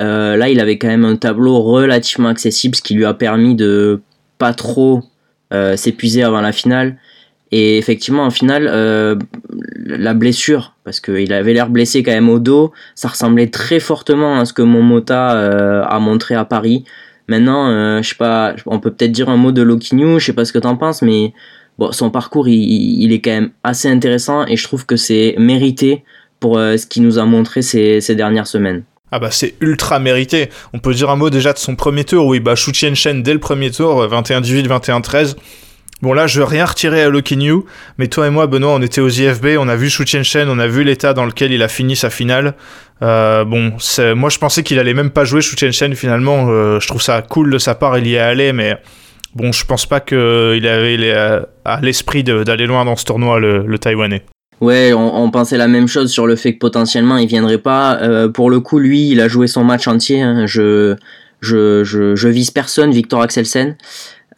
Euh, 0.00 0.36
là, 0.36 0.48
il 0.48 0.58
avait 0.58 0.78
quand 0.78 0.88
même 0.88 1.04
un 1.04 1.16
tableau 1.16 1.60
relativement 1.60 2.28
accessible, 2.28 2.74
ce 2.74 2.82
qui 2.82 2.94
lui 2.94 3.04
a 3.04 3.14
permis 3.14 3.54
de 3.54 4.00
pas 4.38 4.54
trop 4.54 4.98
euh, 4.98 5.02
s'épuiser 5.52 6.22
avant 6.22 6.40
la 6.40 6.52
finale. 6.52 6.96
Et 7.52 7.78
effectivement, 7.78 8.24
en 8.24 8.30
finale, 8.30 8.68
euh, 8.70 9.16
la 9.84 10.14
blessure, 10.14 10.74
parce 10.84 11.00
qu'il 11.00 11.32
avait 11.32 11.52
l'air 11.52 11.68
blessé 11.68 12.02
quand 12.02 12.12
même 12.12 12.28
au 12.28 12.38
dos, 12.38 12.72
ça 12.94 13.08
ressemblait 13.08 13.48
très 13.48 13.80
fortement 13.80 14.38
à 14.38 14.44
ce 14.44 14.52
que 14.52 14.62
Momota 14.62 15.34
euh, 15.34 15.82
a 15.84 15.98
montré 15.98 16.36
à 16.36 16.44
Paris. 16.44 16.84
Maintenant, 17.26 17.68
euh, 17.68 18.02
je 18.02 18.10
sais 18.10 18.14
pas, 18.14 18.54
on 18.66 18.78
peut 18.78 18.92
peut-être 18.92 19.12
dire 19.12 19.28
un 19.28 19.36
mot 19.36 19.50
de 19.50 19.62
Lokinyu, 19.62 20.20
je 20.20 20.26
sais 20.26 20.32
pas 20.32 20.44
ce 20.44 20.52
que 20.52 20.60
t'en 20.60 20.76
penses, 20.76 21.02
mais 21.02 21.32
bon, 21.76 21.90
son 21.90 22.10
parcours, 22.10 22.48
il, 22.48 23.12
est 23.12 23.20
quand 23.20 23.30
même 23.30 23.50
assez 23.64 23.88
intéressant 23.88 24.46
et 24.46 24.56
je 24.56 24.64
trouve 24.64 24.86
que 24.86 24.96
c'est 24.96 25.34
mérité 25.38 26.04
pour 26.38 26.56
ce 26.56 26.86
qu'il 26.86 27.02
nous 27.02 27.18
a 27.18 27.24
montré 27.24 27.62
ces 27.62 28.14
dernières 28.14 28.46
semaines. 28.46 28.84
Ah 29.12 29.18
bah 29.18 29.30
c'est 29.30 29.54
ultra 29.60 29.98
mérité. 29.98 30.50
On 30.72 30.78
peut 30.78 30.94
dire 30.94 31.10
un 31.10 31.16
mot 31.16 31.30
déjà 31.30 31.52
de 31.52 31.58
son 31.58 31.74
premier 31.74 32.04
tour 32.04 32.26
où 32.26 32.34
il 32.34 32.40
bat 32.40 32.54
Shu 32.54 32.72
Shen 32.74 33.22
dès 33.22 33.32
le 33.32 33.40
premier 33.40 33.70
tour, 33.70 34.06
21-18, 34.06 34.68
21-13. 34.68 35.36
Bon 36.02 36.14
là, 36.14 36.26
je 36.26 36.38
veux 36.38 36.46
rien 36.46 36.64
retirer 36.64 37.02
à 37.02 37.10
Lokinyu, 37.10 37.64
mais 37.98 38.08
toi 38.08 38.26
et 38.26 38.30
moi, 38.30 38.46
Benoît, 38.46 38.72
on 38.72 38.80
était 38.80 39.02
aux 39.02 39.08
IFB, 39.08 39.58
on 39.58 39.68
a 39.68 39.76
vu 39.76 39.90
Shu 39.90 40.06
Shen, 40.06 40.48
on 40.48 40.58
a 40.58 40.66
vu 40.66 40.82
l'état 40.82 41.12
dans 41.12 41.26
lequel 41.26 41.52
il 41.52 41.62
a 41.62 41.68
fini 41.68 41.94
sa 41.94 42.08
finale. 42.08 42.54
Euh, 43.02 43.44
bon, 43.44 43.72
moi 44.14 44.30
je 44.30 44.38
pensais 44.38 44.62
qu'il 44.62 44.78
allait 44.78 44.94
même 44.94 45.10
pas 45.10 45.24
jouer 45.24 45.42
Shu 45.42 45.56
Shen 45.72 45.94
finalement. 45.94 46.46
Euh, 46.48 46.80
je 46.80 46.88
trouve 46.88 47.02
ça 47.02 47.20
cool 47.20 47.50
de 47.50 47.58
sa 47.58 47.74
part, 47.74 47.98
il 47.98 48.06
y 48.06 48.14
est 48.14 48.18
allé, 48.18 48.54
mais 48.54 48.78
bon, 49.34 49.52
je 49.52 49.64
pense 49.66 49.84
pas 49.84 50.00
qu'il 50.00 50.16
avait 50.66 51.12
à 51.66 51.80
l'esprit 51.82 52.24
d'aller 52.24 52.66
loin 52.66 52.86
dans 52.86 52.96
ce 52.96 53.04
tournoi, 53.04 53.38
le, 53.38 53.66
le 53.66 53.78
Taïwanais. 53.78 54.22
Ouais, 54.60 54.92
on, 54.92 55.30
pensait 55.30 55.56
la 55.56 55.68
même 55.68 55.88
chose 55.88 56.12
sur 56.12 56.26
le 56.26 56.36
fait 56.36 56.52
que 56.52 56.58
potentiellement 56.58 57.16
il 57.16 57.26
viendrait 57.26 57.58
pas. 57.58 57.98
Euh, 58.02 58.28
pour 58.28 58.50
le 58.50 58.60
coup, 58.60 58.78
lui, 58.78 59.08
il 59.08 59.20
a 59.20 59.26
joué 59.26 59.46
son 59.46 59.64
match 59.64 59.88
entier. 59.88 60.20
Hein. 60.20 60.44
Je, 60.46 60.96
je, 61.40 61.82
je, 61.82 62.14
je, 62.14 62.28
vise 62.28 62.50
personne, 62.50 62.90
Victor 62.90 63.22
Axelsen. 63.22 63.76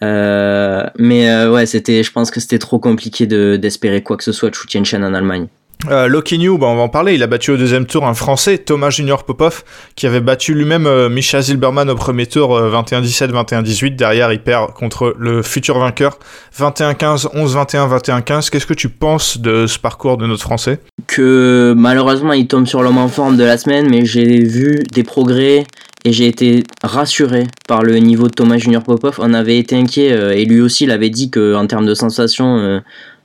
Euh, 0.02 0.84
mais 0.96 1.28
euh, 1.28 1.52
ouais, 1.52 1.66
c'était, 1.66 2.04
je 2.04 2.12
pense 2.12 2.30
que 2.30 2.38
c'était 2.38 2.58
trop 2.58 2.78
compliqué 2.78 3.26
de, 3.26 3.56
d'espérer 3.56 4.02
quoi 4.02 4.16
que 4.16 4.24
ce 4.24 4.32
soit 4.32 4.50
de 4.50 4.54
Chu 4.54 4.66
Chen 4.84 5.04
en 5.04 5.12
Allemagne. 5.12 5.48
Euh, 5.90 6.06
Loki 6.06 6.38
New, 6.38 6.58
bah 6.58 6.66
on 6.68 6.76
va 6.76 6.82
en 6.82 6.88
parler, 6.88 7.14
il 7.14 7.22
a 7.22 7.26
battu 7.26 7.50
au 7.50 7.56
deuxième 7.56 7.86
tour 7.86 8.06
un 8.06 8.14
Français, 8.14 8.58
Thomas 8.58 8.90
Junior 8.90 9.24
Popov, 9.24 9.64
qui 9.96 10.06
avait 10.06 10.20
battu 10.20 10.54
lui-même 10.54 10.86
euh, 10.86 11.08
Misha 11.08 11.40
Zilberman 11.40 11.90
au 11.90 11.96
premier 11.96 12.26
tour 12.26 12.56
21-17, 12.58 13.30
euh, 13.34 13.42
21-18. 13.42 13.96
Derrière, 13.96 14.32
il 14.32 14.40
perd 14.40 14.72
contre 14.74 15.14
le 15.18 15.42
futur 15.42 15.78
vainqueur 15.78 16.18
21-15, 16.56 17.34
11-21, 17.34 18.22
21-15. 18.22 18.50
Qu'est-ce 18.50 18.66
que 18.66 18.74
tu 18.74 18.88
penses 18.88 19.38
de 19.38 19.66
ce 19.66 19.78
parcours 19.78 20.18
de 20.18 20.26
notre 20.26 20.42
Français? 20.42 20.78
Que 21.08 21.74
malheureusement, 21.76 22.32
il 22.32 22.46
tombe 22.46 22.66
sur 22.66 22.82
l'homme 22.82 22.98
en 22.98 23.08
forme 23.08 23.36
de 23.36 23.44
la 23.44 23.58
semaine, 23.58 23.88
mais 23.90 24.04
j'ai 24.04 24.44
vu 24.44 24.84
des 24.92 25.02
progrès 25.02 25.64
et 26.04 26.12
j'ai 26.12 26.26
été 26.26 26.62
rassuré 26.84 27.44
par 27.66 27.82
le 27.82 27.96
niveau 27.96 28.28
de 28.28 28.32
Thomas 28.32 28.58
Junior 28.58 28.84
Popov. 28.84 29.18
On 29.20 29.34
avait 29.34 29.58
été 29.58 29.76
inquiet 29.76 30.08
et 30.36 30.44
lui 30.44 30.60
aussi 30.60 30.86
l'avait 30.86 31.10
dit 31.10 31.30
qu'en 31.30 31.66
termes 31.66 31.86
de 31.86 31.94
sensations, 31.94 32.80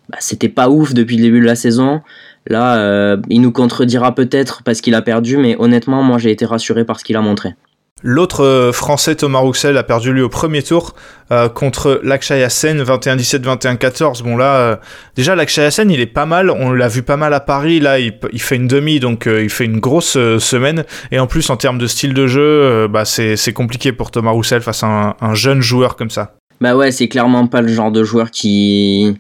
bah, 0.10 0.18
c'était 0.22 0.50
pas 0.50 0.70
ouf 0.70 0.94
depuis 0.94 1.18
le 1.18 1.24
début 1.24 1.42
de 1.42 1.46
la 1.46 1.56
saison. 1.56 2.02
Là, 2.50 2.78
euh, 2.78 3.18
il 3.30 3.42
nous 3.42 3.52
contredira 3.52 4.16
peut-être 4.16 4.64
parce 4.64 4.82
qu'il 4.82 4.96
a 4.96 5.02
perdu, 5.02 5.38
mais 5.38 5.56
honnêtement, 5.60 6.04
moi 6.04 6.18
j'ai 6.18 6.32
été 6.32 6.46
rassuré 6.46 6.86
par 6.86 7.00
ce 7.00 7.04
qu'il 7.04 7.16
a 7.16 7.22
montré. 7.22 7.56
L'autre 8.04 8.44
euh, 8.44 8.72
français 8.72 9.16
Thomas 9.16 9.40
Rouxel 9.40 9.76
a 9.76 9.82
perdu 9.82 10.14
lui 10.14 10.22
au 10.22 10.30
premier 10.30 10.62
tour 10.62 10.94
euh, 11.32 11.50
contre 11.50 12.00
Lakshaya 12.04 12.48
Sen 12.48 12.82
21-17 12.84 13.42
21-14. 13.42 14.22
Bon 14.22 14.38
là 14.38 14.80
déjà 15.16 15.36
Lakshaya 15.36 15.72
Sen 15.72 15.90
il 15.90 16.00
est 16.00 16.06
pas 16.06 16.28
mal, 16.28 16.52
on 16.52 16.72
l'a 16.72 16.88
vu 16.90 17.02
pas 17.02 17.18
mal 17.18 17.34
à 17.34 17.40
Paris 17.40 17.80
là, 17.80 17.98
il, 18.00 18.14
fait 18.40 18.56
une 18.56 18.68
demi 18.68 19.00
donc 19.00 19.26
il 19.28 19.50
fait 19.50 19.66
une 19.66 19.80
grosse 19.80 20.14
semaine 20.14 20.84
et 21.12 21.20
en 21.20 21.26
plus 21.26 21.50
en 21.50 21.58
termes 21.58 21.80
de 21.80 21.88
style 21.88 22.14
de 22.14 22.28
jeu, 22.28 22.88
bah 22.88 23.04
c'est 23.04 23.54
compliqué 23.54 23.92
pour 23.92 24.12
Thomas 24.12 24.32
Rouxel 24.32 24.62
face 24.62 24.84
à 24.84 24.88
un, 24.88 25.16
un 25.20 25.34
jeune 25.34 25.62
joueur 25.62 25.96
comme 25.96 26.12
ça. 26.12 26.36
Bah 26.62 26.76
ouais, 26.76 26.92
c'est 26.92 27.08
clairement 27.08 27.48
pas 27.48 27.62
le 27.62 27.68
genre 27.68 27.92
de 27.92 28.04
joueur 28.04 28.30
qui 28.30 29.18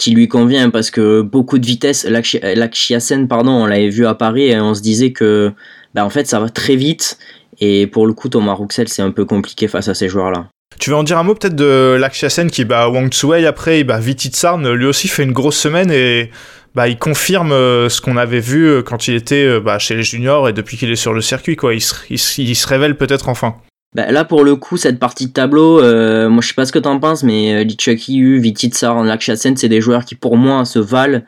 qui 0.00 0.12
lui 0.12 0.28
convient 0.28 0.70
parce 0.70 0.90
que 0.90 1.20
beaucoup 1.20 1.58
de 1.58 1.66
vitesse. 1.66 2.06
L'Akshiasen, 2.06 3.28
pardon, 3.28 3.50
on 3.50 3.66
l'avait 3.66 3.90
vu 3.90 4.06
à 4.06 4.14
Paris 4.14 4.46
et 4.46 4.58
on 4.58 4.72
se 4.72 4.80
disait 4.80 5.12
que, 5.12 5.52
bah, 5.94 6.06
en 6.06 6.10
fait, 6.10 6.26
ça 6.26 6.40
va 6.40 6.48
très 6.48 6.74
vite. 6.74 7.18
Et 7.60 7.86
pour 7.86 8.06
le 8.06 8.14
coup, 8.14 8.30
Thomas 8.30 8.54
Rouxel, 8.54 8.88
c'est 8.88 9.02
un 9.02 9.10
peu 9.10 9.26
compliqué 9.26 9.68
face 9.68 9.88
à 9.88 9.94
ces 9.94 10.08
joueurs-là. 10.08 10.46
Tu 10.78 10.88
veux 10.88 10.96
en 10.96 11.02
dire 11.02 11.18
un 11.18 11.22
mot 11.22 11.34
peut-être 11.34 11.54
de 11.54 11.98
L'Akshiasen 12.00 12.50
qui 12.50 12.64
bat 12.64 12.88
Wang 12.88 13.12
Tsuwei 13.12 13.44
après, 13.44 13.84
bah, 13.84 14.00
Vititsarn, 14.00 14.72
lui 14.72 14.86
aussi 14.86 15.06
fait 15.06 15.22
une 15.22 15.32
grosse 15.32 15.58
semaine 15.58 15.90
et 15.90 16.30
bah, 16.74 16.88
il 16.88 16.98
confirme 16.98 17.52
euh, 17.52 17.90
ce 17.90 18.00
qu'on 18.00 18.16
avait 18.16 18.40
vu 18.40 18.68
euh, 18.68 18.82
quand 18.82 19.06
il 19.06 19.16
était 19.16 19.44
euh, 19.44 19.60
bah, 19.60 19.78
chez 19.78 19.96
les 19.96 20.02
juniors 20.02 20.48
et 20.48 20.54
depuis 20.54 20.78
qu'il 20.78 20.90
est 20.90 20.96
sur 20.96 21.12
le 21.12 21.20
circuit. 21.20 21.56
Quoi. 21.56 21.74
Il 21.74 21.80
se 22.18 22.66
révèle 22.66 22.96
peut-être 22.96 23.28
enfin. 23.28 23.56
Bah, 23.94 24.12
là, 24.12 24.24
pour 24.24 24.44
le 24.44 24.54
coup, 24.54 24.76
cette 24.76 25.00
partie 25.00 25.26
de 25.26 25.32
tableau, 25.32 25.80
euh, 25.80 26.28
moi 26.28 26.42
je 26.42 26.48
sais 26.48 26.54
pas 26.54 26.64
ce 26.64 26.70
que 26.70 26.78
t'en 26.78 27.00
penses, 27.00 27.24
mais 27.24 27.54
euh, 27.54 27.64
Lichucky, 27.64 28.38
Vititsar, 28.38 29.02
Lakshasen, 29.02 29.56
c'est 29.56 29.68
des 29.68 29.80
joueurs 29.80 30.04
qui 30.04 30.14
pour 30.14 30.36
moi 30.36 30.64
se 30.64 30.78
valent. 30.78 31.22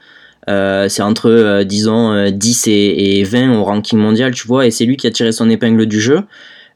Euh, 0.48 0.88
c'est 0.88 1.02
entre, 1.02 1.28
euh, 1.28 1.64
disons, 1.64 2.30
10 2.30 2.66
et, 2.68 3.20
et, 3.20 3.24
20 3.24 3.52
au 3.58 3.64
ranking 3.64 3.98
mondial, 3.98 4.32
tu 4.32 4.46
vois, 4.46 4.66
et 4.66 4.70
c'est 4.70 4.84
lui 4.84 4.96
qui 4.96 5.08
a 5.08 5.10
tiré 5.10 5.32
son 5.32 5.50
épingle 5.50 5.86
du 5.86 6.00
jeu. 6.00 6.20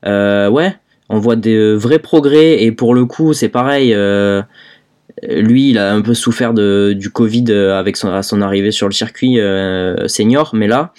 ouais, 0.05 0.77
on 1.09 1.19
voit 1.21 1.37
des 1.37 1.75
vrais 1.77 2.01
progrès, 2.01 2.65
et 2.65 2.73
pour 2.73 2.93
le 2.95 3.05
coup, 3.07 3.33
c'est 3.33 3.49
pareil. 3.49 3.95
lui, 5.23 5.71
il 5.71 5.79
a 5.79 5.95
un 5.95 6.03
peu 6.03 6.15
souffert 6.15 6.53
de, 6.53 6.95
du 6.97 7.11
Covid 7.11 7.53
avec 7.53 7.97
son, 7.97 8.13
à 8.13 8.23
son 8.23 8.43
arrivée 8.43 8.73
sur 8.73 8.89
le 8.89 8.93
circuit 8.93 9.39
senior, 10.07 10.51
mais 10.55 10.67
là, 10.67 10.93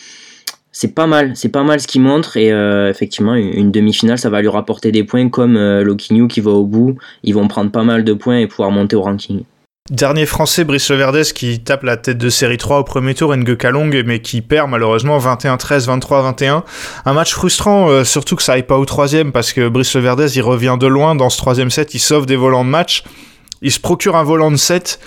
c'est 0.79 0.93
pas 0.93 1.07
mal, 1.07 1.31
c'est 1.35 1.49
pas 1.49 1.63
mal 1.63 1.79
ce 1.79 1.87
qu'il 1.87 2.01
montre 2.01 2.37
et 2.37 2.51
euh, 2.51 2.91
effectivement 2.91 3.33
une, 3.33 3.71
demi-finale 3.71 4.19
ça 4.19 4.29
va 4.29 4.41
lui 4.41 4.47
rapporter 4.47 4.91
des 4.91 5.03
points 5.03 5.27
comme 5.27 5.57
euh, 5.57 5.95
qui 5.95 6.39
va 6.39 6.51
au 6.51 6.65
bout, 6.65 6.95
ils 7.23 7.33
vont 7.33 7.47
prendre 7.47 7.71
pas 7.71 7.83
mal 7.83 8.03
de 8.03 8.13
points 8.13 8.37
et 8.37 8.45
pouvoir 8.45 8.69
monter 8.69 8.95
au 8.95 9.01
ranking. 9.01 9.43
Dernier 9.89 10.27
français, 10.27 10.65
Brice 10.65 10.91
Leverdez, 10.91 11.23
qui 11.33 11.61
tape 11.61 11.81
la 11.81 11.97
tête 11.97 12.19
de 12.19 12.29
série 12.29 12.57
3 12.57 12.79
au 12.79 12.83
premier 12.83 13.15
tour, 13.15 13.33
Kalong, 13.57 14.03
mais 14.05 14.19
qui 14.19 14.41
perd 14.41 14.69
malheureusement 14.69 15.17
21-13, 15.17 15.87
23-21. 15.99 16.63
Un 17.05 17.13
match 17.13 17.33
frustrant, 17.33 17.89
euh, 17.89 18.03
surtout 18.03 18.35
que 18.35 18.43
ça 18.43 18.53
aille 18.53 18.63
pas 18.63 18.77
au 18.77 18.85
troisième, 18.85 19.31
parce 19.31 19.53
que 19.53 19.69
Brice 19.69 19.95
Leverdez, 19.95 20.35
il 20.35 20.41
revient 20.41 20.75
de 20.79 20.85
loin 20.85 21.15
dans 21.15 21.29
ce 21.29 21.37
troisième 21.37 21.71
set, 21.71 21.95
il 21.95 21.99
sauve 21.99 22.27
des 22.27 22.35
volants 22.35 22.65
de 22.65 22.69
match, 22.69 23.03
il 23.63 23.71
se 23.71 23.79
procure 23.79 24.15
un 24.15 24.23
volant 24.23 24.51
de 24.51 24.57
set, 24.57 24.99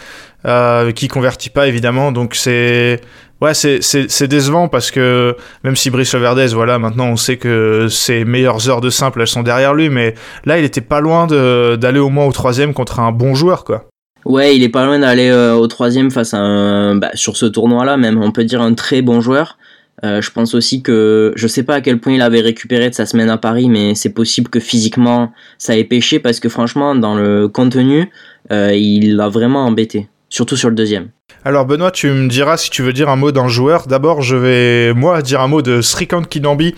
euh, 0.46 0.90
qui 0.92 1.06
convertit 1.08 1.50
pas 1.50 1.68
évidemment, 1.68 2.10
donc 2.10 2.34
c'est 2.34 3.02
Ouais, 3.40 3.54
c'est 3.54 4.28
décevant 4.28 4.68
parce 4.68 4.90
que 4.90 5.34
même 5.64 5.74
si 5.74 5.88
Brice 5.88 6.14
Verdez, 6.14 6.48
voilà, 6.48 6.78
maintenant 6.78 7.06
on 7.06 7.16
sait 7.16 7.38
que 7.38 7.88
ses 7.88 8.24
meilleures 8.24 8.68
heures 8.68 8.82
de 8.82 8.90
simple, 8.90 9.22
elles 9.22 9.26
sont 9.26 9.42
derrière 9.42 9.72
lui, 9.72 9.88
mais 9.88 10.14
là 10.44 10.58
il 10.58 10.64
était 10.64 10.82
pas 10.82 11.00
loin 11.00 11.26
d'aller 11.26 12.00
au 12.00 12.10
moins 12.10 12.26
au 12.26 12.32
troisième 12.32 12.74
contre 12.74 13.00
un 13.00 13.12
bon 13.12 13.34
joueur, 13.34 13.64
quoi. 13.64 13.86
Ouais, 14.26 14.54
il 14.54 14.62
est 14.62 14.68
pas 14.68 14.84
loin 14.84 14.98
d'aller 14.98 15.30
euh, 15.30 15.54
au 15.54 15.66
troisième 15.66 16.10
face 16.10 16.34
à 16.34 16.38
un, 16.38 16.96
bah, 16.96 17.10
sur 17.14 17.36
ce 17.36 17.46
tournoi-là, 17.46 17.96
même 17.96 18.22
on 18.22 18.32
peut 18.32 18.44
dire 18.44 18.60
un 18.60 18.74
très 18.74 19.00
bon 19.00 19.20
joueur. 19.20 19.56
Euh, 20.04 20.20
je 20.22 20.30
pense 20.30 20.54
aussi 20.54 20.82
que 20.82 21.32
je 21.36 21.46
sais 21.46 21.62
pas 21.62 21.76
à 21.76 21.80
quel 21.80 21.98
point 21.98 22.14
il 22.14 22.22
avait 22.22 22.40
récupéré 22.40 22.88
de 22.88 22.94
sa 22.94 23.06
semaine 23.06 23.30
à 23.30 23.38
Paris, 23.38 23.68
mais 23.68 23.94
c'est 23.94 24.12
possible 24.12 24.48
que 24.48 24.60
physiquement 24.60 25.32
ça 25.58 25.76
ait 25.76 25.84
pêché 25.84 26.18
parce 26.18 26.40
que 26.40 26.48
franchement 26.48 26.94
dans 26.94 27.14
le 27.14 27.48
contenu, 27.48 28.10
euh, 28.50 28.74
il 28.74 29.16
l'a 29.16 29.28
vraiment 29.28 29.64
embêté, 29.64 30.08
surtout 30.30 30.56
sur 30.56 30.70
le 30.70 30.74
deuxième. 30.74 31.10
Alors 31.44 31.66
Benoît, 31.66 31.90
tu 31.90 32.08
me 32.08 32.28
diras 32.28 32.56
si 32.56 32.70
tu 32.70 32.82
veux 32.82 32.92
dire 32.92 33.08
un 33.08 33.16
mot 33.16 33.32
d'un 33.32 33.48
joueur. 33.48 33.86
D'abord, 33.86 34.22
je 34.22 34.36
vais 34.36 34.94
moi 34.94 35.20
dire 35.20 35.40
un 35.40 35.48
mot 35.48 35.60
de 35.60 35.82
Srikant 35.82 36.22
Kinambi 36.22 36.74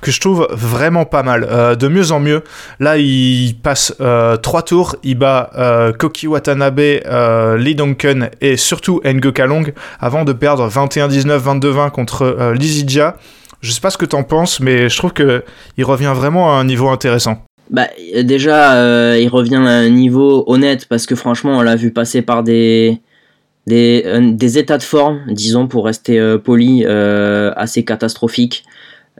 que 0.00 0.10
je 0.10 0.20
trouve 0.20 0.46
vraiment 0.50 1.06
pas 1.06 1.22
mal, 1.22 1.46
euh, 1.50 1.74
de 1.74 1.88
mieux 1.88 2.12
en 2.12 2.20
mieux. 2.20 2.44
Là, 2.78 2.98
il 2.98 3.56
passe 3.62 3.94
euh, 4.00 4.36
trois 4.36 4.62
tours, 4.62 4.96
il 5.02 5.16
bat 5.16 5.50
euh, 5.56 5.92
Koki 5.92 6.26
Watanabe, 6.26 6.78
Lee 7.58 7.74
Duncan 7.74 8.28
et 8.40 8.56
surtout 8.56 9.00
Ngo 9.04 9.32
Kalong 9.32 9.72
avant 9.98 10.24
de 10.24 10.32
perdre 10.32 10.68
21-19, 10.68 11.38
22-20 11.38 11.90
contre 11.90 12.52
Lizidja. 12.54 13.16
Je 13.62 13.72
sais 13.72 13.80
pas 13.80 13.90
ce 13.90 13.96
que 13.96 14.04
t'en 14.04 14.24
penses, 14.24 14.60
mais 14.60 14.90
je 14.90 14.96
trouve 14.96 15.14
que 15.14 15.42
il 15.78 15.84
revient 15.84 16.12
vraiment 16.14 16.54
à 16.54 16.60
un 16.60 16.64
niveau 16.64 16.90
intéressant. 16.90 17.42
Bah 17.70 17.88
déjà, 18.22 19.18
il 19.18 19.28
revient 19.28 19.56
à 19.56 19.60
un 19.60 19.88
niveau 19.88 20.44
honnête 20.46 20.86
parce 20.86 21.06
que 21.06 21.14
franchement, 21.14 21.58
on 21.58 21.62
l'a 21.62 21.76
vu 21.76 21.92
passer 21.92 22.22
par 22.22 22.42
des 22.42 23.00
des, 23.66 24.04
des, 24.32 24.58
états 24.58 24.78
de 24.78 24.82
forme, 24.82 25.20
disons 25.28 25.66
pour 25.66 25.86
rester 25.86 26.18
euh, 26.18 26.38
poli, 26.38 26.84
euh, 26.86 27.52
assez 27.56 27.84
catastrophiques. 27.84 28.64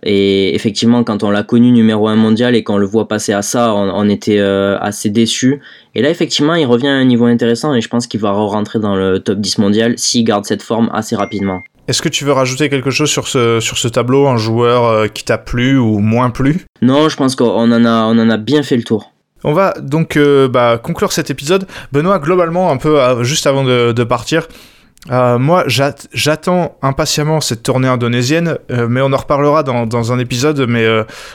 Et 0.03 0.55
effectivement, 0.55 1.03
quand 1.03 1.23
on 1.23 1.31
l'a 1.31 1.43
connu 1.43 1.71
numéro 1.71 2.09
1 2.09 2.17
mondial 2.17 2.55
et 2.55 2.63
qu'on 2.63 2.77
le 2.77 2.85
voit 2.85 3.09
passer 3.09 3.33
à 3.33 3.41
ça, 3.41 3.75
on, 3.75 4.09
était 4.09 4.39
euh, 4.39 4.77
assez 4.81 5.09
déçu. 5.09 5.61
Et 5.95 6.03
là, 6.03 6.11
effectivement, 6.11 6.55
il 6.55 6.67
revient 6.67 6.89
à 6.89 6.95
un 6.95 7.05
niveau 7.05 7.25
intéressant 7.25 7.75
et 7.75 7.81
je 7.81 7.89
pense 7.89 8.07
qu'il 8.07 8.21
va 8.21 8.33
rentrer 8.33 8.81
dans 8.81 8.97
le 8.97 9.21
top 9.21 9.39
10 9.39 9.59
mondial 9.59 9.95
s'il 9.97 10.25
garde 10.25 10.45
cette 10.45 10.63
forme 10.63 10.91
assez 10.93 11.17
rapidement. 11.17 11.63
Est-ce 11.87 12.01
que 12.01 12.09
tu 12.09 12.25
veux 12.25 12.33
rajouter 12.33 12.69
quelque 12.69 12.91
chose 12.91 13.11
sur 13.11 13.29
ce, 13.29 13.61
sur 13.61 13.79
ce 13.79 13.89
tableau, 13.89 14.27
un 14.27 14.37
joueur 14.39 15.13
qui 15.13 15.25
t'a 15.25 15.39
plu 15.39 15.77
ou 15.77 15.99
moins 15.99 16.31
plu? 16.31 16.65
Non, 16.83 17.09
je 17.09 17.17
pense 17.17 17.37
qu'on 17.37 17.73
en 17.73 17.85
a, 17.85 18.05
on 18.05 18.19
en 18.19 18.31
a 18.31 18.37
bien 18.37 18.63
fait 18.63 18.77
le 18.77 18.85
tour. 18.85 19.11
On 19.45 19.53
va 19.53 19.75
donc 19.79 20.17
euh, 20.17 20.49
bah, 20.49 20.81
conclure 20.83 21.13
cet 21.13 21.31
épisode. 21.31 21.67
Benoît, 21.93 22.19
globalement, 22.19 22.73
un 22.73 22.79
peu 22.79 23.01
euh, 23.01 23.23
juste 23.23 23.47
avant 23.47 23.63
de, 23.63 24.05
partir, 24.05 24.49
euh, 25.11 25.39
moi, 25.39 25.65
j'attends 25.67 26.79
impatiemment 26.81 27.43
cette 27.43 27.63
tournée 27.63 27.89
indonésienne, 27.89 28.57
mais 28.71 29.03
on 29.03 29.13
en 29.13 29.17
reparlera 29.19 29.63
dans, 29.63 30.13
un 30.13 30.19
épisode. 30.19 30.65
Mais 30.67 30.87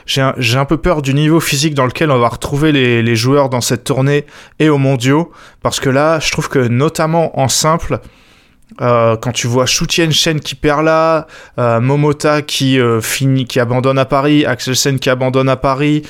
j'ai 0.08 0.22
un, 0.22 0.66
peu 0.66 0.78
peur 0.78 1.04
du 1.04 1.14
niveau 1.14 1.40
physique 1.40 1.76
dans 1.76 1.86
lequel 1.86 2.10
on 2.10 2.18
va 2.18 2.30
retrouver 2.30 2.72
les, 2.72 3.04
les, 3.04 3.16
joueurs 3.16 3.50
dans 3.50 3.62
cette 3.62 3.84
tournée 3.84 4.26
et 4.58 4.70
aux 4.70 4.80
mondiaux, 4.80 5.32
parce 5.62 5.80
que 5.80 5.92
là, 5.92 6.20
je 6.20 6.32
trouve 6.32 6.50
que 6.50 6.68
notamment 6.68 7.40
en 7.40 7.48
simple, 7.48 8.00
Euh, 8.82 9.16
quand 9.18 9.32
tu 9.32 9.48
vois 9.48 9.66
Shu 9.66 9.86
Shen 9.90 10.40
qui 10.40 10.56
perd 10.56 10.84
là, 10.84 11.28
euh, 11.58 11.80
Momota 11.80 12.42
qui 12.42 12.80
finit, 13.02 13.46
qui 13.46 13.60
abandonne 13.60 13.98
à 13.98 14.06
Paris, 14.06 14.46
Axel 14.46 14.76
Sen 14.76 15.00
qui 15.00 15.10
abandonne 15.10 15.50
à 15.50 15.56
Paris, 15.56 16.04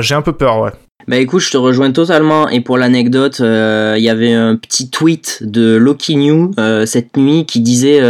j'ai 0.00 0.14
un 0.14 0.22
peu 0.22 0.32
peur, 0.32 0.60
ouais. 0.60 0.70
Bah 1.06 1.18
écoute, 1.18 1.40
je 1.40 1.50
te 1.50 1.58
rejoins 1.58 1.92
totalement. 1.92 2.48
Et 2.48 2.62
pour 2.62 2.78
l'anecdote, 2.78 3.40
il 3.40 4.02
y 4.02 4.08
avait 4.08 4.32
un 4.32 4.56
petit 4.56 4.88
tweet 4.88 5.42
de 5.42 5.76
Loki 5.76 6.16
New 6.16 6.52
cette 6.86 7.16
nuit 7.16 7.44
qui 7.46 7.60
disait 7.60 8.00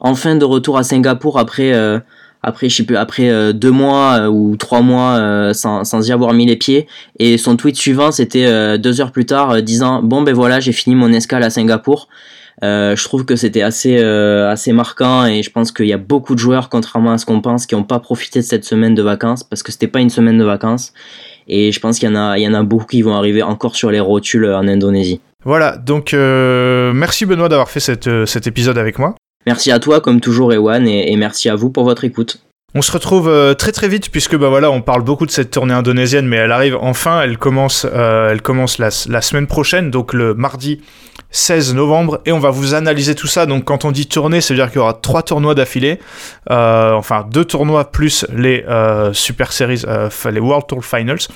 enfin 0.00 0.36
de 0.36 0.44
retour 0.44 0.78
à 0.78 0.82
Singapour 0.82 1.38
après 1.38 1.72
après 2.46 2.68
je 2.68 2.76
sais 2.76 2.84
plus 2.84 2.96
après 2.96 3.28
euh, 3.28 3.52
deux 3.52 3.72
mois 3.72 4.20
euh, 4.20 4.28
ou 4.28 4.56
trois 4.56 4.80
mois 4.80 5.16
euh, 5.16 5.52
sans, 5.52 5.84
sans 5.84 6.08
y 6.08 6.12
avoir 6.12 6.32
mis 6.32 6.46
les 6.46 6.56
pieds 6.56 6.86
et 7.18 7.36
son 7.36 7.56
tweet 7.56 7.76
suivant 7.76 8.12
c'était 8.12 8.78
deux 8.78 9.00
heures 9.00 9.10
plus 9.10 9.26
tard 9.26 9.60
disant 9.62 10.02
bon 10.02 10.22
ben 10.22 10.34
voilà 10.34 10.60
j'ai 10.60 10.72
fini 10.72 10.94
mon 10.94 11.12
escale 11.12 11.42
à 11.42 11.50
Singapour 11.50 12.08
je 12.62 13.04
trouve 13.04 13.24
que 13.24 13.36
c'était 13.36 13.62
assez 13.62 13.98
assez 13.98 14.72
marquant 14.72 15.26
et 15.26 15.42
je 15.42 15.50
pense 15.50 15.72
qu'il 15.72 15.86
y 15.86 15.92
a 15.92 15.98
beaucoup 15.98 16.34
de 16.34 16.40
joueurs 16.40 16.68
contrairement 16.68 17.12
à 17.12 17.18
ce 17.18 17.26
qu'on 17.26 17.40
pense 17.40 17.66
qui 17.66 17.74
n'ont 17.74 17.84
pas 17.84 17.98
profité 17.98 18.40
de 18.40 18.44
cette 18.44 18.64
semaine 18.64 18.94
de 18.94 19.02
vacances 19.02 19.44
parce 19.44 19.62
que 19.62 19.72
c'était 19.72 19.88
pas 19.88 20.00
une 20.00 20.10
semaine 20.10 20.38
de 20.38 20.44
vacances 20.44 20.92
et 21.48 21.70
je 21.70 21.80
pense 21.80 21.98
qu'il 21.98 22.08
y 22.08 22.12
en 22.12 22.16
a 22.16 22.38
il 22.38 22.42
y 22.42 22.48
en 22.48 22.54
a 22.54 22.62
beaucoup 22.62 22.86
qui 22.86 23.02
vont 23.02 23.14
arriver 23.14 23.42
encore 23.42 23.76
sur 23.76 23.90
les 23.90 24.00
rotules 24.00 24.46
en 24.46 24.66
Indonésie. 24.66 25.20
Voilà, 25.44 25.76
donc 25.76 26.12
merci 26.12 27.26
Benoît 27.26 27.48
d'avoir 27.48 27.70
fait 27.70 27.80
cet 27.80 28.46
épisode 28.46 28.78
avec 28.78 28.98
moi. 28.98 29.14
Merci 29.46 29.70
à 29.70 29.78
toi, 29.78 30.00
comme 30.00 30.20
toujours, 30.20 30.52
Ewan, 30.52 30.86
et, 30.88 31.16
merci 31.16 31.48
à 31.48 31.54
vous 31.54 31.70
pour 31.70 31.84
votre 31.84 32.04
écoute. 32.04 32.40
On 32.74 32.82
se 32.82 32.90
retrouve 32.90 33.28
euh, 33.28 33.54
très 33.54 33.70
très 33.70 33.88
vite 33.88 34.10
puisque 34.10 34.36
bah 34.36 34.48
voilà 34.48 34.70
on 34.70 34.82
parle 34.82 35.02
beaucoup 35.02 35.24
de 35.24 35.30
cette 35.30 35.52
tournée 35.52 35.72
indonésienne 35.72 36.26
mais 36.26 36.36
elle 36.36 36.50
arrive 36.50 36.76
enfin 36.80 37.22
elle 37.22 37.38
commence 37.38 37.86
euh, 37.90 38.30
elle 38.30 38.42
commence 38.42 38.78
la, 38.78 38.90
semaine 38.90 39.46
prochaine 39.46 39.90
donc 39.90 40.12
le 40.12 40.34
mardi 40.34 40.82
16 41.30 41.74
novembre 41.74 42.20
et 42.26 42.32
on 42.32 42.38
va 42.38 42.50
vous 42.50 42.74
analyser 42.74 43.14
tout 43.14 43.28
ça. 43.28 43.46
Donc 43.46 43.64
quand 43.64 43.84
on 43.84 43.92
dit 43.92 44.06
tournée 44.06 44.40
c'est 44.40 44.52
à 44.52 44.56
dire 44.56 44.66
qu'il 44.66 44.76
y 44.76 44.80
aura 44.80 44.94
trois 44.94 45.22
tournois 45.22 45.54
d'affilée 45.54 46.00
euh, 46.50 46.92
enfin 46.92 47.26
deux 47.30 47.44
tournois 47.44 47.92
plus 47.92 48.26
les 48.34 48.64
super 49.12 49.52
series 49.52 49.84
les 50.30 50.40
World 50.40 50.66
Tour 50.66 50.84
Finals 50.84 51.28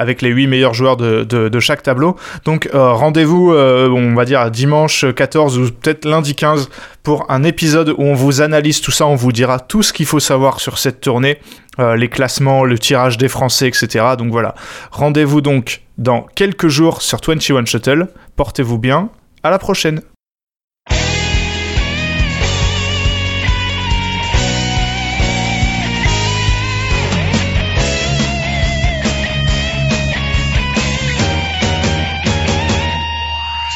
avec 0.00 0.22
les 0.22 0.30
8 0.30 0.46
meilleurs 0.46 0.72
joueurs 0.72 0.96
de, 0.96 1.60
chaque 1.60 1.82
tableau. 1.82 2.16
Donc 2.46 2.70
euh, 2.74 2.92
rendez-vous, 2.92 3.52
euh, 3.52 3.88
on 3.90 4.14
va 4.14 4.24
dire 4.24 4.50
dimanche 4.50 5.04
14 5.14 5.58
ou 5.58 5.70
peut-être 5.70 6.06
lundi 6.06 6.34
15 6.34 6.70
pour 7.02 7.30
un 7.30 7.42
épisode 7.42 7.90
où 7.90 8.02
on 8.02 8.14
vous 8.14 8.40
analyse 8.40 8.80
tout 8.80 8.92
ça, 8.92 9.06
on 9.06 9.14
vous 9.14 9.30
dira 9.30 9.60
tout 9.60 9.82
ce 9.82 9.92
qu'il 9.92 10.06
faut 10.06 10.18
savoir 10.18 10.58
sur 10.58 10.78
cette 10.78 11.02
tournée, 11.02 11.38
euh, 11.78 11.96
les 11.96 12.08
classements, 12.08 12.64
le 12.64 12.78
tirage 12.78 13.18
des 13.18 13.28
Français, 13.28 13.68
etc. 13.68 14.14
Donc 14.16 14.32
voilà, 14.32 14.54
rendez-vous 14.90 15.42
donc 15.42 15.82
dans 15.98 16.22
quelques 16.34 16.68
jours 16.68 17.02
sur 17.02 17.20
21 17.24 17.66
Shuttle. 17.66 18.08
Portez-vous 18.36 18.78
bien, 18.78 19.10
à 19.42 19.50
la 19.50 19.58
prochaine 19.58 20.00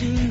to 0.00 0.29